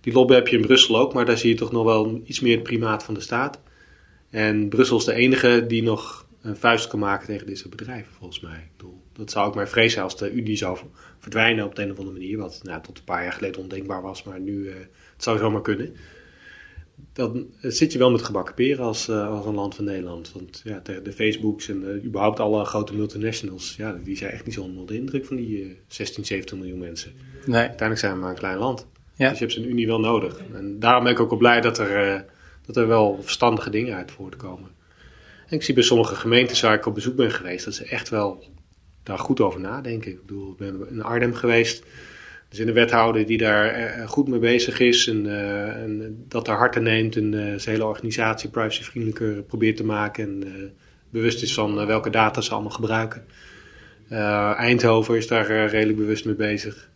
Die 0.00 0.12
lobby 0.12 0.34
heb 0.34 0.48
je 0.48 0.56
in 0.56 0.66
Brussel 0.66 0.98
ook, 0.98 1.14
maar 1.14 1.24
daar 1.24 1.38
zie 1.38 1.50
je 1.50 1.56
toch 1.56 1.72
nog 1.72 1.84
wel 1.84 2.20
iets 2.24 2.40
meer 2.40 2.54
het 2.54 2.62
primaat 2.62 3.04
van 3.04 3.14
de 3.14 3.20
staat. 3.20 3.60
En 4.30 4.68
Brussel 4.68 4.98
is 4.98 5.04
de 5.04 5.12
enige 5.12 5.64
die 5.68 5.82
nog 5.82 6.26
een 6.40 6.56
vuist 6.56 6.88
kan 6.88 6.98
maken 6.98 7.26
tegen 7.26 7.46
deze 7.46 7.68
bedrijven, 7.68 8.12
volgens 8.12 8.40
mij. 8.40 8.68
Ik 8.76 8.86
dat 9.16 9.30
zou 9.30 9.48
ik 9.48 9.54
maar 9.54 9.68
vrezen 9.68 10.02
als 10.02 10.16
de 10.16 10.32
Unie 10.32 10.56
zou 10.56 10.78
verdwijnen 11.18 11.64
op 11.64 11.74
de 11.74 11.82
een 11.82 11.90
of 11.90 11.98
andere 11.98 12.18
manier. 12.18 12.38
Wat 12.38 12.60
nou, 12.62 12.82
tot 12.82 12.98
een 12.98 13.04
paar 13.04 13.22
jaar 13.22 13.32
geleden 13.32 13.60
ondenkbaar 13.60 14.02
was, 14.02 14.22
maar 14.22 14.40
nu 14.40 14.52
uh, 14.52 14.74
het 15.14 15.22
zou 15.22 15.38
zomaar 15.38 15.62
kunnen 15.62 15.96
dan 17.12 17.46
zit 17.60 17.92
je 17.92 17.98
wel 17.98 18.10
met 18.10 18.22
gebakken 18.22 18.54
peren 18.54 18.84
als, 18.84 19.08
uh, 19.08 19.28
als 19.28 19.46
een 19.46 19.54
land 19.54 19.74
van 19.74 19.84
Nederland. 19.84 20.32
Want 20.32 20.60
ja, 20.64 20.80
de, 20.82 21.02
de 21.02 21.12
Facebooks 21.12 21.68
en 21.68 21.82
uh, 21.82 22.04
überhaupt 22.04 22.40
alle 22.40 22.64
grote 22.64 22.94
multinationals, 22.94 23.74
ja, 23.76 23.98
die 24.04 24.16
zijn 24.16 24.30
echt 24.30 24.44
niet 24.44 24.54
zo 24.54 24.62
onder 24.62 24.86
de 24.86 24.98
indruk 24.98 25.24
van 25.24 25.36
die 25.36 25.64
uh, 25.64 25.72
16, 25.86 26.24
17 26.24 26.58
miljoen 26.58 26.78
mensen. 26.78 27.12
Nee. 27.46 27.58
Uiteindelijk 27.58 27.98
zijn 27.98 28.12
we 28.12 28.18
maar 28.18 28.30
een 28.30 28.36
klein 28.36 28.58
land. 28.58 28.86
Ja. 29.14 29.28
Dus 29.28 29.38
je 29.38 29.44
hebt 29.44 29.56
zo'n 29.56 29.70
Unie 29.70 29.86
wel 29.86 30.00
nodig. 30.00 30.40
En 30.52 30.78
daarom 30.78 31.04
ben 31.04 31.12
ik 31.12 31.20
ook 31.20 31.30
wel 31.30 31.38
blij 31.38 31.60
dat 31.60 31.78
er, 31.78 32.24
dat 32.66 32.76
er 32.76 32.86
wel 32.86 33.18
verstandige 33.22 33.70
dingen 33.70 33.96
uit 33.96 34.10
voortkomen. 34.10 34.70
En 35.46 35.56
ik 35.56 35.62
zie 35.62 35.74
bij 35.74 35.82
sommige 35.82 36.14
gemeentes 36.14 36.60
waar 36.60 36.74
ik 36.74 36.86
op 36.86 36.94
bezoek 36.94 37.16
ben 37.16 37.30
geweest, 37.30 37.64
dat 37.64 37.74
ze 37.74 37.84
echt 37.84 38.08
wel 38.08 38.44
daar 39.06 39.18
goed 39.18 39.40
over 39.40 39.60
nadenken. 39.60 40.10
Ik 40.10 40.26
bedoel, 40.26 40.50
ik 40.50 40.56
ben 40.56 40.86
in 40.90 41.02
Arnhem 41.02 41.34
geweest. 41.34 41.84
Er 42.48 42.52
is 42.52 42.58
een 42.58 42.72
wethouder 42.72 43.26
die 43.26 43.38
daar 43.38 43.66
eh, 43.66 44.08
goed 44.08 44.28
mee 44.28 44.38
bezig 44.38 44.78
is 44.80 45.08
en, 45.08 45.24
uh, 45.24 45.82
en 45.82 46.24
dat 46.28 46.44
daar 46.44 46.56
hard 46.56 46.80
neemt 46.80 47.16
en 47.16 47.32
zijn 47.60 47.76
hele 47.76 47.84
organisatie 47.84 48.50
privacyvriendelijker 48.50 49.42
probeert 49.42 49.76
te 49.76 49.84
maken 49.84 50.24
en 50.24 50.72
bewust 51.10 51.42
is 51.42 51.54
van 51.54 51.86
welke 51.86 52.10
data 52.10 52.40
ze 52.40 52.52
allemaal 52.52 52.70
gebruiken. 52.70 53.24
Eindhoven 54.56 55.16
is 55.16 55.26
daar 55.26 55.66
redelijk 55.66 55.98
bewust 55.98 56.24
mee 56.24 56.34
bezig. 56.34 56.90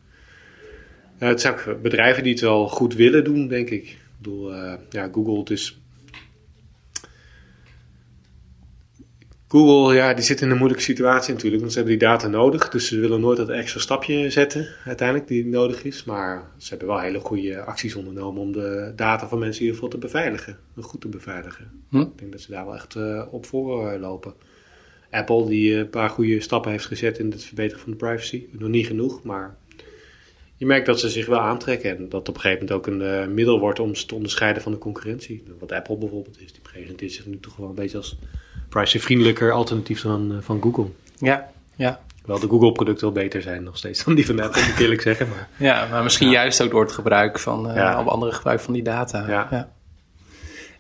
het 1.19 1.41
zijn 1.41 1.55
bedrijven 1.83 2.23
die 2.23 2.33
het 2.33 2.41
wel 2.41 2.69
goed 2.69 2.95
willen 2.95 3.25
doen, 3.25 3.49
denk 3.49 3.71
ik. 3.71 3.83
Ik 3.83 3.99
bedoel, 4.17 4.55
ja, 4.91 5.09
Google, 5.13 5.39
het 5.39 5.51
is 5.51 5.81
Google, 9.53 9.95
ja, 9.95 10.15
die 10.15 10.25
zit 10.25 10.41
in 10.41 10.51
een 10.51 10.57
moeilijke 10.57 10.85
situatie 10.85 11.33
natuurlijk, 11.33 11.61
want 11.61 11.73
ze 11.73 11.79
hebben 11.79 11.99
die 11.99 12.09
data 12.09 12.29
nodig. 12.29 12.69
Dus 12.69 12.89
ze 12.89 13.01
willen 13.01 13.21
nooit 13.21 13.37
dat 13.37 13.49
extra 13.49 13.81
stapje 13.81 14.31
zetten, 14.31 14.69
uiteindelijk, 14.85 15.29
die 15.29 15.47
nodig 15.47 15.85
is. 15.85 16.05
Maar 16.05 16.51
ze 16.57 16.69
hebben 16.69 16.89
wel 16.89 17.01
hele 17.01 17.21
goede 17.21 17.61
acties 17.61 17.95
ondernomen 17.95 18.43
om 18.43 18.53
de 18.53 18.93
data 18.97 19.29
van 19.29 19.39
mensen 19.39 19.61
in 19.61 19.67
ieder 19.67 19.83
geval 19.83 19.99
te 19.99 20.07
beveiligen. 20.07 20.59
Goed 20.81 21.01
te 21.01 21.09
beveiligen. 21.09 21.71
Hm? 21.89 22.01
Ik 22.01 22.19
denk 22.19 22.33
dat 22.33 22.41
ze 22.41 22.51
daar 22.51 22.65
wel 22.65 22.75
echt 22.75 22.95
uh, 22.95 23.27
op 23.31 23.47
voor 23.47 23.99
lopen. 23.99 24.35
Apple, 25.11 25.47
die 25.47 25.75
een 25.75 25.91
paar 25.91 26.11
goede 26.11 26.41
stappen 26.41 26.71
heeft 26.71 26.87
gezet 26.87 27.19
in 27.19 27.31
het 27.31 27.45
verbeteren 27.45 27.83
van 27.83 27.91
de 27.91 27.97
privacy. 27.97 28.47
Nog 28.51 28.69
niet 28.69 28.87
genoeg, 28.87 29.23
maar 29.23 29.57
je 30.57 30.67
merkt 30.67 30.87
dat 30.87 31.01
ze 31.01 31.09
zich 31.09 31.27
wel 31.27 31.41
aantrekken. 31.41 31.97
En 31.97 32.09
dat 32.09 32.29
op 32.29 32.35
een 32.35 32.41
gegeven 32.41 32.67
moment 32.67 32.89
ook 32.89 32.95
een 32.95 33.29
uh, 33.29 33.35
middel 33.35 33.59
wordt 33.59 33.81
om 33.81 33.95
ze 33.95 34.07
te 34.07 34.15
onderscheiden 34.15 34.63
van 34.63 34.73
de 34.73 34.79
concurrentie. 34.79 35.43
Wat 35.59 35.73
Apple 35.73 35.97
bijvoorbeeld 35.97 36.41
is, 36.41 36.53
die 36.53 36.63
presenteert 36.63 37.13
zich 37.13 37.27
nu 37.27 37.41
toch 37.41 37.57
wel 37.57 37.69
een 37.69 37.75
beetje 37.75 37.97
als 37.97 38.19
privacyvriendelijker 38.71 39.53
alternatief 39.53 40.03
dan 40.03 40.33
uh, 40.33 40.39
van 40.41 40.63
Google. 40.63 40.87
Ja, 41.19 41.49
ja. 41.77 42.01
Wel 42.25 42.39
de 42.39 42.49
Google 42.49 42.73
producten 42.73 43.13
wel 43.13 43.23
beter 43.23 43.43
zijn 43.43 43.63
nog 43.63 43.77
steeds 43.77 44.05
dan 44.05 44.15
die 44.15 44.27
van 44.27 44.41
Apple, 44.41 44.63
moet 44.63 44.71
ik 44.71 44.79
eerlijk 44.79 45.01
zeggen. 45.01 45.29
Maar, 45.29 45.49
ja, 45.69 45.87
maar 45.91 46.03
misschien 46.03 46.31
ja. 46.31 46.41
juist 46.41 46.63
ook 46.63 46.71
door 46.71 46.83
het 46.83 46.93
gebruik 46.93 47.39
van, 47.39 47.69
uh, 47.69 47.75
ja. 47.75 47.93
andere 47.93 48.33
gebruik 48.33 48.61
van 48.61 48.75
die 48.75 48.83
data. 48.83 49.25
Ja. 49.29 49.47
ja. 49.51 49.69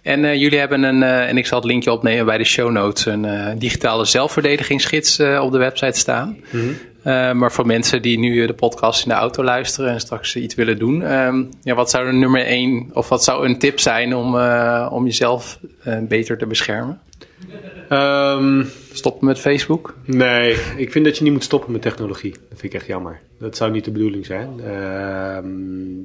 En 0.02 0.24
uh, 0.24 0.34
jullie 0.34 0.58
hebben 0.58 0.82
een, 0.82 1.02
uh, 1.02 1.28
en 1.28 1.36
ik 1.36 1.46
zal 1.46 1.58
het 1.58 1.66
linkje 1.66 1.92
opnemen 1.92 2.26
bij 2.26 2.38
de 2.38 2.44
show 2.44 2.70
notes, 2.70 3.06
een 3.06 3.24
uh, 3.24 3.46
digitale 3.56 4.04
zelfverdedigingsgids 4.04 5.20
op 5.20 5.52
de 5.52 5.58
website 5.58 5.98
staan. 5.98 6.36
Mm 6.50 6.76
-hmm. 7.02 7.38
maar 7.38 7.52
voor 7.52 7.66
mensen 7.66 8.02
die 8.02 8.18
nu 8.18 8.46
de 8.46 8.52
podcast 8.52 9.02
in 9.02 9.08
de 9.08 9.14
auto 9.14 9.44
luisteren 9.44 9.90
en 9.90 10.00
straks 10.00 10.36
iets 10.36 10.54
willen 10.54 10.78
doen, 10.78 11.12
um, 11.12 11.48
ja, 11.62 11.74
wat 11.74 11.90
zou 11.90 12.06
er 12.06 12.14
nummer 12.14 12.44
één, 12.44 12.90
of 12.92 13.08
wat 13.08 13.24
zou 13.24 13.46
een 13.46 13.58
tip 13.58 13.80
zijn 13.80 14.16
om, 14.16 14.36
om 14.90 15.04
jezelf 15.04 15.58
beter 16.08 16.38
te 16.38 16.46
beschermen? 16.46 17.00
Um, 17.92 18.68
stoppen 18.92 19.26
met 19.26 19.38
Facebook? 19.38 19.94
Nee, 20.04 20.56
ik 20.76 20.92
vind 20.92 21.04
dat 21.04 21.16
je 21.16 21.24
niet 21.24 21.32
moet 21.32 21.44
stoppen 21.44 21.72
met 21.72 21.82
technologie. 21.82 22.30
Dat 22.30 22.58
vind 22.58 22.62
ik 22.62 22.74
echt 22.74 22.86
jammer. 22.86 23.20
Dat 23.38 23.56
zou 23.56 23.70
niet 23.70 23.84
de 23.84 23.90
bedoeling 23.90 24.26
zijn. 24.26 24.48
Um, 24.48 26.02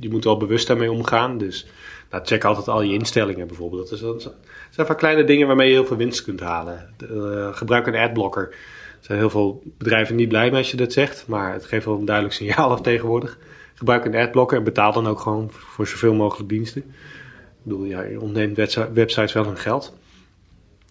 je 0.00 0.10
moet 0.10 0.24
wel 0.24 0.36
bewust 0.36 0.66
daarmee 0.66 0.92
omgaan. 0.92 1.38
Dus 1.38 1.66
nou, 2.10 2.24
check 2.24 2.44
altijd 2.44 2.68
al 2.68 2.82
je 2.82 2.92
instellingen 2.92 3.46
bijvoorbeeld. 3.46 3.90
Dat, 3.90 3.98
is, 3.98 4.04
dat 4.04 4.34
zijn 4.70 4.86
vaak 4.86 4.98
kleine 4.98 5.24
dingen 5.24 5.46
waarmee 5.46 5.68
je 5.68 5.74
heel 5.74 5.86
veel 5.86 5.96
winst 5.96 6.24
kunt 6.24 6.40
halen. 6.40 6.94
Uh, 7.10 7.54
gebruik 7.54 7.86
een 7.86 7.94
adblocker. 7.94 8.54
zijn 9.00 9.18
heel 9.18 9.30
veel 9.30 9.62
bedrijven 9.78 10.16
niet 10.16 10.28
blij 10.28 10.50
mee 10.50 10.58
als 10.58 10.70
je 10.70 10.76
dat 10.76 10.92
zegt, 10.92 11.26
maar 11.26 11.52
het 11.52 11.64
geeft 11.64 11.84
wel 11.84 11.98
een 11.98 12.04
duidelijk 12.04 12.34
signaal 12.34 12.70
af 12.74 12.80
tegenwoordig. 12.80 13.38
Gebruik 13.74 14.04
een 14.04 14.14
adblocker 14.14 14.58
en 14.58 14.64
betaal 14.64 14.92
dan 14.92 15.06
ook 15.06 15.20
gewoon 15.20 15.50
voor 15.50 15.86
zoveel 15.86 16.14
mogelijk 16.14 16.48
diensten. 16.48 16.82
Ik 16.82 17.62
bedoel, 17.62 17.84
ja, 17.84 18.02
je 18.02 18.20
ontneemt 18.20 18.76
websites 18.92 19.32
wel 19.32 19.44
hun 19.44 19.56
geld, 19.56 19.96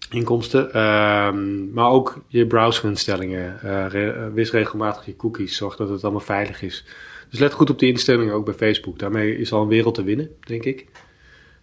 inkomsten. 0.10 0.74
Ehm, 0.74 1.74
maar 1.74 1.90
ook 1.90 2.22
je 2.28 2.48
browserinstellingen. 2.48 3.60
Uh, 3.66 4.34
wis 4.34 4.52
regelmatig 4.52 5.06
je 5.06 5.16
cookies, 5.16 5.58
zorg 5.58 5.76
dat 5.76 5.90
het 5.90 6.04
allemaal 6.04 6.22
veilig 6.22 6.62
is. 6.62 6.86
Dus 7.30 7.40
let 7.40 7.54
goed 7.54 7.70
op 7.70 7.80
die 7.80 7.92
instellingen 7.92 8.34
ook 8.34 8.46
bij 8.46 8.54
Facebook. 8.54 9.00
Daarmee 9.00 9.38
is 9.38 9.52
al 9.52 9.62
een 9.62 9.68
wereld 9.68 9.96
te 9.96 10.04
winnen, 10.04 10.30
denk 10.40 10.64
ik. 10.64 10.86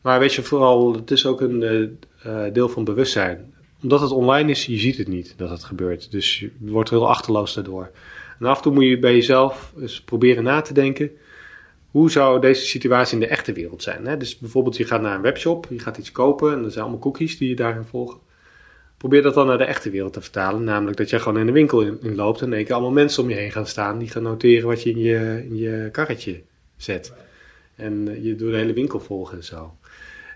Maar 0.02 0.18
weet 0.18 0.34
je, 0.34 0.42
vooral, 0.42 0.94
het 0.94 1.10
is 1.10 1.26
ook 1.26 1.40
een 1.40 1.62
uh, 2.26 2.52
deel 2.52 2.68
van 2.68 2.84
bewustzijn. 2.84 3.54
Omdat 3.82 4.00
het 4.00 4.10
online 4.10 4.50
is, 4.50 4.66
je 4.66 4.78
ziet 4.78 4.96
het 4.96 5.08
niet 5.08 5.34
dat 5.36 5.50
het 5.50 5.64
gebeurt. 5.64 6.10
Dus 6.10 6.38
je 6.38 6.50
wordt 6.58 6.90
heel 6.90 7.08
achterloos 7.08 7.54
daardoor. 7.54 7.90
En 8.38 8.46
af 8.46 8.56
en 8.56 8.62
toe 8.62 8.72
moet 8.72 8.84
je 8.84 8.98
bij 8.98 9.14
jezelf 9.14 9.72
eens 9.80 10.00
proberen 10.00 10.44
na 10.44 10.60
te 10.60 10.74
denken. 10.74 11.10
Hoe 11.90 12.10
zou 12.10 12.40
deze 12.40 12.66
situatie 12.66 13.14
in 13.14 13.20
de 13.20 13.26
echte 13.26 13.52
wereld 13.52 13.82
zijn? 13.82 14.06
Hè? 14.06 14.16
Dus 14.16 14.38
bijvoorbeeld, 14.38 14.76
je 14.76 14.84
gaat 14.84 15.00
naar 15.00 15.14
een 15.14 15.22
webshop, 15.22 15.66
je 15.70 15.78
gaat 15.78 15.98
iets 15.98 16.12
kopen 16.12 16.52
en 16.52 16.64
er 16.64 16.70
zijn 16.70 16.82
allemaal 16.82 17.02
cookies 17.02 17.38
die 17.38 17.48
je 17.48 17.56
daarin 17.56 17.84
volgen. 17.84 18.18
Probeer 19.04 19.22
dat 19.22 19.34
dan 19.34 19.46
naar 19.46 19.58
de 19.58 19.64
echte 19.64 19.90
wereld 19.90 20.12
te 20.12 20.20
vertalen. 20.20 20.64
Namelijk 20.64 20.96
dat 20.96 21.10
je 21.10 21.18
gewoon 21.18 21.38
in 21.38 21.46
de 21.46 21.52
winkel 21.52 21.80
in, 21.80 22.14
loopt 22.14 22.40
en 22.40 22.46
in 22.46 22.52
één 22.52 22.64
keer 22.64 22.74
allemaal 22.74 22.92
mensen 22.92 23.22
om 23.22 23.28
je 23.28 23.34
heen 23.34 23.52
gaan 23.52 23.66
staan 23.66 23.98
die 23.98 24.08
gaan 24.08 24.22
noteren 24.22 24.68
wat 24.68 24.82
je 24.82 24.90
in 24.90 24.98
je, 24.98 25.44
in 25.48 25.56
je 25.56 25.88
karretje 25.92 26.42
zet. 26.76 27.12
En 27.74 28.22
je 28.22 28.34
door 28.34 28.50
de 28.50 28.56
hele 28.56 28.72
winkel 28.72 29.00
volgen 29.00 29.36
en 29.36 29.44
zo. 29.44 29.76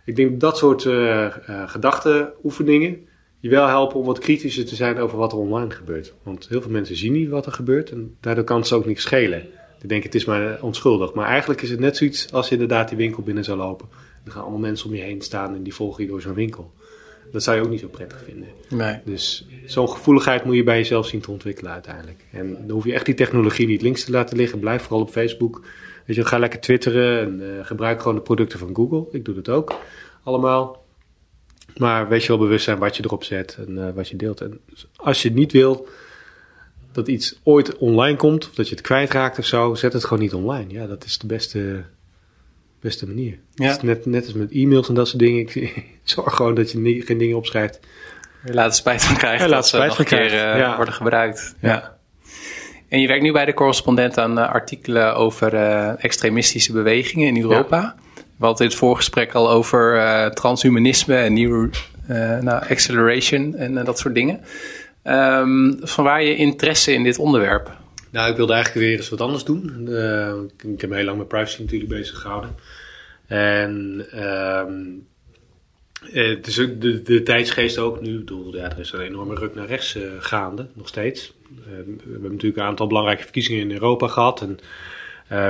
Ik 0.04 0.16
denk 0.16 0.40
dat 0.40 0.56
soort 0.56 0.84
uh, 0.84 0.94
uh, 0.94 1.68
gedachtenoefeningen 1.68 3.08
je 3.40 3.48
wel 3.48 3.66
helpen 3.66 3.98
om 3.98 4.06
wat 4.06 4.18
kritischer 4.18 4.66
te 4.66 4.74
zijn 4.74 4.98
over 4.98 5.18
wat 5.18 5.32
er 5.32 5.38
online 5.38 5.70
gebeurt. 5.70 6.14
Want 6.22 6.48
heel 6.48 6.62
veel 6.62 6.70
mensen 6.70 6.96
zien 6.96 7.12
niet 7.12 7.28
wat 7.28 7.46
er 7.46 7.52
gebeurt 7.52 7.90
en 7.90 8.16
daardoor 8.20 8.44
kan 8.44 8.58
het 8.58 8.66
ze 8.66 8.74
ook 8.74 8.86
niks 8.86 9.02
schelen. 9.02 9.40
Die 9.78 9.88
denken 9.88 10.06
het 10.06 10.14
is 10.14 10.24
maar 10.24 10.62
onschuldig. 10.62 11.12
Maar 11.14 11.26
eigenlijk 11.26 11.62
is 11.62 11.70
het 11.70 11.80
net 11.80 11.96
zoiets 11.96 12.32
als 12.32 12.46
je 12.48 12.52
inderdaad 12.52 12.88
die 12.88 12.98
winkel 12.98 13.22
binnen 13.22 13.44
zou 13.44 13.58
lopen. 13.58 13.88
Er 14.24 14.30
gaan 14.30 14.42
allemaal 14.42 14.60
mensen 14.60 14.88
om 14.88 14.94
je 14.94 15.02
heen 15.02 15.22
staan 15.22 15.54
en 15.54 15.62
die 15.62 15.74
volgen 15.74 16.04
je 16.04 16.10
door 16.10 16.20
zo'n 16.20 16.34
winkel. 16.34 16.72
Dat 17.32 17.42
zou 17.42 17.56
je 17.56 17.62
ook 17.62 17.70
niet 17.70 17.80
zo 17.80 17.88
prettig 17.88 18.22
vinden. 18.24 18.48
Nee. 18.68 18.98
Dus 19.04 19.46
zo'n 19.66 19.88
gevoeligheid 19.88 20.44
moet 20.44 20.56
je 20.56 20.62
bij 20.62 20.76
jezelf 20.76 21.06
zien 21.06 21.20
te 21.20 21.30
ontwikkelen 21.30 21.72
uiteindelijk. 21.72 22.24
En 22.32 22.52
dan 22.52 22.70
hoef 22.70 22.84
je 22.84 22.92
echt 22.92 23.06
die 23.06 23.14
technologie 23.14 23.66
niet 23.66 23.82
links 23.82 24.04
te 24.04 24.10
laten 24.10 24.36
liggen. 24.36 24.58
Blijf 24.58 24.82
vooral 24.82 25.00
op 25.00 25.10
Facebook. 25.10 25.62
Weet 26.06 26.16
je, 26.16 26.24
ga 26.24 26.38
lekker 26.38 26.60
twitteren 26.60 27.20
en 27.20 27.40
uh, 27.40 27.66
gebruik 27.66 28.00
gewoon 28.00 28.16
de 28.16 28.22
producten 28.22 28.58
van 28.58 28.74
Google. 28.74 29.06
Ik 29.10 29.24
doe 29.24 29.34
dat 29.34 29.48
ook 29.48 29.74
allemaal. 30.22 30.84
Maar 31.76 32.08
wees 32.08 32.22
je 32.22 32.28
wel 32.28 32.38
bewust 32.38 32.64
zijn 32.64 32.78
wat 32.78 32.96
je 32.96 33.04
erop 33.04 33.24
zet 33.24 33.58
en 33.66 33.70
uh, 33.70 33.90
wat 33.94 34.08
je 34.08 34.16
deelt. 34.16 34.40
En 34.40 34.60
als 34.96 35.22
je 35.22 35.30
niet 35.30 35.52
wil 35.52 35.88
dat 36.92 37.08
iets 37.08 37.40
ooit 37.42 37.76
online 37.76 38.16
komt, 38.16 38.48
of 38.48 38.54
dat 38.54 38.68
je 38.68 38.74
het 38.74 38.84
kwijtraakt 38.84 39.38
of 39.38 39.44
zo, 39.44 39.74
zet 39.74 39.92
het 39.92 40.04
gewoon 40.04 40.22
niet 40.22 40.34
online. 40.34 40.72
Ja, 40.72 40.86
dat 40.86 41.04
is 41.04 41.18
de 41.18 41.26
beste, 41.26 41.84
beste 42.80 43.06
manier. 43.06 43.38
Ja. 43.54 43.76
net, 43.82 44.06
net 44.06 44.24
als 44.24 44.32
met 44.34 44.50
e-mails 44.52 44.88
en 44.88 44.94
dat 44.94 45.08
soort 45.08 45.18
dingen. 45.18 45.40
Ik 45.40 45.84
zorg 46.04 46.34
gewoon 46.34 46.54
dat 46.54 46.70
je 46.70 47.02
geen 47.04 47.18
dingen 47.18 47.36
opschrijft. 47.36 47.80
Je 48.44 48.54
laat 48.54 48.68
er 48.70 48.74
spijt 48.76 49.02
van 49.04 49.16
krijgen 49.16 49.44
Ja, 49.44 49.50
laat 49.50 49.60
dat 49.60 49.68
ze 49.68 49.76
spijt 49.76 49.90
een 49.90 49.96
van 49.96 50.04
keer 50.04 50.18
krijgen. 50.28 50.52
eh, 50.52 50.58
Ja. 50.58 50.76
worden 50.76 50.94
gebruikt. 50.94 51.54
Ja. 51.60 51.96
En 52.88 53.00
je 53.00 53.06
werkt 53.06 53.22
nu 53.22 53.32
bij 53.32 53.44
de 53.44 53.54
correspondent 53.54 54.18
aan 54.18 54.38
eh, 54.38 54.48
artikelen 54.52 55.14
over 55.16 55.54
eh, 55.54 56.04
extremistische 56.04 56.72
bewegingen 56.72 57.28
in 57.28 57.42
Europa. 57.42 57.94
We 58.36 58.44
hadden 58.44 58.62
in 58.64 58.70
het 58.70 58.78
voorgesprek 58.80 59.34
al 59.34 59.50
over 59.50 59.96
eh, 59.96 60.26
transhumanisme 60.30 61.16
en 61.16 61.32
nieuw 61.32 61.68
eh, 62.06 62.38
nou, 62.38 62.62
acceleration 62.68 63.54
en 63.56 63.84
dat 63.84 63.98
soort 63.98 64.14
dingen. 64.14 64.40
Ehm, 65.02 65.72
van 65.80 66.04
waar 66.04 66.22
je 66.22 66.36
interesse 66.36 66.92
in 66.92 67.02
dit 67.02 67.18
onderwerp? 67.18 67.76
Nou, 68.10 68.30
ik 68.30 68.36
wilde 68.36 68.52
eigenlijk 68.52 68.86
weer 68.86 68.96
eens 68.96 69.08
wat 69.08 69.20
anders 69.20 69.44
doen. 69.44 69.88
Eh, 69.88 70.34
ik, 70.72 70.80
heb 70.80 70.90
me 70.90 70.96
heel 70.96 71.04
lang 71.04 71.18
met 71.18 71.28
privacy 71.28 71.62
natuurlijk 71.62 71.90
bezig 71.90 72.18
gehouden. 72.18 72.54
En 73.26 74.06
ehm, 74.10 74.82
eh, 76.12 76.28
het 76.28 76.46
is 76.46 76.60
ook 76.60 76.80
de, 76.80 77.22
tijdsgeest 77.22 77.78
ook 77.78 78.00
nu. 78.00 78.12
Ik 78.12 78.18
bedoel, 78.18 78.56
ja, 78.56 78.70
er 78.70 78.78
is 78.78 78.92
een 78.92 79.00
enorme 79.00 79.34
ruk 79.34 79.54
naar 79.54 79.66
rechts 79.66 79.94
eh, 79.94 80.02
gaande, 80.18 80.66
nog 80.72 80.88
steeds. 80.88 81.34
Eh, 81.60 81.66
we 81.86 82.12
hebben 82.12 82.30
natuurlijk 82.30 82.56
een 82.56 82.66
aantal 82.66 82.86
belangrijke 82.86 83.22
verkiezingen 83.22 83.60
in 83.60 83.72
Europa 83.72 84.06
gehad. 84.06 84.40
En 84.40 84.58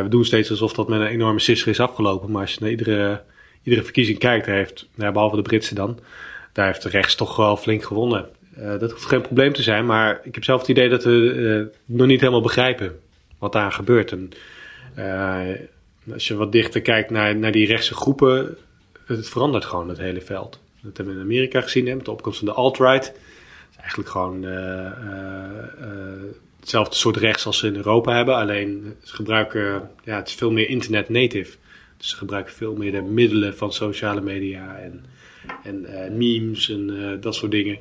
we 0.02 0.08
doen 0.08 0.24
steeds 0.24 0.50
alsof 0.50 0.72
dat 0.72 0.88
met 0.88 1.00
een 1.00 1.06
enorme 1.06 1.38
sisser 1.38 1.68
is 1.68 1.80
afgelopen. 1.80 2.30
Maar 2.30 2.40
als 2.40 2.52
je 2.52 2.60
naar 2.60 2.70
iedere, 2.70 3.22
iedere 3.62 3.84
verkiezing 3.84 4.18
kijkt, 4.18 4.46
heeft, 4.46 4.88
nou, 4.94 5.12
behalve 5.12 5.36
de 5.36 5.42
Britse 5.42 5.74
dan, 5.74 5.98
daar 6.52 6.66
heeft 6.66 6.82
de 6.82 6.88
rechts 6.88 7.14
toch 7.14 7.36
wel 7.36 7.56
flink 7.56 7.82
gewonnen. 7.82 8.28
Eh, 8.58 8.78
dat 8.78 8.90
hoeft 8.90 9.04
geen 9.04 9.20
probleem 9.20 9.52
te 9.52 9.62
zijn, 9.62 9.86
maar 9.86 10.20
ik 10.22 10.34
heb 10.34 10.44
zelf 10.44 10.60
het 10.60 10.68
idee 10.68 10.88
dat 10.88 11.04
we 11.04 11.70
eh, 11.70 11.78
nog 11.84 12.06
niet 12.06 12.20
helemaal 12.20 12.42
begrijpen 12.42 13.00
wat 13.38 13.52
daar 13.52 13.72
gebeurt. 13.72 14.12
En 14.12 14.30
eh, 14.94 16.12
als 16.12 16.28
je 16.28 16.34
wat 16.34 16.52
dichter 16.52 16.80
kijkt 16.80 17.10
naar, 17.10 17.36
naar 17.36 17.52
die 17.52 17.66
rechtse 17.66 17.94
groepen, 17.94 18.56
het 19.06 19.28
verandert 19.28 19.64
gewoon 19.64 19.88
het 19.88 19.98
hele 19.98 20.20
veld. 20.20 20.60
Dat 20.80 20.96
hebben 20.96 21.14
we 21.14 21.20
in 21.20 21.26
Amerika 21.26 21.60
gezien, 21.60 21.84
met 21.84 22.04
de 22.04 22.10
opkomst 22.10 22.38
van 22.38 22.48
de 22.48 22.54
alt-right. 22.54 23.06
Het 23.06 23.16
is 23.70 23.76
eigenlijk 23.76 24.08
gewoon 24.08 24.42
hetzelfde 26.60 26.94
soort 26.94 27.16
rechts 27.16 27.46
als 27.46 27.58
ze 27.58 27.66
in 27.66 27.76
Europa 27.76 28.16
hebben, 28.16 28.34
alleen 28.34 28.94
ze 29.02 29.14
gebruiken, 29.14 29.90
ja, 30.04 30.16
het 30.16 30.28
is 30.28 30.34
veel 30.34 30.50
meer 30.50 30.68
internet 30.68 31.08
native. 31.08 31.56
Dus 31.96 32.08
ze 32.08 32.16
gebruiken 32.16 32.54
veel 32.54 32.74
meer 32.74 32.92
de 32.92 33.02
middelen 33.02 33.56
van 33.56 33.72
sociale 33.72 34.20
media 34.20 34.76
en, 34.76 35.04
en 35.62 36.16
memes 36.16 36.70
en 36.70 37.18
dat 37.20 37.34
soort 37.34 37.52
dingen 37.52 37.78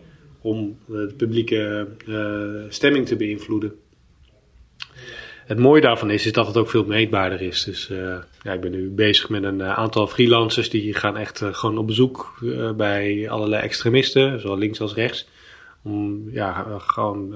om 0.47 0.77
eh, 0.87 0.93
de 0.93 1.13
publieke 1.17 1.87
eh, 2.07 2.69
stemming 2.69 3.07
te 3.07 3.15
beïnvloeden. 3.15 3.73
Het 5.45 5.59
mooie 5.59 5.81
daarvan 5.81 6.09
is, 6.09 6.25
is 6.25 6.31
dat 6.31 6.47
het 6.47 6.57
ook 6.57 6.69
veel 6.69 6.85
meetbaarder 6.85 7.41
is. 7.41 7.63
Dus 7.63 7.89
eh, 7.89 8.17
ja, 8.41 8.53
ik 8.53 8.61
ben 8.61 8.71
nu 8.71 8.89
bezig 8.89 9.29
met 9.29 9.43
een 9.43 9.63
aantal 9.63 10.07
freelancers 10.07 10.69
die 10.69 10.93
gaan 10.93 11.17
echt 11.17 11.41
gewoon 11.51 11.77
op 11.77 11.87
bezoek 11.87 12.39
bij 12.77 13.29
allerlei 13.29 13.63
extremisten, 13.63 14.39
zowel 14.39 14.57
links 14.57 14.81
als 14.81 14.93
rechts. 14.93 15.27
Om 15.83 16.29
ja, 16.31 16.65
gewoon 16.77 17.35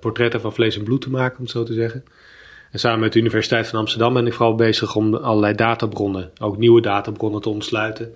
portretten 0.00 0.40
van 0.40 0.52
vlees 0.52 0.76
en 0.76 0.84
bloed 0.84 1.00
te 1.00 1.10
maken, 1.10 1.38
om 1.38 1.46
zo 1.46 1.62
te 1.62 1.72
zeggen. 1.72 2.04
En 2.70 2.78
samen 2.78 3.00
met 3.00 3.12
de 3.12 3.18
Universiteit 3.18 3.68
van 3.68 3.78
Amsterdam 3.78 4.14
ben 4.14 4.26
ik 4.26 4.32
vooral 4.32 4.54
bezig 4.54 4.96
om 4.96 5.14
allerlei 5.14 5.54
databronnen, 5.54 6.30
ook 6.40 6.56
nieuwe 6.56 6.80
databronnen 6.80 7.40
te 7.40 7.48
ontsluiten. 7.48 8.14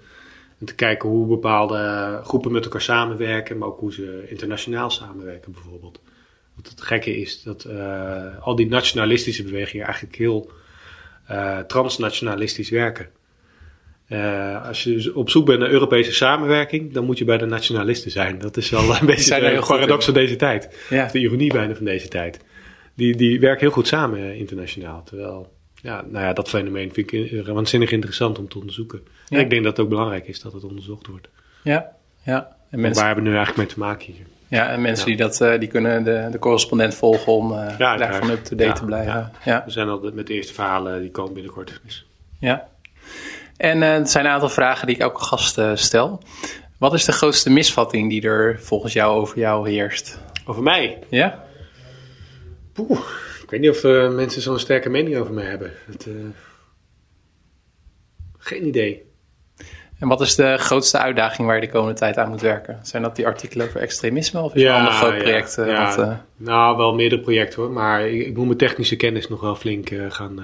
En 0.58 0.66
te 0.66 0.74
kijken 0.74 1.08
hoe 1.08 1.26
bepaalde 1.26 2.20
groepen 2.24 2.52
met 2.52 2.64
elkaar 2.64 2.80
samenwerken, 2.80 3.58
maar 3.58 3.68
ook 3.68 3.80
hoe 3.80 3.92
ze 3.92 4.24
internationaal 4.28 4.90
samenwerken 4.90 5.52
bijvoorbeeld. 5.52 6.00
Wat 6.54 6.68
het 6.68 6.80
gekke 6.82 7.16
is 7.16 7.42
dat 7.42 7.64
eh, 7.64 8.38
al 8.40 8.56
die 8.56 8.68
nationalistische 8.68 9.42
bewegingen 9.42 9.84
eigenlijk 9.84 10.16
heel 10.16 10.50
eh, 11.26 11.58
transnationalistisch 11.58 12.70
werken. 12.70 13.08
Eh, 14.06 14.66
als 14.66 14.84
je 14.84 14.92
dus 14.92 15.12
op 15.12 15.30
zoek 15.30 15.46
bent 15.46 15.58
naar 15.58 15.70
Europese 15.70 16.12
samenwerking, 16.12 16.92
dan 16.92 17.04
moet 17.04 17.18
je 17.18 17.24
bij 17.24 17.38
de 17.38 17.46
nationalisten 17.46 18.10
zijn. 18.10 18.38
Dat 18.38 18.56
is 18.56 18.70
wel 18.70 18.82
een 19.00 19.06
beetje 19.06 19.40
de 19.40 19.64
paradox 19.66 20.04
van 20.04 20.14
deze 20.14 20.36
tijd. 20.36 20.86
Ja. 20.90 21.08
De 21.12 21.18
ironie 21.18 21.52
bijna 21.52 21.74
van 21.74 21.84
deze 21.84 22.08
tijd. 22.08 22.40
Die, 22.94 23.16
die 23.16 23.40
werken 23.40 23.60
heel 23.60 23.74
goed 23.74 23.86
samen 23.86 24.36
internationaal. 24.36 25.02
Terwijl, 25.04 25.52
ja, 25.84 26.04
nou 26.08 26.24
ja, 26.24 26.32
dat 26.32 26.48
fenomeen 26.48 26.92
vind 26.92 27.12
ik 27.12 27.30
eh, 27.30 27.46
waanzinnig 27.48 27.90
interessant 27.92 28.38
om 28.38 28.48
te 28.48 28.58
onderzoeken. 28.58 29.00
Ja. 29.28 29.36
En 29.36 29.42
ik 29.42 29.50
denk 29.50 29.62
dat 29.64 29.76
het 29.76 29.84
ook 29.84 29.90
belangrijk 29.90 30.28
is 30.28 30.40
dat 30.40 30.52
het 30.52 30.64
onderzocht 30.64 31.06
wordt. 31.06 31.28
Ja, 31.62 31.92
ja. 32.22 32.56
En 32.70 32.80
mensen, 32.80 32.96
Waar 32.96 33.06
hebben 33.06 33.24
we 33.24 33.30
nu 33.30 33.36
eigenlijk 33.36 33.66
mee 33.66 33.76
te 33.76 33.80
maken 33.82 34.12
hier? 34.12 34.26
ja, 34.48 34.68
en 34.70 34.80
mensen 34.82 35.10
Ja. 35.10 35.16
die, 35.16 35.26
dat, 35.26 35.40
eh, 35.40 35.58
die 35.58 35.68
kunnen 35.68 36.04
de, 36.04 36.28
de 36.30 36.38
correspondent 36.38 36.94
volgen 36.94 37.32
om 37.32 37.52
eh 37.52 37.78
Ja, 37.78 37.96
daarvan 37.96 38.30
up-to-date 38.30 38.68
Ja, 38.68 38.72
te 38.74 38.84
blijven. 38.84 39.32
ja. 39.44 39.62
We 39.64 39.70
zijn 39.70 39.88
al 39.88 40.10
met 40.14 40.26
de 40.26 40.34
eerste 40.34 40.54
verhalen, 40.54 41.00
die 41.00 41.10
komen 41.10 41.32
binnenkort. 41.32 41.80
Dus. 41.84 42.06
Ja. 42.38 42.68
En 43.56 43.82
eh, 43.82 43.94
er 43.98 44.06
zijn 44.08 44.24
een 44.24 44.30
aantal 44.30 44.48
vragen 44.48 44.86
die 44.86 44.96
ik 44.96 45.02
elke 45.02 45.24
gast 45.24 45.60
stel. 45.74 46.22
Wat 46.78 46.94
is 46.94 47.04
de 47.04 47.12
grootste 47.12 47.50
misvatting 47.50 48.10
die 48.10 48.22
er 48.22 48.58
volgens 48.60 48.92
jou 48.92 49.20
over 49.20 49.38
jou 49.38 49.70
heerst? 49.70 50.18
Over 50.46 50.62
mij? 50.62 50.98
Ja? 51.08 51.44
Poeh, 52.72 52.98
ik 53.44 53.50
weet 53.50 53.60
niet 53.60 53.70
of 53.70 53.84
eh, 53.84 54.10
mensen 54.10 54.42
zo'n 54.42 54.58
sterke 54.58 54.88
mening 54.88 55.16
over 55.16 55.34
mij 55.34 55.44
hebben. 55.44 55.72
Het, 55.86 56.06
eh, 56.06 56.12
geen 58.38 58.66
idee. 58.66 59.02
En 59.98 60.08
wat 60.08 60.20
is 60.20 60.34
de 60.34 60.56
grootste 60.58 60.98
uitdaging 60.98 61.46
waar 61.46 61.56
je 61.56 61.66
de 61.66 61.72
komende 61.72 61.98
tijd 61.98 62.16
aan 62.16 62.28
moet 62.28 62.40
werken? 62.40 62.78
Zijn 62.82 63.02
dat 63.02 63.16
die 63.16 63.26
artikelen 63.26 63.66
over 63.66 63.80
extremisme 63.80 64.40
of 64.40 64.54
is 64.54 64.62
er 64.62 64.68
een 64.68 64.74
ander 64.74 64.92
groot 64.92 65.18
project? 65.18 65.58
eh, 65.58 65.66
ja. 65.66 65.96
wat, 65.96 66.16
Nou, 66.36 66.76
wel 66.76 66.94
meerdere 66.94 67.20
projecten 67.20 67.62
hoor. 67.62 67.70
Maar 67.70 68.08
ik, 68.08 68.26
ik 68.26 68.36
moet 68.36 68.46
mijn 68.46 68.58
technische 68.58 68.96
kennis 68.96 69.28
nog 69.28 69.40
wel 69.40 69.54
flink 69.54 69.90
gaan, 70.08 70.38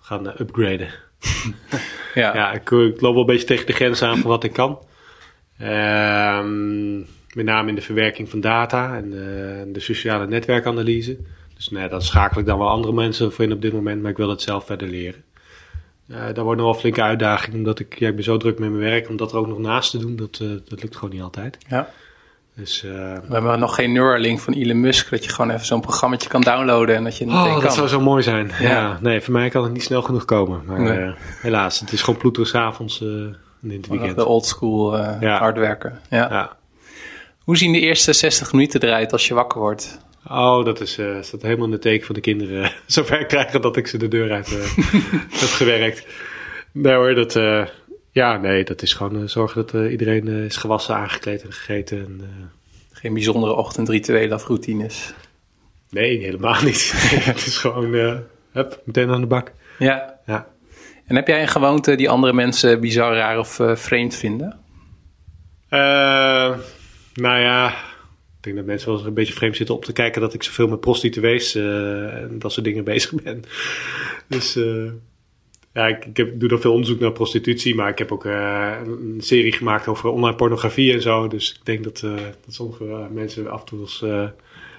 gaan 0.00 0.26
upgraden. 0.26 0.88
ja. 2.14 2.34
Ja, 2.34 2.52
ik, 2.52 2.70
ik 2.70 3.00
loop 3.00 3.12
wel 3.12 3.20
een 3.20 3.26
beetje 3.26 3.46
tegen 3.46 3.66
de 3.66 3.72
grens 3.72 4.02
aan 4.02 4.18
van 4.18 4.30
wat 4.30 4.44
ik 4.44 4.52
kan. 4.52 4.78
Ehm, 5.58 6.98
met 7.34 7.44
name 7.44 7.68
in 7.68 7.74
de 7.74 7.80
verwerking 7.80 8.28
van 8.28 8.40
data 8.40 8.96
en 8.96 9.10
de 9.72 9.80
sociale 9.80 10.26
netwerkanalyse. 10.26 11.16
Dus 11.56 11.68
nee, 11.70 11.88
dat 11.88 12.04
schakel 12.04 12.40
ik 12.40 12.46
dan 12.46 12.58
wel 12.58 12.68
andere 12.68 12.92
mensen 12.94 13.32
voor 13.32 13.44
in 13.44 13.52
op 13.52 13.62
dit 13.62 13.72
moment, 13.72 14.02
maar 14.02 14.10
ik 14.10 14.16
wil 14.16 14.28
het 14.28 14.42
zelf 14.42 14.66
verder 14.66 14.88
leren. 14.88 15.22
Eh 16.08 16.16
daar 16.34 16.44
wordt 16.44 16.56
nog 16.60 16.64
wel 16.66 16.74
een 16.74 16.80
flinke 16.80 17.02
uitdaging, 17.02 17.54
omdat 17.54 17.78
ik, 17.78 17.98
ja, 17.98 18.08
ik 18.08 18.14
ben 18.14 18.24
zo 18.24 18.36
druk 18.36 18.58
met 18.58 18.68
mijn 18.70 18.82
werk, 18.90 19.08
om 19.08 19.16
dat 19.16 19.32
er 19.32 19.38
ook 19.38 19.46
nog 19.46 19.58
naast 19.58 19.90
te 19.90 19.98
doen, 19.98 20.16
dat, 20.16 20.38
eh, 20.42 20.48
dat 20.68 20.82
lukt 20.82 20.96
gewoon 20.96 21.14
niet 21.14 21.22
altijd. 21.22 21.58
Ja. 21.68 21.88
Dus, 22.56 22.84
uh, 22.84 22.90
We 22.92 23.32
hebben 23.32 23.58
nog 23.58 23.74
geen 23.74 23.92
Neuralink 23.92 24.40
van 24.40 24.52
Elon 24.52 24.80
Musk, 24.80 25.10
dat 25.10 25.24
je 25.24 25.30
gewoon 25.30 25.50
even 25.50 25.66
zo'n 25.66 25.80
programma 25.80 26.16
kan 26.28 26.40
downloaden 26.40 26.96
en 26.96 27.04
dat 27.04 27.16
je 27.16 27.24
oh, 27.24 27.44
kan. 27.52 27.60
dat 27.62 27.74
zou 27.74 27.88
zo 27.88 28.00
mooi 28.00 28.22
zijn. 28.22 28.50
Ja. 28.60 28.68
Ja. 28.70 28.98
nee, 29.00 29.20
voor 29.20 29.32
mij 29.32 29.48
kan 29.48 29.62
het 29.62 29.72
niet 29.72 29.82
snel 29.82 30.02
genoeg 30.02 30.24
komen. 30.24 30.62
Maar 30.66 30.80
Nee. 30.80 30.98
eh, 30.98 31.12
helaas, 31.40 31.80
het 31.80 31.92
is 31.92 32.02
gewoon 32.02 32.20
ploeteren 32.20 32.48
s'avonds 32.48 33.00
uh, 33.00 33.08
in 33.62 33.70
het 33.70 33.86
weekend. 33.86 34.16
de 34.16 34.26
old 34.26 34.46
school 34.46 34.98
eh, 34.98 35.20
Ja. 35.20 35.38
hard 35.38 35.58
werken. 35.58 36.00
Ja. 36.10 36.28
Ja. 36.30 36.56
Hoe 37.44 37.56
zien 37.56 37.72
de 37.72 37.80
eerste 37.80 38.12
60 38.12 38.52
minuten 38.52 38.82
eruit 38.82 39.12
als 39.12 39.28
je 39.28 39.34
wakker 39.34 39.60
wordt? 39.60 39.98
Oh, 40.28 40.64
dat 40.64 40.80
is, 40.80 40.98
eh, 40.98 41.16
staat 41.20 41.42
helemaal 41.42 41.64
in 41.64 41.70
de 41.70 41.78
teken 41.78 42.06
van 42.06 42.14
de 42.14 42.20
kinderen 42.20 42.72
zover 42.86 43.26
krijgen 43.26 43.60
dat 43.60 43.76
ik 43.76 43.86
ze 43.86 43.98
de 43.98 44.08
deur 44.08 44.32
uit 44.32 44.46
eh, 44.52 44.76
heb 45.40 45.48
gewerkt. 45.48 46.06
Nee 46.72 46.94
hoor, 46.94 47.14
dat, 47.14 47.36
eh, 47.36 47.66
ja, 48.10 48.36
nee, 48.36 48.64
dat 48.64 48.82
is 48.82 48.92
gewoon 48.92 49.28
zorgen 49.28 49.66
dat 49.66 49.90
iedereen 49.90 50.28
is 50.28 50.56
gewassen, 50.56 50.94
aangekleed 50.94 51.42
en 51.42 51.52
gegeten. 51.52 51.98
En, 51.98 52.50
Geen 52.92 53.14
bijzondere 53.14 53.52
ochtendrituelen 53.52 54.36
of 54.36 54.46
routines. 54.46 55.14
nee, 55.90 56.18
helemaal 56.18 56.62
niet. 56.62 56.92
het 57.24 57.46
is 57.46 57.56
gewoon, 57.56 58.22
hup, 58.52 58.80
meteen 58.84 59.10
aan 59.10 59.20
de 59.20 59.26
bak. 59.26 59.52
Ja. 59.78 60.18
Ja. 60.26 60.48
En 61.06 61.16
heb 61.16 61.28
jij 61.28 61.42
een 61.42 61.48
gewoonte 61.48 61.94
die 61.94 62.10
andere 62.10 62.32
mensen 62.32 62.80
bizar, 62.80 63.14
raar 63.14 63.38
of 63.38 63.60
vreemd 63.74 64.14
vinden? 64.14 64.58
Nou 67.14 67.40
ja, 67.40 67.74
ik 68.46 68.54
denk 68.54 68.56
dat 68.56 68.66
mensen 68.74 68.88
wel 68.88 68.98
eens 68.98 69.06
een 69.06 69.14
beetje 69.14 69.32
vreemd 69.34 69.56
zitten 69.56 69.74
op 69.74 69.84
te 69.84 69.92
kijken 69.92 70.20
dat 70.20 70.34
ik 70.34 70.42
zoveel 70.42 70.68
met 70.68 70.80
prostituees 70.80 71.54
eh, 71.54 72.14
en 72.22 72.38
dat 72.38 72.52
soort 72.52 72.64
dingen 72.66 72.84
bezig 72.94 73.22
ben. 73.22 73.42
Dus 74.28 74.56
eh, 74.56 74.90
ja, 75.72 75.86
ik, 75.86 76.04
ik 76.04 76.16
heb, 76.16 76.40
doe 76.40 76.48
dan 76.48 76.60
veel 76.60 76.72
onderzoek 76.72 77.00
naar 77.00 77.12
prostitutie, 77.12 77.74
maar 77.74 77.88
ik 77.90 77.98
heb 77.98 78.12
ook 78.12 78.24
eh, 78.24 78.72
een 78.84 79.20
serie 79.20 79.52
gemaakt 79.52 79.86
over 79.88 80.08
online 80.10 80.36
pornografie 80.36 80.92
en 80.92 81.02
zo. 81.02 81.28
Dus 81.28 81.52
ik 81.58 81.64
denk 81.64 81.84
dat, 81.84 82.00
dat 82.44 82.54
sommige 82.54 82.84
mensen 83.12 83.50
af 83.50 83.60
en 83.60 83.66
toe 83.66 83.80
eens 83.80 84.04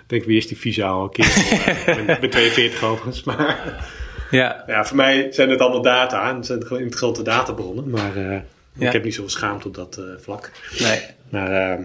denken, 0.07 0.27
wie 0.27 0.37
is 0.37 0.47
die 0.47 0.57
visa 0.57 0.87
al? 0.87 1.09
Kerel, 1.09 1.31
eh, 1.31 1.77
ik 1.87 2.05
ben- 2.05 2.09
ik 2.15 2.19
ben 2.19 2.29
42 2.29 2.83
overigens, 2.83 3.23
maar 3.23 3.83
Ja. 4.31 4.63
ja, 4.67 4.85
voor 4.85 4.95
mij 4.95 5.27
zijn 5.31 5.49
het 5.49 5.59
allemaal 5.59 5.81
data 5.81 6.29
en 6.29 6.35
het 6.35 6.45
zijn 6.45 6.61
gewoon 6.61 6.77
interessante 6.81 7.23
databronnen, 7.23 7.89
maar 7.89 8.19
Ja. 8.19 8.87
ik 8.87 8.91
heb 8.91 9.03
niet 9.03 9.13
zoveel 9.15 9.29
schaamte 9.29 9.67
op 9.67 9.73
dat 9.75 10.01
vlak. 10.17 10.51
Nee. 10.79 10.99
Maar 11.29 11.51
ehm, 11.71 11.83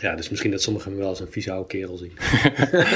ja, 0.00 0.14
dus 0.14 0.28
misschien 0.30 0.50
dat 0.50 0.62
sommigen 0.62 0.92
me 0.92 0.98
wel 0.98 1.08
als 1.08 1.20
een 1.20 1.26
vieze 1.30 1.50
oude 1.52 1.66
kerel 1.68 1.96
zien. 1.96 2.12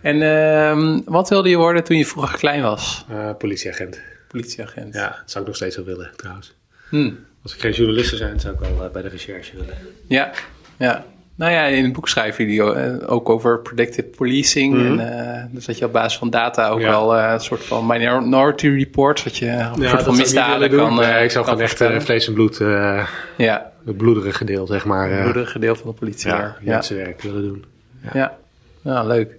En 0.00 0.22
ehm, 0.22 1.00
wat 1.04 1.28
wilde 1.28 1.48
je 1.48 1.56
worden 1.56 1.84
toen 1.84 1.96
je 1.96 2.06
vroeger 2.06 2.38
klein 2.38 2.62
was? 2.62 3.04
Eh, 3.10 3.30
politieagent. 3.38 4.00
Politieagent. 4.28 4.94
Ja, 4.94 5.08
dat 5.08 5.30
zou 5.30 5.40
ik 5.40 5.46
nog 5.46 5.56
steeds 5.56 5.76
wel 5.76 5.84
willen 5.84 6.10
trouwens. 6.16 6.54
Hm. 6.88 7.10
Als 7.42 7.54
ik 7.54 7.60
geen 7.60 7.72
journalist 7.72 8.08
zou 8.08 8.20
zijn, 8.20 8.40
zou 8.40 8.54
ik 8.54 8.60
wel 8.60 8.84
eh, 8.84 8.90
bij 8.90 9.02
de 9.02 9.08
recherche 9.08 9.56
willen. 9.56 9.74
Ja. 10.08 10.30
ja. 10.78 11.04
Nou 11.36 11.52
ja, 11.52 11.64
in 11.64 11.84
het 11.84 11.92
boek 11.92 12.08
schrijven 12.08 12.44
jullie 12.50 12.72
eh, 12.74 13.12
ook 13.12 13.28
over 13.28 13.60
predictive 13.60 14.02
policing. 14.08 14.74
Mhm. 14.74 14.98
en, 14.98 15.34
eh, 15.38 15.44
dus 15.50 15.64
dat 15.64 15.78
je 15.78 15.84
op 15.84 15.92
basis 15.92 16.18
van 16.18 16.30
data 16.30 16.68
ook 16.68 16.80
Ja. 16.80 16.88
wel 16.88 17.16
eh, 17.16 17.32
een 17.32 17.40
soort 17.40 17.64
van 17.64 17.86
minority 17.86 18.68
report, 18.68 19.24
wat 19.24 19.36
je 19.36 19.46
een 19.48 19.88
soort 19.88 20.02
van 20.02 20.16
misdaden 20.16 20.70
kan. 20.70 20.94
Nee, 20.94 21.04
eh, 21.04 21.24
ik 21.24 21.30
zou 21.30 21.44
gewoon 21.44 21.60
echt 21.60 21.82
vlees 21.98 22.26
en 22.26 22.34
bloed, 22.34 22.60
eh, 22.60 23.06
Ja, 23.36 23.72
het 23.84 23.96
bloederige 23.96 24.44
deel, 24.44 24.66
zeg 24.66 24.84
maar. 24.84 25.10
eh, 25.10 25.22
het 25.22 25.32
bloedige 25.32 25.58
deel 25.58 25.76
van 25.76 25.90
de 25.90 25.96
politie. 25.96 26.30
ja, 26.30 26.38
daar. 26.38 26.58
ja. 26.62 26.72
mensenwerk 26.72 27.22
willen 27.22 27.42
doen. 27.42 27.64
Ja. 28.12 28.38
ja, 28.82 29.04
leuk. 29.04 29.36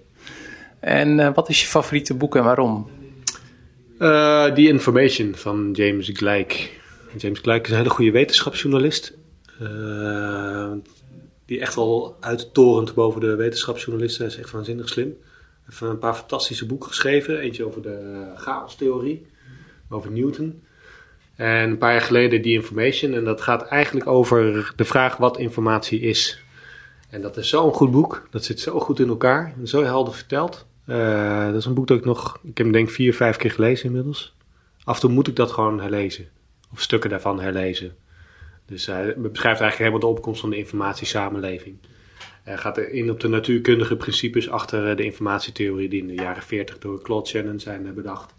En 0.80 1.20
eh, 1.20 1.34
wat 1.34 1.50
is 1.50 1.62
je 1.62 1.68
favoriete 1.68 2.14
boek 2.14 2.36
en 2.36 2.44
waarom? 2.44 2.90
Eh, 3.98 4.46
The 4.46 4.68
Information 4.68 5.36
van 5.36 5.72
James 5.72 6.10
Gleick. 6.14 6.80
James 7.18 7.40
Gleick 7.40 7.64
is 7.66 7.72
een 7.72 7.78
hele 7.78 7.90
goede 7.90 8.12
wetenschapsjournalist. 8.12 9.14
Eh, 9.60 10.72
die 11.46 11.60
echt 11.60 11.76
wel 11.76 12.18
uittorent 12.20 12.94
boven 12.94 13.22
de 13.22 13.36
wetenschapsjournalisten. 13.36 14.26
Hij 14.26 14.34
is 14.34 14.40
echt 14.42 14.52
waanzinnig 14.52 14.90
slim. 14.90 15.08
Hij 15.08 15.64
heeft 15.66 15.82
een 15.82 16.00
paar 16.00 16.14
fantastische 16.16 16.66
boeken 16.66 16.88
geschreven. 16.90 17.40
Eentje 17.40 17.66
over 17.66 17.82
de 17.82 18.26
chaostheorie, 18.36 19.26
over 19.90 20.12
Newton. 20.12 20.64
En 21.36 21.70
een 21.70 21.78
paar 21.78 21.92
jaar 21.92 22.02
geleden 22.02 22.42
The 22.42 22.52
Information. 22.52 23.14
En 23.14 23.24
dat 23.24 23.42
gaat 23.42 23.68
eigenlijk 23.68 24.08
over 24.08 24.74
de 24.76 24.86
vraag 24.86 25.18
wat 25.18 25.38
informatie 25.38 26.00
is. 26.00 26.44
En 27.10 27.22
dat 27.22 27.38
is 27.38 27.50
zo'n 27.50 27.74
goed 27.74 27.92
boek. 27.92 28.28
Dat 28.32 28.44
zit 28.44 28.60
zo 28.60 28.80
goed 28.80 29.00
in 29.00 29.08
elkaar. 29.08 29.54
Zo 29.64 29.84
helder 29.84 30.14
verteld. 30.14 30.66
Eh, 30.86 31.46
dat 31.46 31.56
is 31.56 31.66
een 31.66 31.74
boek 31.74 31.88
dat 31.88 31.98
ik 31.98 32.06
nog, 32.06 32.40
ik 32.44 32.58
heb 32.58 32.66
hem 32.66 32.72
denk 32.72 32.88
ik 32.88 32.94
vier, 32.94 33.14
vijf 33.14 33.38
keer 33.38 33.52
gelezen 33.52 33.86
inmiddels. 33.86 34.36
Af 34.84 34.96
en 34.96 35.02
toe 35.02 35.10
moet 35.10 35.28
ik 35.28 35.36
dat 35.36 35.52
gewoon 35.52 35.80
herlezen. 35.80 36.28
Of 36.74 36.82
stukken 36.82 37.10
daarvan 37.10 37.40
herlezen. 37.40 37.96
Dus 38.66 38.86
hij 38.86 39.06
beschrijft 39.06 39.62
eigenlijk 39.62 39.78
helemaal 39.78 40.00
de 40.00 40.18
opkomst 40.18 40.42
van 40.42 40.50
de 40.50 40.58
informatiesamenleving. 40.58 41.78
Hij 42.44 42.58
gaat 42.58 42.78
in 42.78 43.10
op 43.10 43.20
de 43.20 43.28
natuurkundige 43.28 43.96
principes 43.96 44.50
achter 44.50 44.90
eh, 44.90 44.98
de 44.98 45.04
informatietheorie 45.04 45.90
die 45.90 46.02
in 46.02 46.08
de 46.08 46.14
jaren 46.14 46.44
40 46.44 46.78
door 46.78 47.02
Claude 47.02 47.28
Shannon 47.28 47.60
zijn 47.60 47.88
eh, 47.88 47.94
bedacht. 47.94 48.35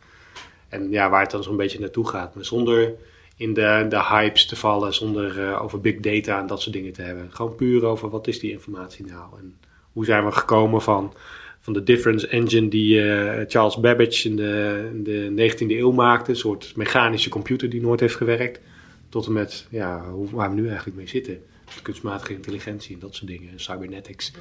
En 0.69 0.91
ja, 0.91 1.11
waar 1.11 1.23
het 1.23 1.31
dan 1.31 1.43
zo'n 1.43 1.57
beetje 1.57 1.81
naartoe 1.81 2.09
gaat. 2.09 2.35
Maar 2.35 2.45
zonder 2.45 2.95
in 3.37 3.55
de, 3.55 3.87
de 3.89 4.03
hypes 4.03 4.47
te 4.47 4.57
vallen, 4.57 4.95
zonder 4.95 5.43
eh, 5.43 5.63
over 5.63 5.81
big 5.81 6.01
data 6.01 6.41
en 6.41 6.47
dat 6.47 6.63
soort 6.63 6.75
dingen 6.75 6.93
te 6.93 7.03
hebben. 7.03 7.29
Gewoon 7.31 7.55
puur 7.55 7.85
over 7.85 8.11
wat 8.11 8.27
is 8.27 8.41
die 8.41 8.51
informatie 8.51 9.07
nou 9.07 9.39
en 9.39 9.57
hoe 9.93 10.05
zijn 10.05 10.25
we 10.25 10.33
gekomen 10.33 10.83
van, 10.83 11.15
van 11.61 11.73
de 11.73 11.83
difference 11.83 12.29
engine 12.29 12.69
die 12.69 13.03
eh, 13.03 13.45
Charles 13.49 13.81
Babbage 13.81 14.29
in 14.29 14.37
de, 14.37 15.01
de 15.03 15.53
19e 15.53 15.71
eeuw 15.71 15.93
maakte. 15.93 16.31
Een 16.31 16.37
soort 16.37 16.73
mechanische 16.77 17.29
computer 17.29 17.71
die 17.71 17.81
nooit 17.81 18.01
heeft 18.01 18.17
gewerkt. 18.17 18.61
Tot 19.09 19.27
en 19.27 19.33
met 19.33 19.67
ja, 19.71 20.05
hoe, 20.11 20.31
waar 20.31 20.51
we 20.51 20.61
nu 20.61 20.67
eigenlijk 20.67 20.97
mee 20.97 21.09
zitten. 21.09 21.43
Kunstmatige 21.83 22.33
intelligentie 22.33 22.95
en 22.95 23.01
dat 23.01 23.15
soort 23.15 23.31
dingen. 23.31 23.51
En 23.51 23.61
cybernetics. 23.61 24.33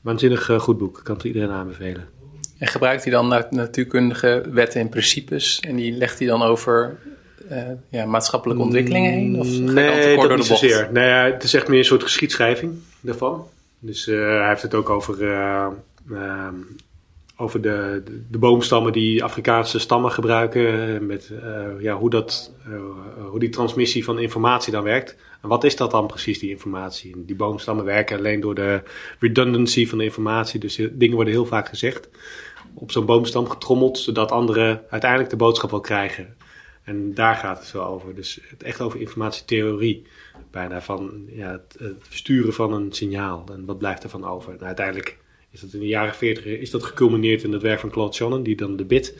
Waanzinnig 0.00 0.48
eh, 0.50 0.60
goed 0.60 0.78
boek. 0.78 0.98
Ik 0.98 1.04
kan 1.04 1.14
het 1.14 1.24
iedereen 1.24 1.50
aanbevelen. 1.50 2.08
En 2.58 2.66
gebruikt 2.66 3.02
hij 3.02 3.12
dan 3.12 3.28
nat- 3.28 3.50
natuurkundige 3.50 4.42
wetten 4.50 4.80
en 4.80 4.88
principes? 4.88 5.60
En 5.60 5.76
die 5.76 5.92
legt 5.92 6.18
hij 6.18 6.28
dan 6.28 6.42
over 6.42 6.98
eh, 7.48 7.62
ja, 7.88 8.06
maatschappelijke 8.06 8.62
ontwikkelingen 8.62 9.12
heen? 9.12 9.38
Of 9.38 9.48
Nee, 9.48 10.16
dat 10.16 10.28
door 10.28 10.36
niet 10.36 10.46
zozeer. 10.46 10.88
Nee, 10.92 11.08
ja, 11.08 11.24
het 11.24 11.42
is 11.42 11.54
echt 11.54 11.68
meer 11.68 11.78
een 11.78 11.84
soort 11.84 12.02
geschiedschrijving 12.02 12.72
daarvan. 13.00 13.48
Dus 13.78 14.08
eh, 14.08 14.16
hij 14.18 14.48
heeft 14.48 14.62
het 14.62 14.74
ook 14.74 14.90
over, 14.90 15.30
eh, 15.32 15.66
over 17.36 17.60
de, 17.62 18.02
de, 18.04 18.22
de 18.30 18.38
boomstammen 18.38 18.92
die 18.92 19.24
Afrikaanse 19.24 19.78
stammen 19.78 20.10
gebruiken. 20.10 21.06
Met 21.06 21.30
ja, 21.80 21.94
hoe, 21.96 22.10
dat, 22.10 22.52
hoe 23.30 23.40
die 23.40 23.48
transmissie 23.48 24.04
van 24.04 24.18
informatie 24.18 24.72
dan 24.72 24.82
werkt. 24.82 25.16
En 25.42 25.48
wat 25.48 25.64
is 25.64 25.76
dat 25.76 25.90
dan 25.90 26.06
precies, 26.06 26.38
die 26.38 26.50
informatie? 26.50 27.24
Die 27.26 27.36
boomstammen 27.36 27.84
werken 27.84 28.18
alleen 28.18 28.40
door 28.40 28.54
de 28.54 28.80
redundancy 29.18 29.86
van 29.86 29.98
de 29.98 30.04
informatie. 30.04 30.60
Dus 30.60 30.80
dingen 30.92 31.14
worden 31.14 31.32
heel 31.34 31.46
vaak 31.46 31.68
gezegd. 31.68 32.08
Op 32.74 32.90
zo'n 32.90 33.06
boomstam 33.06 33.48
getrommeld, 33.48 33.98
zodat 33.98 34.30
anderen 34.30 34.82
uiteindelijk 34.90 35.30
de 35.30 35.36
boodschap 35.36 35.70
wel 35.70 35.80
krijgen. 35.80 36.36
En 36.86 37.14
daar 37.14 37.34
gaat 37.34 37.58
het 37.58 37.66
zo 37.66 37.84
over. 37.84 38.14
Dus 38.14 38.40
het 38.48 38.62
echt 38.62 38.80
over 38.80 39.00
informatietheorie. 39.00 40.06
Bijna 40.50 40.80
van 40.80 41.24
ja, 41.28 41.50
het, 41.50 41.76
het 41.78 42.02
versturen 42.08 42.52
van 42.52 42.72
een 42.72 42.92
signaal. 42.92 43.44
En 43.52 43.64
wat 43.64 43.78
blijft 43.78 44.02
er 44.02 44.10
van 44.10 44.24
over? 44.24 44.52
En 44.52 44.66
uiteindelijk 44.66 45.18
is 45.50 45.60
dat 45.60 45.72
in 45.72 45.80
de 45.80 45.86
jaren 45.86 46.14
40 46.14 46.44
is 46.44 46.70
dat 46.70 46.82
geculmineerd 46.82 47.42
in 47.42 47.52
het 47.52 47.62
werk 47.62 47.80
van 47.80 47.90
Claude 47.90 48.14
Shannon. 48.14 48.42
Die 48.42 48.56
dan 48.56 48.76
de 48.76 48.84
bit, 48.84 49.14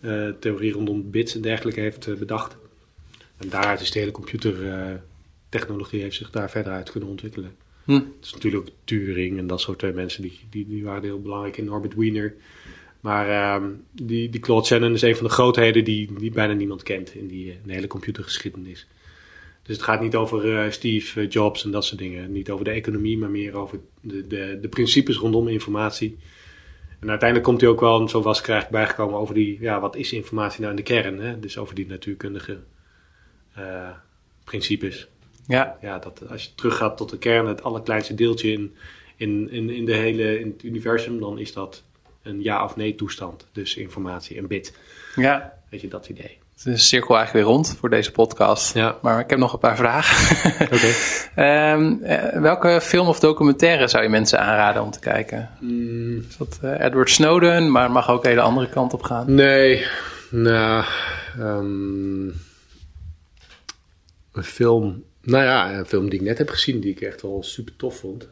eh, 0.00 0.28
theorie 0.40 0.72
rondom 0.72 1.10
bits 1.10 1.34
en 1.34 1.40
dergelijke 1.40 1.80
heeft 1.80 2.06
eh, 2.06 2.14
bedacht. 2.14 2.56
En 3.36 3.48
daaruit 3.48 3.80
is 3.80 3.90
de 3.90 3.98
hele 3.98 4.10
computertechnologie 4.10 6.00
heeft 6.00 6.16
zich 6.16 6.30
daar 6.30 6.50
verder 6.50 6.72
uit 6.72 6.90
kunnen 6.90 7.08
ontwikkelen. 7.08 7.56
Hm. 7.84 7.92
Het 7.92 8.02
is 8.22 8.32
natuurlijk 8.32 8.68
Turing 8.84 9.38
en 9.38 9.46
dat 9.46 9.60
soort 9.60 9.82
eh, 9.82 9.94
mensen 9.94 10.22
die, 10.22 10.40
die, 10.50 10.66
die 10.68 10.84
waren 10.84 11.02
heel 11.02 11.20
belangrijk 11.20 11.56
in 11.56 11.64
Norbert 11.64 11.94
Wiener. 11.94 12.34
Maar 13.00 13.28
ehm, 13.28 13.70
die, 13.92 14.28
die 14.28 14.40
Claude 14.40 14.66
Shannon 14.66 14.92
is 14.92 15.02
een 15.02 15.16
van 15.16 15.26
de 15.26 15.32
grootheden 15.32 15.84
die, 15.84 16.12
die 16.18 16.30
bijna 16.30 16.52
niemand 16.52 16.82
kent 16.82 17.14
in 17.14 17.26
die 17.26 17.50
eh, 17.50 17.54
in 17.54 17.66
de 17.66 17.72
hele 17.72 17.86
computergeschiedenis. 17.86 18.86
Dus 19.62 19.76
het 19.76 19.84
gaat 19.84 20.00
niet 20.00 20.16
over 20.16 20.58
eh, 20.58 20.70
Steve 20.70 21.20
eh, 21.20 21.28
Jobs 21.28 21.64
en 21.64 21.70
dat 21.70 21.84
soort 21.84 22.00
dingen. 22.00 22.32
Niet 22.32 22.50
over 22.50 22.64
de 22.64 22.70
economie, 22.70 23.18
maar 23.18 23.30
meer 23.30 23.56
over 23.56 23.80
de, 24.00 24.26
de, 24.26 24.58
de 24.60 24.68
principes 24.68 25.16
rondom 25.16 25.48
informatie. 25.48 26.18
En 27.00 27.08
uiteindelijk 27.08 27.48
komt 27.48 27.60
hij 27.60 27.70
ook 27.70 27.80
wel, 27.80 28.08
zo 28.08 28.22
was 28.22 28.40
krijg 28.40 28.68
bijgekomen 28.68 29.18
over 29.18 29.34
die, 29.34 29.58
ja, 29.60 29.80
wat 29.80 29.96
is 29.96 30.12
informatie 30.12 30.60
nou 30.60 30.70
in 30.70 30.76
de 30.76 30.82
kern? 30.82 31.18
Hè? 31.20 31.38
Dus 31.38 31.58
over 31.58 31.74
die 31.74 31.86
natuurkundige 31.86 32.58
principes 34.44 35.08
Ja, 35.46 35.78
ja, 35.80 35.98
dat 35.98 36.28
als 36.28 36.44
je 36.44 36.54
teruggaat 36.54 36.96
tot 36.96 37.10
de 37.10 37.18
kern, 37.18 37.46
het 37.46 37.62
allerkleinste 37.62 38.14
deeltje 38.14 38.52
in, 38.52 38.74
in, 39.16 39.50
in, 39.50 39.70
in, 39.70 39.84
de 39.84 39.94
hele, 39.94 40.40
in 40.40 40.48
het 40.48 40.62
universum, 40.62 41.20
dan 41.20 41.38
is 41.38 41.52
dat 41.52 41.84
een 42.28 42.42
ja 42.42 42.64
of 42.64 42.76
nee 42.76 42.94
toestand. 42.94 43.46
Dus 43.52 43.76
informatie, 43.76 44.38
een 44.38 44.46
bit. 44.46 44.76
ja. 45.14 45.56
Weet 45.70 45.80
je, 45.80 45.88
dat 45.88 46.08
idee. 46.08 46.38
Het 46.50 46.66
is 46.66 46.72
de 46.72 46.76
cirkel 46.76 47.16
eigenlijk 47.16 47.46
weer 47.46 47.54
rond 47.54 47.76
voor 47.78 47.90
deze 47.90 48.12
podcast. 48.12 48.74
Ja. 48.74 48.98
Maar 49.02 49.20
ik 49.20 49.30
heb 49.30 49.38
nog 49.38 49.52
een 49.52 49.58
paar 49.58 49.76
vragen. 49.76 50.36
Oké. 50.76 50.92
Ehm, 51.34 52.02
eh, 52.02 52.40
welke 52.40 52.80
film 52.82 53.08
of 53.08 53.20
documentaire 53.20 53.88
zou 53.88 54.02
je 54.02 54.08
mensen 54.08 54.40
aanraden 54.40 54.82
om 54.82 54.90
te 54.90 54.98
kijken? 55.00 55.50
Mm, 55.60 56.24
Is 56.28 56.36
dat 56.36 56.58
eh, 56.62 56.84
Edward 56.84 57.10
Snowden, 57.10 57.70
maar 57.70 57.90
mag 57.90 58.10
ook 58.10 58.22
de 58.22 58.28
hele 58.28 58.40
andere 58.40 58.68
kant 58.68 58.92
op 58.92 59.02
gaan? 59.02 59.34
nee, 59.34 59.86
nou, 60.30 60.84
ehm, 61.38 62.26
een 64.32 64.44
film. 64.44 65.04
Nou 65.22 65.44
ja, 65.44 65.72
een 65.72 65.86
film 65.86 66.08
die 66.10 66.18
ik 66.20 66.26
net 66.26 66.38
heb 66.38 66.48
gezien, 66.50 66.80
die 66.80 66.90
ik 66.90 67.00
echt 67.00 67.22
wel 67.22 67.42
super 67.42 67.76
tof 67.76 67.96
vond, 67.98 68.28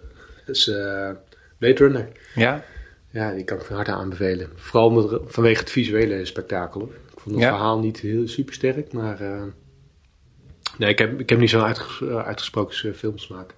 is 0.47 0.67
uh, 0.69 1.11
Blade 1.59 1.75
Runner. 1.75 2.09
Ja? 2.35 2.63
Ja, 3.11 3.33
die 3.33 3.45
kan 3.45 3.59
ik 3.59 3.65
van 3.65 3.77
harte 3.77 3.93
aanbevelen. 3.93 4.51
Vooral 4.55 4.91
met, 4.91 5.21
vanwege 5.25 5.61
het 5.61 5.71
visuele 5.71 6.25
spektakel. 6.25 6.83
Ik 6.83 7.21
vond 7.21 7.35
het 7.35 7.45
verhaal 7.45 7.79
niet 7.79 8.01
heel 8.01 8.29
super 8.29 8.55
sterk, 8.55 8.93
maar... 8.93 9.23
Uh, 9.23 9.43
nee, 10.79 10.91
ik 10.91 10.99
heb, 10.99 11.21
ik 11.21 11.29
heb 11.29 11.39
niet 11.39 11.51
zo'n 11.51 11.63
uitges 11.63 12.09
uitgesproken 12.09 12.95
filmsmaak. 12.95 13.55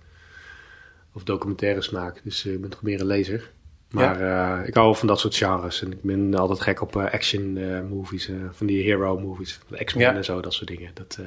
Of 1.13 1.25
documentaire 1.25 1.83
smaak, 1.83 2.21
dus 2.25 2.47
ik 2.47 2.61
ben 2.61 2.71
toch 2.71 2.83
meer 2.83 3.01
een 3.01 3.07
lezer. 3.07 3.51
Maar 3.91 4.23
ja. 4.23 4.63
ik 4.63 4.75
hou 4.75 4.97
van 4.97 5.09
dat 5.09 5.21
soort 5.21 5.37
genres. 5.37 5.83
En 5.83 5.93
ik 5.93 6.03
ben 6.03 6.35
altijd 6.35 6.61
gek 6.61 6.81
op 6.81 6.97
action 6.97 7.53
movies, 7.89 8.31
van 8.51 8.67
die 8.67 8.83
hero 8.83 9.19
movies. 9.19 9.61
X-Men 9.85 10.03
ja. 10.03 10.15
en 10.15 10.25
zo, 10.25 10.41
dat 10.41 10.53
soort 10.53 10.69
dingen. 10.69 10.91
Dat, 10.95 11.19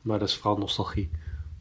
maar 0.00 0.18
dat 0.18 0.28
is 0.28 0.36
vooral 0.36 0.58
nostalgie. 0.58 1.10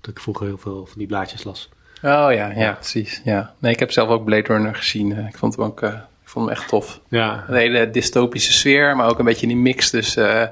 Dat 0.02 0.12
ik 0.12 0.20
vroeger 0.20 0.46
heel 0.46 0.58
veel 0.58 0.86
van 0.86 0.98
die 0.98 1.08
blaadjes 1.08 1.44
las. 1.44 1.70
Oh 2.04 2.34
ja, 2.34 2.52
ja, 2.56 2.72
precies. 2.72 3.22
Ja. 3.24 3.54
Nee, 3.60 3.72
ik 3.72 3.80
heb 3.80 3.92
zelf 3.92 4.10
ook 4.10 4.24
Blade 4.24 4.54
Runner 4.54 4.76
gezien. 4.76 5.28
Ik 5.28 5.38
vond 5.38 5.56
hem 5.56 5.66
ook 5.66 5.84
ik 6.30 6.36
vond 6.36 6.50
hem 6.50 6.58
echt 6.58 6.68
tof. 6.68 7.00
Ja. 7.08 7.44
Een 7.48 7.56
hele 7.56 7.90
dystopische 7.90 8.52
sfeer, 8.52 8.96
maar 8.96 9.10
ook 9.10 9.20
een 9.20 9.26
beetje 9.26 9.48
die 9.48 9.58
mix 9.58 9.90
tussen 9.90 10.36
uh, 10.36 10.40
een 10.40 10.50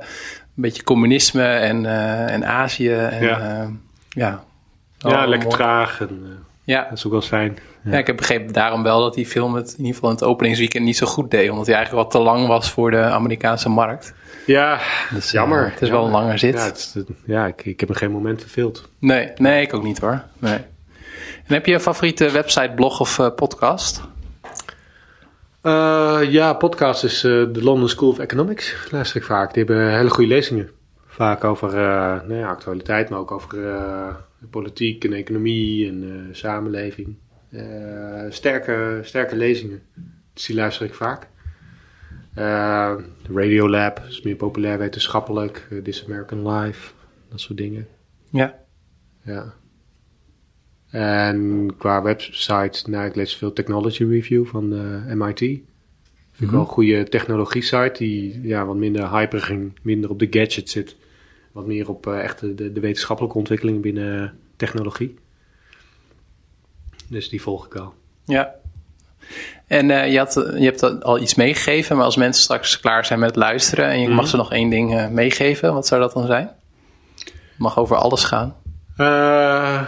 beetje 0.56 0.84
communisme 0.84 1.44
en, 1.44 1.84
uh, 1.84 2.34
en 2.34 2.46
Azië. 2.46 2.94
En, 2.94 3.24
ja, 3.24 3.70
ja. 4.10 4.44
ja 4.98 5.26
lekker 5.26 5.50
traag. 5.50 6.00
En, 6.02 6.46
ja. 6.64 6.84
Dat 6.84 6.98
is 6.98 7.06
ook 7.06 7.12
wel 7.12 7.22
fijn. 7.22 7.58
Ja. 7.84 7.92
ja. 7.92 7.98
ik 7.98 8.08
heb 8.08 8.18
begrepen 8.18 8.54
daarom 8.54 8.84
wel 8.84 9.00
dat 9.00 9.14
die 9.14 9.26
film 9.26 9.54
het 9.56 9.72
in 9.72 9.78
ieder 9.78 9.94
geval 9.94 10.10
in 10.10 10.16
het 10.16 10.24
openingsweekend 10.24 10.84
niet 10.84 10.98
zo 10.98 11.06
goed 11.06 11.32
deed. 11.32 11.50
Omdat 11.50 11.66
hij 11.66 11.76
eigenlijk 11.76 12.04
wat 12.04 12.22
te 12.22 12.28
lang 12.28 12.48
was 12.48 12.72
voor 12.72 12.92
de 12.92 13.02
Amerikaanse 13.02 13.70
markt. 13.70 14.14
Ja, 14.46 14.80
dus, 15.14 15.32
jammer. 15.32 15.72
het 15.72 15.82
is 15.82 15.90
wel 15.90 16.06
een 16.06 16.12
langer 16.12 16.40
zit. 16.40 16.54
Ja, 16.54 16.66
het 16.66 16.78
is, 16.78 17.04
ja 17.26 17.46
ik, 17.46 17.66
ik 17.66 17.80
heb 17.80 17.90
er 17.90 17.96
geen 17.96 18.12
moment 18.12 18.42
verveeld. 18.42 18.90
Nee, 19.00 19.32
nee, 19.36 19.62
ik 19.62 19.74
ook 19.74 19.84
niet 19.84 20.00
hoor. 20.00 20.24
Nee. 20.40 20.60
En 21.48 21.54
heb 21.54 21.66
je 21.66 21.74
een 21.74 21.80
favoriete 21.80 22.32
website, 22.32 22.72
blog 22.76 23.00
of 23.00 23.18
uh, 23.18 23.30
podcast? 23.36 24.02
Uh, 25.64 26.20
ja, 26.30 26.54
podcast 26.54 27.04
is 27.04 27.24
uh, 27.24 27.54
de 27.54 27.64
London 27.64 27.90
School 27.90 28.10
of 28.10 28.20
Economics. 28.20 28.88
Luister 28.92 29.18
ik 29.18 29.24
vaak. 29.24 29.54
Die 29.54 29.64
hebben 29.64 29.96
hele 29.96 30.10
goede 30.10 30.30
lezingen. 30.30 30.70
Vaak 31.06 31.44
over 31.44 31.74
nou 32.28 32.34
ja, 32.34 32.48
actualiteit, 32.48 33.10
maar 33.10 33.20
ook 33.20 33.32
over 33.32 33.58
politiek 34.50 35.04
en 35.04 35.14
economie 35.14 35.88
en 35.88 36.30
samenleving. 36.32 37.16
sterke, 38.30 39.00
sterke 39.04 39.36
lezingen. 39.36 39.82
Dus 40.34 40.46
die 40.46 40.56
luister 40.56 40.86
ik 40.86 40.94
vaak. 40.94 41.28
Uh, 42.38 42.94
Radiolab 43.34 44.02
is 44.08 44.22
meer 44.22 44.36
populair 44.36 44.78
wetenschappelijk. 44.78 45.68
Uh, 45.70 45.82
This 45.84 46.06
American 46.06 46.50
Life, 46.50 46.92
dat 47.30 47.40
soort 47.40 47.58
dingen. 47.58 47.88
Ja. 48.30 48.56
Ja. 49.24 49.54
En 50.98 51.74
qua 51.78 52.02
website, 52.02 52.90
nou, 52.90 53.06
ik 53.06 53.16
lees 53.16 53.36
veel 53.36 53.54
Technology 53.54 54.04
Review 54.04 54.46
van 54.46 54.74
uh, 54.74 55.14
MIT. 55.14 55.38
Vind 55.38 55.60
ik 55.60 55.62
mm 55.62 56.48
-hmm. 56.48 56.52
wel 56.52 56.60
een 56.60 56.66
goede 56.66 57.04
technologie 57.04 57.62
site 57.62 57.94
die 57.98 58.42
ja, 58.42 58.66
wat 58.66 58.76
minder 58.76 59.10
hyper 59.12 59.58
minder 59.82 60.10
op 60.10 60.20
de 60.20 60.28
gadget 60.30 60.70
zit. 60.70 60.96
Wat 61.52 61.66
meer 61.66 61.90
op 61.90 62.08
echt 62.08 62.40
de, 62.40 62.72
de, 62.72 62.80
wetenschappelijke 62.80 63.38
ontwikkeling 63.38 63.82
binnen 63.82 64.38
technologie. 64.56 65.18
Dus 67.08 67.30
die 67.30 67.42
volg 67.42 67.66
ik 67.66 67.74
wel. 67.74 67.94
Ja, 68.26 68.56
en 69.68 69.90
uh, 69.90 70.12
je, 70.12 70.18
had, 70.18 70.34
je 70.34 70.66
hebt 70.66 71.04
al 71.04 71.20
iets 71.20 71.36
meegegeven, 71.36 71.96
maar 71.96 72.06
als 72.06 72.16
mensen 72.16 72.44
straks 72.44 72.80
klaar 72.80 73.06
zijn 73.06 73.20
met 73.20 73.36
luisteren 73.36 73.86
en 73.86 74.00
je 74.00 74.08
mm. 74.08 74.16
mag 74.16 74.28
ze 74.28 74.38
nog 74.38 74.52
één 74.52 74.70
ding 74.70 74.94
uh, 74.94 75.08
meegeven, 75.08 75.74
wat 75.74 75.88
zou 75.88 76.02
dat 76.02 76.14
dan 76.14 76.26
zijn? 76.26 76.52
Het 77.24 77.58
mag 77.58 77.80
over 77.80 77.96
alles 77.96 78.24
gaan. 78.24 78.56
Uh, 78.98 79.82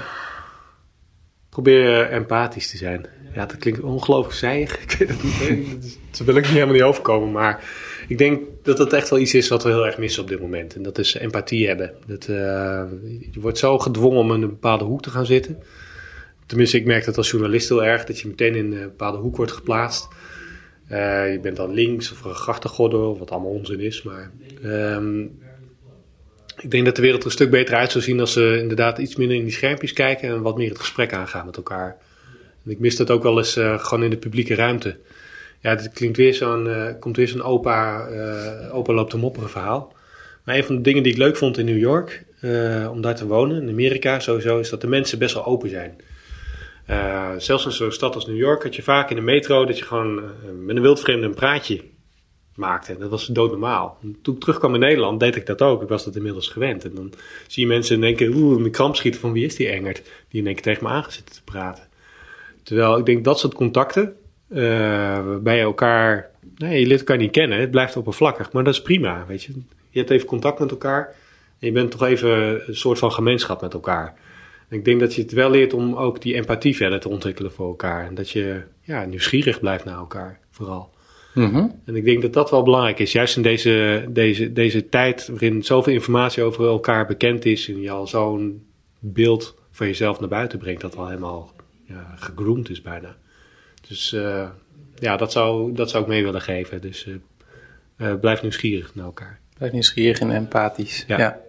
probeer 1.62 2.10
empathisch 2.10 2.70
te 2.70 2.78
zijn. 2.78 3.06
Ja, 3.34 3.46
dat 3.46 3.58
klinkt 3.58 3.82
ongelooflijk 3.82 4.36
zijig. 4.36 4.78
Ik 4.84 4.92
weet 4.92 5.10
het 5.10 5.24
niet. 5.24 6.00
Zo 6.12 6.24
wil 6.24 6.36
ik 6.36 6.44
niet 6.44 6.52
helemaal 6.52 6.74
niet 6.74 6.84
overkomen. 6.84 7.32
Maar 7.32 7.64
ik 8.08 8.18
denk 8.18 8.42
dat 8.64 8.78
dat 8.78 8.94
echt 8.94 9.10
wel 9.10 9.20
iets 9.20 9.34
is 9.34 9.48
wat 9.48 9.64
we 9.64 9.70
heel 9.70 9.86
erg 9.86 9.98
missen 9.98 10.22
op 10.22 10.30
dit 10.30 10.40
moment. 10.42 10.76
En 10.76 10.82
dat 10.82 10.98
is 10.98 11.14
empathie 11.14 11.68
hebben. 11.68 11.94
Dat, 12.08 12.26
je 12.26 13.40
wordt 13.40 13.58
zo 13.58 13.80
gedwongen 13.80 14.20
om 14.20 14.34
in 14.34 14.42
een 14.42 14.50
bepaalde 14.50 14.84
hoek 14.84 15.02
te 15.02 15.10
gaan 15.10 15.26
zitten. 15.26 15.64
Tenminste, 16.46 16.78
ik 16.78 16.86
merk 16.86 17.06
dat 17.06 17.18
als 17.18 17.30
journalist 17.30 17.70
heel 17.70 17.84
erg, 17.84 18.06
dat 18.06 18.20
je 18.20 18.28
meteen 18.28 18.56
in 18.56 18.74
een 18.74 18.82
bepaalde 18.82 19.18
hoek 19.18 19.36
wordt 19.36 19.52
geplaatst. 19.52 20.08
Uh, 20.92 21.32
je 21.32 21.40
bent 21.40 21.56
dan 21.56 21.74
links 21.74 22.12
of 22.12 22.24
een 22.24 22.34
grachtengordel, 22.34 23.18
wat 23.18 23.32
allemaal 23.32 23.52
onzin 23.52 23.80
is. 23.80 24.04
Maar 24.04 24.32
um, 24.64 25.40
ik 26.62 26.72
denk 26.72 26.86
dat 26.86 26.96
de 26.96 27.02
wereld 27.02 27.22
er 27.22 27.26
een 27.26 27.34
stuk 27.34 27.50
beter 27.50 27.76
uit 27.76 27.92
zou 27.92 28.04
zien 28.04 28.20
als 28.20 28.34
ze 28.34 28.58
inderdaad 28.60 28.98
iets 28.98 29.16
minder 29.16 29.38
in 29.38 29.44
die 29.44 29.54
schermpjes 29.54 29.94
kijken 29.94 30.30
en 30.30 30.42
wat 30.42 30.58
meer 30.58 30.70
het 30.70 30.80
gesprek 30.80 31.14
aangaan 31.14 31.46
met 31.46 31.58
elkaar. 31.58 31.98
Ik 32.66 32.80
mis 32.80 32.96
dat 32.96 33.12
ook 33.12 33.24
wel 33.24 33.38
eens 33.38 33.58
uh, 33.58 33.80
gewoon 33.80 34.04
in 34.04 34.10
de 34.10 34.18
publieke 34.18 34.56
ruimte. 34.56 34.98
Ja, 35.62 35.70
het 35.70 35.92
klinkt 35.94 36.18
weer 36.18 36.34
zo'n, 36.34 36.66
uh, 36.66 36.86
komt 37.00 37.18
weer 37.18 37.28
zo'n 37.28 37.44
opa, 37.44 38.08
opa 38.72 38.94
loopt 38.94 39.10
te 39.10 39.18
mopperen 39.18 39.50
verhaal. 39.50 39.94
Maar 40.44 40.56
een 40.56 40.64
van 40.64 40.76
de 40.76 40.82
dingen 40.82 41.04
die 41.04 41.12
ik 41.12 41.18
leuk 41.18 41.38
vond 41.38 41.58
in 41.58 41.66
New 41.66 41.78
York, 41.78 42.26
om 42.90 43.02
daar 43.02 43.16
te 43.16 43.28
wonen, 43.28 43.62
in 43.62 43.70
Amerika 43.70 44.20
sowieso, 44.20 44.60
is 44.60 44.70
dat 44.70 44.82
de 44.82 44.88
mensen 44.88 45.20
best 45.20 45.34
wel 45.34 45.46
open 45.46 45.70
zijn. 45.70 45.96
Uh, 46.90 47.30
zelfs 47.38 47.66
in 47.66 47.72
zo'n 47.72 47.92
stad 47.92 48.16
als 48.16 48.28
New 48.28 48.38
York 48.38 48.64
had 48.64 48.76
je 48.76 48.82
vaak 48.82 49.10
in 49.10 49.16
de 49.16 49.22
metro 49.22 49.66
dat 49.66 49.78
je 49.78 49.86
gewoon 49.86 50.18
uh, 50.18 50.24
met 50.60 50.76
een 50.76 50.82
wildvreemde 50.82 51.26
een 51.26 51.34
praatje 51.34 51.82
maakte. 52.60 52.98
Dat 52.98 53.10
was 53.10 53.26
doodnormaal. 53.26 53.98
Toen 54.22 54.34
ik 54.34 54.40
terugkwam 54.40 54.74
in 54.74 54.80
Nederland 54.80 55.20
deed 55.20 55.36
ik 55.36 55.46
dat 55.46 55.62
ook. 55.62 55.82
Ik 55.82 55.88
was 55.88 56.04
dat 56.04 56.16
inmiddels 56.16 56.48
gewend. 56.48 56.86
En 56.86 56.96
dan 56.96 57.14
zie 57.48 57.64
je 57.64 57.70
mensen 57.70 58.16
keer 58.16 58.36
oeh, 58.36 58.58
in 58.58 58.64
de 58.64 58.70
kramp 58.70 58.96
schieten 58.96 59.22
van 59.22 59.32
wie 59.32 59.46
is 59.46 59.56
die 59.56 59.70
Engert? 59.70 60.02
Die 60.30 60.40
in 60.40 60.46
één 60.46 60.56
keer 60.56 60.64
tegen 60.64 60.84
me 60.84 60.90
aangezitten 60.90 61.36
te 61.36 61.44
praten. 61.44 61.84
Terwijl 62.64 62.98
ik 62.98 63.06
denk 63.06 63.24
dat 63.24 63.40
soort 63.40 63.54
contacten, 63.54 64.16
uh, 64.50 64.60
waarbij 65.26 65.56
je 65.56 65.62
elkaar, 65.62 66.30
nee, 66.56 66.80
je 66.80 66.88
leert 66.88 67.00
elkaar 67.00 67.18
niet 67.18 67.32
kennen. 67.32 67.60
Het 67.60 67.72
blijft 67.72 67.98
oppervlakkig, 67.98 68.52
maar 68.52 68.64
dat 68.64 68.74
is 68.74 68.82
prima, 68.82 69.26
weet 69.28 69.44
je. 69.44 69.54
Je 69.90 70.00
hebt 70.00 70.10
even 70.10 70.28
contact 70.28 70.60
met 70.60 70.72
elkaar 70.72 71.16
en 71.60 71.68
je 71.68 71.72
bent 71.72 71.92
toch 71.92 72.04
even 72.04 72.62
een 72.68 72.76
soort 72.76 73.00
van 73.00 73.12
gemeenschap 73.12 73.62
met 73.62 73.74
elkaar 73.74 74.16
ik 74.70 74.86
denk 74.86 75.00
dat 75.00 75.16
je 75.16 75.22
het 75.22 75.32
wel 75.32 75.50
leert 75.50 75.74
om 75.74 75.96
ook 75.96 76.22
die 76.22 76.34
empathie 76.34 76.76
verder 76.76 77.00
te 77.00 77.10
ontwikkelen 77.10 77.52
voor 77.52 77.68
elkaar. 77.68 78.06
En 78.06 78.16
dat 78.16 78.30
je 78.30 78.62
ja, 78.82 79.06
nieuwsgierig 79.06 79.60
blijft 79.60 79.86
naar 79.86 79.98
elkaar, 79.98 80.40
vooral. 80.52 80.94
Mm 81.40 81.54
-hmm. 81.54 81.82
En 81.86 81.96
ik 81.96 82.04
denk 82.04 82.22
dat 82.22 82.34
dat 82.34 82.50
wel 82.50 82.64
belangrijk 82.64 83.00
is. 83.00 83.12
Juist 83.12 83.36
in 83.36 83.42
deze, 83.42 84.06
deze, 84.10 84.54
deze 84.54 84.90
tijd 84.90 85.28
waarin 85.28 85.64
zoveel 85.64 85.94
informatie 85.94 86.44
over 86.44 86.66
elkaar 86.66 87.06
bekend 87.06 87.46
is. 87.46 87.70
En 87.70 87.82
je 87.82 87.92
al 87.92 88.08
zo'n 88.08 88.66
beeld 89.00 89.56
van 89.72 89.88
jezelf 89.88 90.20
naar 90.20 90.30
buiten 90.30 90.60
brengt. 90.60 90.82
Dat 90.82 90.98
al 90.98 91.08
helemaal 91.08 91.52
ja, 91.84 92.14
gegroomd 92.16 92.70
is 92.70 92.82
bijna. 92.82 93.16
Dus 93.88 94.14
uh, 94.14 94.50
ja, 94.96 95.18
dat 95.18 95.32
zou, 95.32 95.74
dat 95.74 95.90
zou 95.90 96.04
ik 96.04 96.10
mee 96.10 96.24
willen 96.24 96.42
geven. 96.42 96.82
Dus 96.82 97.06
uh, 97.06 97.16
uh, 97.98 98.20
blijf 98.20 98.42
nieuwsgierig 98.42 98.96
naar 98.96 99.06
elkaar. 99.06 99.40
Blijf 99.58 99.72
nieuwsgierig 99.72 100.20
en 100.20 100.32
empathisch. 100.32 101.04
ja. 101.08 101.18
ja. 101.18 101.40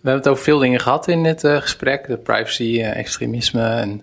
We 0.00 0.08
hebben 0.08 0.22
het 0.22 0.28
over 0.28 0.44
veel 0.44 0.58
dingen 0.58 0.80
gehad 0.80 1.08
in 1.08 1.22
dit 1.22 1.44
uh, 1.44 1.56
gesprek. 1.56 2.06
De 2.06 2.16
privacy, 2.16 2.62
uh, 2.62 2.96
extremisme 2.96 3.62
en 3.62 4.02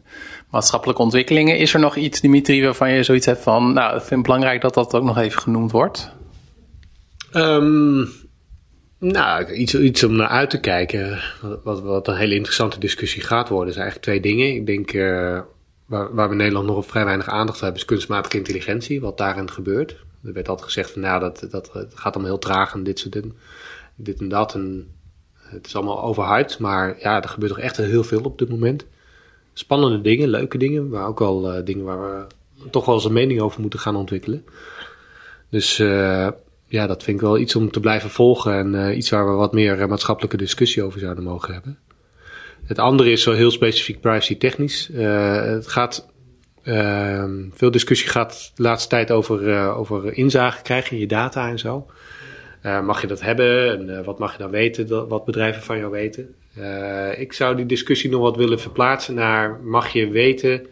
maatschappelijke 0.56 1.01
ontwikkelingen. 1.01 1.58
Is 1.58 1.74
er 1.74 1.80
nog 1.80 1.95
iets, 1.95 2.22
Dimitri, 2.22 2.64
waarvan 2.64 2.91
je 2.91 3.03
zoiets 3.03 3.26
hebt 3.26 3.41
van... 3.41 3.74
Nou, 3.74 3.95
ik 3.95 3.99
vind 3.99 4.10
het 4.10 4.22
belangrijk 4.22 4.62
dat 4.62 4.74
dat 4.74 4.93
ook 4.93 5.03
nog 5.03 5.18
even 5.18 5.41
genoemd 5.41 5.72
wordt? 5.72 6.12
Um, 7.34 8.08
nou, 8.99 9.51
iets, 9.51 9.76
iets 9.76 10.03
om 10.03 10.16
naar 10.16 10.28
uit 10.28 10.49
te 10.49 10.60
kijken. 10.60 11.20
Wat, 11.64 11.82
wat 11.82 12.08
een 12.08 12.16
hele 12.16 12.36
interessante 12.36 12.80
discussie 12.80 13.22
gaat 13.22 13.49
worden. 13.49 13.70
is 13.70 13.80
eigenlijk 13.80 14.06
twee 14.06 14.20
dingen. 14.20 14.56
Ik 14.56 14.66
denk, 14.66 14.93
uh, 14.93 15.39
waar, 15.86 16.16
waar 16.16 16.26
we 16.26 16.32
in 16.32 16.38
Nederland 16.38 16.68
nog 16.68 16.86
vrij 16.86 17.06
weinig 17.06 17.28
aandacht 17.28 17.60
hebben... 17.60 17.80
is 17.80 17.86
kunstmatige 17.86 18.38
intelligentie, 18.38 19.01
wat 19.01 19.18
daarin 19.18 19.51
gebeurt. 19.51 19.91
Er 20.24 20.34
werd 20.34 20.49
altijd 20.49 20.68
gezegd 20.68 20.91
van, 20.91 21.01
nou, 21.01 21.20
dat, 21.20 21.47
dat, 21.49 21.74
het 21.74 21.91
gaat 21.95 22.14
allemaal 22.14 22.32
heel 22.32 22.41
traag 22.41 22.74
en 22.74 22.84
dit 22.84 22.99
soort. 22.99 23.18
Dit 23.95 24.20
en 24.20 24.30
dat 24.30 24.53
en 24.53 24.88
het 25.36 25.68
is 25.68 25.76
allemaal 25.76 26.03
overhyped, 26.03 26.60
maar 26.60 26.95
ja, 26.99 27.22
er 27.22 27.30
gebeurt 27.30 27.51
toch 27.51 27.62
echt 27.62 27.78
heel 27.78 28.03
veel 28.03 28.22
op 28.22 28.38
dit 28.38 28.49
moment. 28.49 28.86
Spannende 29.58 30.01
dingen, 30.01 30.30
leuke 30.30 30.58
dingen, 30.58 30.89
maar 30.89 31.08
ook 31.08 31.20
wel 31.20 31.58
uh, 31.58 31.66
dingen 31.66 31.86
waar 31.86 32.28
we 32.60 32.70
toch 32.70 32.86
wel 32.86 32.95
eens 32.95 33.06
een 33.06 33.14
mening 33.14 33.39
over 33.39 33.62
moeten 33.62 33.80
gaan 33.80 33.95
ontwikkelen. 33.95 34.45
Dus 35.49 35.80
uh, 35.80 36.30
ja, 36.68 36.88
dat 36.88 37.03
vind 37.03 37.18
ik 37.18 37.24
wel 37.24 37.38
iets 37.38 37.56
om 37.56 37.72
te 37.72 37.80
blijven 37.80 38.10
volgen 38.10 38.53
en 38.53 38.74
uh, 38.74 38.97
iets 38.97 39.10
waar 39.10 39.26
we 39.26 39.32
wat 39.32 39.53
meer 39.53 39.88
maatschappelijke 39.88 40.38
discussie 40.38 40.84
over 40.84 40.99
zouden 40.99 41.24
mogen 41.24 41.53
hebben. 41.53 41.78
Het 42.66 42.80
andere 42.80 43.12
is 43.12 43.26
wel 43.26 43.36
heel 43.36 43.51
specifiek 43.51 44.01
privacy 44.01 44.38
technisch. 44.38 44.89
het 44.93 45.68
gaat, 45.68 46.08
ehm, 46.64 47.49
veel 47.51 47.72
discussie 47.72 48.10
gaat 48.10 48.51
de 48.56 48.64
laatste 48.64 48.89
tijd 48.89 49.12
over, 49.12 49.70
over 49.76 50.14
inzage 50.14 50.62
krijgen 50.62 50.91
in 50.91 50.99
je 50.99 51.08
data 51.08 51.49
en 51.49 51.60
zo. 51.60 51.86
Mag 52.84 53.01
je 53.01 53.08
dat 53.08 53.22
hebben 53.22 53.89
en 53.89 54.03
wat 54.03 54.20
mag 54.20 54.32
je 54.32 54.38
dan 54.38 54.51
weten, 54.51 55.08
wat 55.08 55.26
bedrijven 55.26 55.62
van 55.62 55.78
jou 55.78 55.91
weten? 55.91 56.36
Uh, 56.60 57.20
ik 57.20 57.34
zou 57.34 57.56
die 57.56 57.66
discussie 57.66 58.10
nog 58.10 58.22
wat 58.22 58.36
willen 58.36 58.60
verplaatsen 58.60 59.14
naar: 59.16 59.60
mag 59.64 59.89
je 59.93 60.08
weten 60.10 60.66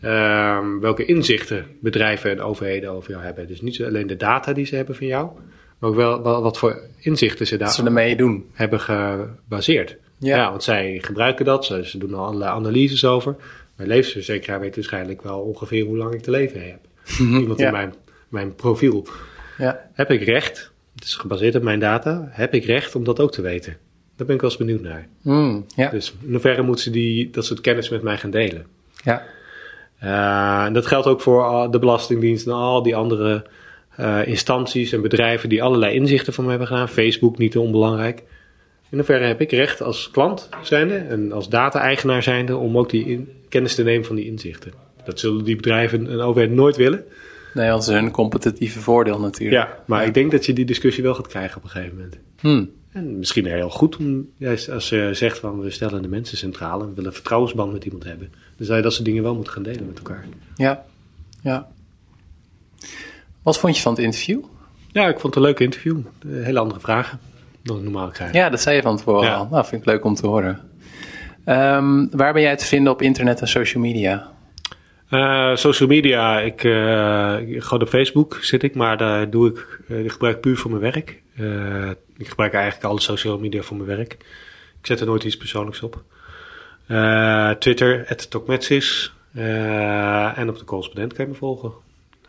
ehm, 0.00 0.78
welke 0.78 1.04
inzichten 1.04 1.66
bedrijven 1.80 2.30
en 2.30 2.40
overheden 2.40 2.90
over 2.90 3.10
jou 3.10 3.22
hebben? 3.22 3.46
Dus 3.46 3.60
niet 3.60 3.82
alleen 3.82 4.06
de 4.06 4.16
data 4.16 4.52
die 4.52 4.66
ze 4.66 4.76
hebben 4.76 4.96
van 4.96 5.06
jou, 5.06 5.30
maar 5.78 5.90
ook 5.90 5.96
wel, 5.96 6.22
wel 6.22 6.42
wat 6.42 6.58
voor 6.58 6.80
inzichten 6.98 7.46
ze 7.46 7.56
daar 7.56 7.84
ermee 7.84 8.16
doen. 8.16 8.46
hebben 8.52 8.80
gebaseerd. 8.80 9.96
Ja. 10.18 10.50
want 10.50 10.62
zij 10.62 10.98
gebruiken 11.02 11.44
dat, 11.44 11.64
ze, 11.64 11.86
ze 11.88 11.98
doen 11.98 12.14
al 12.14 12.24
allerlei 12.26 12.50
analyses 12.50 13.04
over. 13.04 13.36
Mijn 13.76 13.88
levensverzekeraar 13.88 14.60
weet 14.60 14.74
waarschijnlijk 14.74 15.22
wel 15.22 15.40
ongeveer 15.40 15.84
hoe 15.84 15.96
lang 15.96 16.14
ik 16.14 16.22
te 16.22 16.30
leven 16.30 16.66
heb. 16.66 16.78
Iemand 17.40 17.58
Ja. 17.58 17.66
in 17.66 17.72
mijn, 17.72 17.94
mijn 18.28 18.54
profiel. 18.54 19.06
Ja. 19.58 19.90
Heb 19.92 20.10
ik 20.10 20.22
recht, 20.22 20.70
het 20.94 21.04
is 21.04 21.14
gebaseerd 21.14 21.54
op 21.54 21.62
mijn 21.62 21.80
data, 21.80 22.28
heb 22.30 22.54
ik 22.54 22.64
recht 22.64 22.94
om 22.94 23.04
dat 23.04 23.20
ook 23.20 23.32
te 23.32 23.42
weten? 23.42 23.76
Daar 24.16 24.26
ben 24.26 24.34
ik 24.34 24.40
wel 24.40 24.50
eens 24.50 24.58
benieuwd 24.58 24.80
naar. 24.80 25.08
Hmm, 25.22 25.64
ja. 25.76 25.90
Dus 25.90 26.14
in 26.24 26.30
hoeverre 26.30 26.62
moeten 26.62 26.84
ze 26.84 26.90
die, 26.90 27.30
dat 27.30 27.44
soort 27.44 27.60
kennis 27.60 27.88
met 27.88 28.02
mij 28.02 28.18
gaan 28.18 28.30
delen? 28.30 28.66
ja. 29.04 29.22
Uh, 30.04 30.64
en 30.64 30.72
dat 30.72 30.86
geldt 30.86 31.06
ook 31.06 31.20
voor 31.20 31.68
de 31.70 31.78
Belastingdienst 31.78 32.46
en 32.46 32.52
al 32.52 32.82
die 32.82 32.96
andere 32.96 33.46
uh, 34.00 34.26
instanties 34.26 34.92
en 34.92 35.02
bedrijven 35.02 35.48
die 35.48 35.62
allerlei 35.62 35.94
inzichten 35.94 36.32
van 36.32 36.44
me 36.44 36.50
hebben 36.50 36.68
gedaan. 36.68 36.88
Facebook 36.88 37.38
niet 37.38 37.56
onbelangrijk. 37.56 38.22
In 38.90 38.98
hoeverre 38.98 39.24
heb 39.24 39.40
ik 39.40 39.50
recht 39.50 39.82
als 39.82 40.10
klant 40.10 40.48
zijnde 40.62 40.94
en 40.94 41.32
als 41.32 41.48
data-eigenaar 41.48 42.22
zijnde 42.22 42.56
om 42.56 42.78
ook 42.78 42.90
die 42.90 43.04
in, 43.04 43.28
kennis 43.48 43.74
te 43.74 43.82
nemen 43.82 44.04
van 44.04 44.16
die 44.16 44.24
inzichten. 44.24 44.72
Dat 45.04 45.18
zullen 45.18 45.44
die 45.44 45.56
bedrijven 45.56 46.10
en 46.10 46.20
overheid 46.20 46.50
nooit 46.52 46.76
willen. 46.76 47.04
Nee, 47.54 47.68
want 47.68 47.86
het 47.86 47.94
is 47.94 48.00
hun 48.00 48.10
competitieve 48.10 48.80
voordeel 48.80 49.20
natuurlijk. 49.20 49.68
Ja, 49.68 49.82
maar 49.86 50.06
ik 50.06 50.14
denk 50.14 50.30
dat 50.30 50.46
je 50.46 50.52
die 50.52 50.64
discussie 50.64 51.02
wel 51.02 51.14
gaat 51.14 51.28
krijgen 51.28 51.56
op 51.56 51.64
een 51.64 51.70
gegeven 51.70 51.94
moment. 51.94 52.18
Hmm. 52.40 52.70
En 52.92 53.18
misschien 53.18 53.46
heel 53.46 53.70
goed 53.70 53.96
om, 53.96 54.28
juist 54.36 54.70
als 54.70 54.88
je 54.88 55.10
zegt 55.12 55.38
van 55.38 55.60
we 55.60 55.70
stellen 55.70 56.02
de 56.02 56.08
mensen 56.08 56.36
centraal 56.36 56.80
en 56.80 56.88
we 56.88 56.94
willen 56.94 57.10
een 57.10 57.16
vertrouwensband 57.16 57.72
met 57.72 57.84
iemand 57.84 58.04
hebben. 58.04 58.32
Dan 58.56 58.66
zou 58.66 58.76
je 58.76 58.82
dat 58.82 58.92
soort 58.92 59.04
dingen 59.04 59.22
wel 59.22 59.34
moeten 59.34 59.52
gaan 59.52 59.62
delen 59.62 59.86
met 59.86 59.98
elkaar. 59.98 60.24
Ja, 60.56 60.84
ja. 61.42 61.68
Wat 63.42 63.58
vond 63.58 63.76
je 63.76 63.82
van 63.82 63.92
het 63.92 64.02
interview? 64.02 64.40
Ja, 64.88 65.08
ik 65.08 65.20
vond 65.20 65.34
het 65.34 65.36
een 65.36 65.48
leuk 65.50 65.60
interview. 65.60 65.98
Hele 66.26 66.58
andere 66.58 66.80
vragen 66.80 67.18
dan 67.62 67.76
ik 67.76 67.82
normaal 67.82 68.08
krijg. 68.08 68.32
Ja, 68.32 68.48
dat 68.50 68.60
zei 68.60 68.76
je 68.76 68.82
van 68.82 68.96
tevoren 68.96 69.28
Ja. 69.28 69.34
al. 69.34 69.48
Nou, 69.50 69.64
vind 69.66 69.80
ik 69.80 69.86
leuk 69.86 70.04
om 70.04 70.14
te 70.14 70.26
horen. 70.26 70.60
Ehm, 71.44 72.06
waar 72.10 72.32
ben 72.32 72.42
jij 72.42 72.56
te 72.56 72.64
vinden 72.66 72.92
op 72.92 73.02
internet 73.02 73.40
en 73.40 73.48
social 73.48 73.82
media? 73.82 74.30
Uh, 75.10 75.56
social 75.56 75.88
media, 75.88 76.40
ik, 76.40 76.64
uh, 76.64 77.36
gewoon 77.36 77.82
op 77.82 77.88
Facebook 77.88 78.38
zit 78.40 78.62
ik, 78.62 78.74
maar 78.74 78.96
daar 78.96 79.30
doe 79.30 79.48
ik, 79.48 79.80
uh, 79.88 80.04
ik 80.04 80.12
gebruik 80.12 80.40
puur 80.40 80.56
voor 80.56 80.70
mijn 80.70 80.82
werk. 80.82 81.22
Ik 82.22 82.28
gebruik 82.28 82.52
eigenlijk 82.54 82.84
alle 82.84 83.00
social 83.00 83.38
media 83.38 83.62
voor 83.62 83.76
mijn 83.76 83.88
werk. 83.96 84.12
Ik 84.80 84.86
zet 84.86 85.00
er 85.00 85.06
nooit 85.06 85.24
iets 85.24 85.36
persoonlijks 85.36 85.80
op. 85.82 86.02
Uh, 86.88 87.50
Twitter, 87.50 88.16
@tokmetsis 88.28 89.12
uh, 89.32 90.38
en 90.38 90.48
op 90.48 90.58
de 90.58 90.64
correspondent 90.64 91.12
kan 91.12 91.24
je 91.24 91.30
me 91.30 91.36
volgen. 91.36 91.72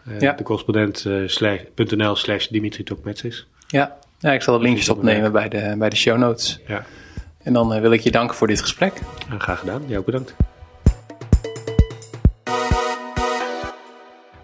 Uh, 0.07 0.19
Ja. 0.19 0.33
De 0.33 0.43
correspondent.nl 0.43 2.15
slash 2.15 2.47
Dimitri 2.47 2.83
Tokmetsis. 2.83 3.47
Ja. 3.67 3.97
ja, 4.19 4.31
ik 4.31 4.41
zal 4.41 4.57
de 4.57 4.63
linkjes 4.63 4.89
opnemen 4.89 5.31
bij 5.31 5.49
de, 5.49 5.75
bij 5.77 5.89
de 5.89 5.95
show 5.95 6.17
notes. 6.17 6.59
Ja, 6.67 6.85
En 7.43 7.53
dan 7.53 7.73
eh, 7.73 7.81
wil 7.81 7.91
ik 7.91 7.99
je 8.01 8.11
danken 8.11 8.35
voor 8.35 8.47
dit 8.47 8.61
gesprek. 8.61 8.93
en 9.29 9.41
graag 9.41 9.59
gedaan. 9.59 9.83
Jij 9.87 9.97
ook 9.97 10.05
bedankt. 10.05 10.35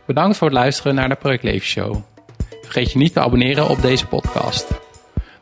Bedankt 0.05 0.37
voor 0.37 0.47
het 0.47 0.57
luisteren 0.57 0.95
naar 0.95 1.09
de 1.09 1.15
Project 1.15 1.63
Show. 1.63 1.95
Vergeet 2.61 2.91
je 2.91 2.97
niet 2.97 3.13
te 3.13 3.19
abonneren 3.19 3.69
op 3.69 3.81
deze 3.81 4.07
podcast. 4.07 4.67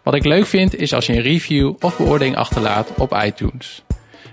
Wat 0.08 0.16
ik 0.16 0.26
leuk 0.26 0.46
vind 0.46 0.76
is 0.76 0.94
als 0.94 1.06
je 1.06 1.14
een 1.14 1.22
review 1.22 1.74
of 1.80 1.98
beoordeling 1.98 2.36
achterlaat 2.36 2.92
op 2.98 3.22
iTunes. 3.24 3.84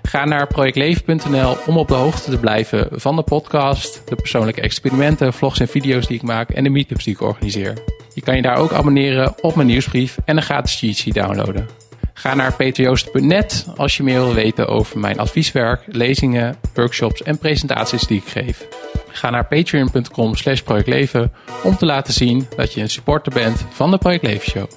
Ga 0.03 0.25
naar 0.25 0.47
projectleven.nl 0.47 1.57
om 1.67 1.77
op 1.77 1.87
de 1.87 1.93
hoogte 1.93 2.31
te 2.31 2.37
blijven 2.37 2.87
van 2.91 3.15
de 3.15 3.21
podcast, 3.21 4.01
de 4.07 4.15
persoonlijke 4.15 4.61
experimenten, 4.61 5.33
vlogs 5.33 5.59
en 5.59 5.67
video's 5.67 6.07
die 6.07 6.15
ik 6.15 6.21
maak 6.21 6.49
en 6.49 6.63
de 6.63 6.69
meetups 6.69 7.03
die 7.03 7.13
ik 7.13 7.21
organiseer. 7.21 7.73
Je 8.13 8.21
kan 8.21 8.35
je 8.35 8.41
daar 8.41 8.57
ook 8.57 8.71
abonneren 8.71 9.33
op 9.41 9.55
mijn 9.55 9.67
nieuwsbrief 9.67 10.17
en 10.25 10.37
een 10.37 10.43
gratis 10.43 10.79
cheat 10.79 10.95
sheet 10.95 11.13
downloaden. 11.13 11.67
Ga 12.13 12.35
naar 12.35 12.55
peterjoost.net 12.55 13.65
als 13.75 13.97
je 13.97 14.03
meer 14.03 14.19
wil 14.19 14.33
weten 14.33 14.67
over 14.67 14.99
mijn 14.99 15.19
advieswerk, 15.19 15.81
lezingen, 15.85 16.55
workshops 16.73 17.23
en 17.23 17.37
presentaties 17.37 18.07
die 18.07 18.17
ik 18.17 18.27
geef. 18.27 18.67
Ga 19.07 19.29
naar 19.29 19.45
patreon.com 19.45 20.35
slash 20.35 20.61
projectleven 20.61 21.31
om 21.63 21.77
te 21.77 21.85
laten 21.85 22.13
zien 22.13 22.47
dat 22.55 22.73
je 22.73 22.81
een 22.81 22.89
supporter 22.89 23.33
bent 23.33 23.65
van 23.69 23.91
de 23.91 23.97
Project 23.97 24.23
Leven 24.23 24.49
Show. 24.49 24.67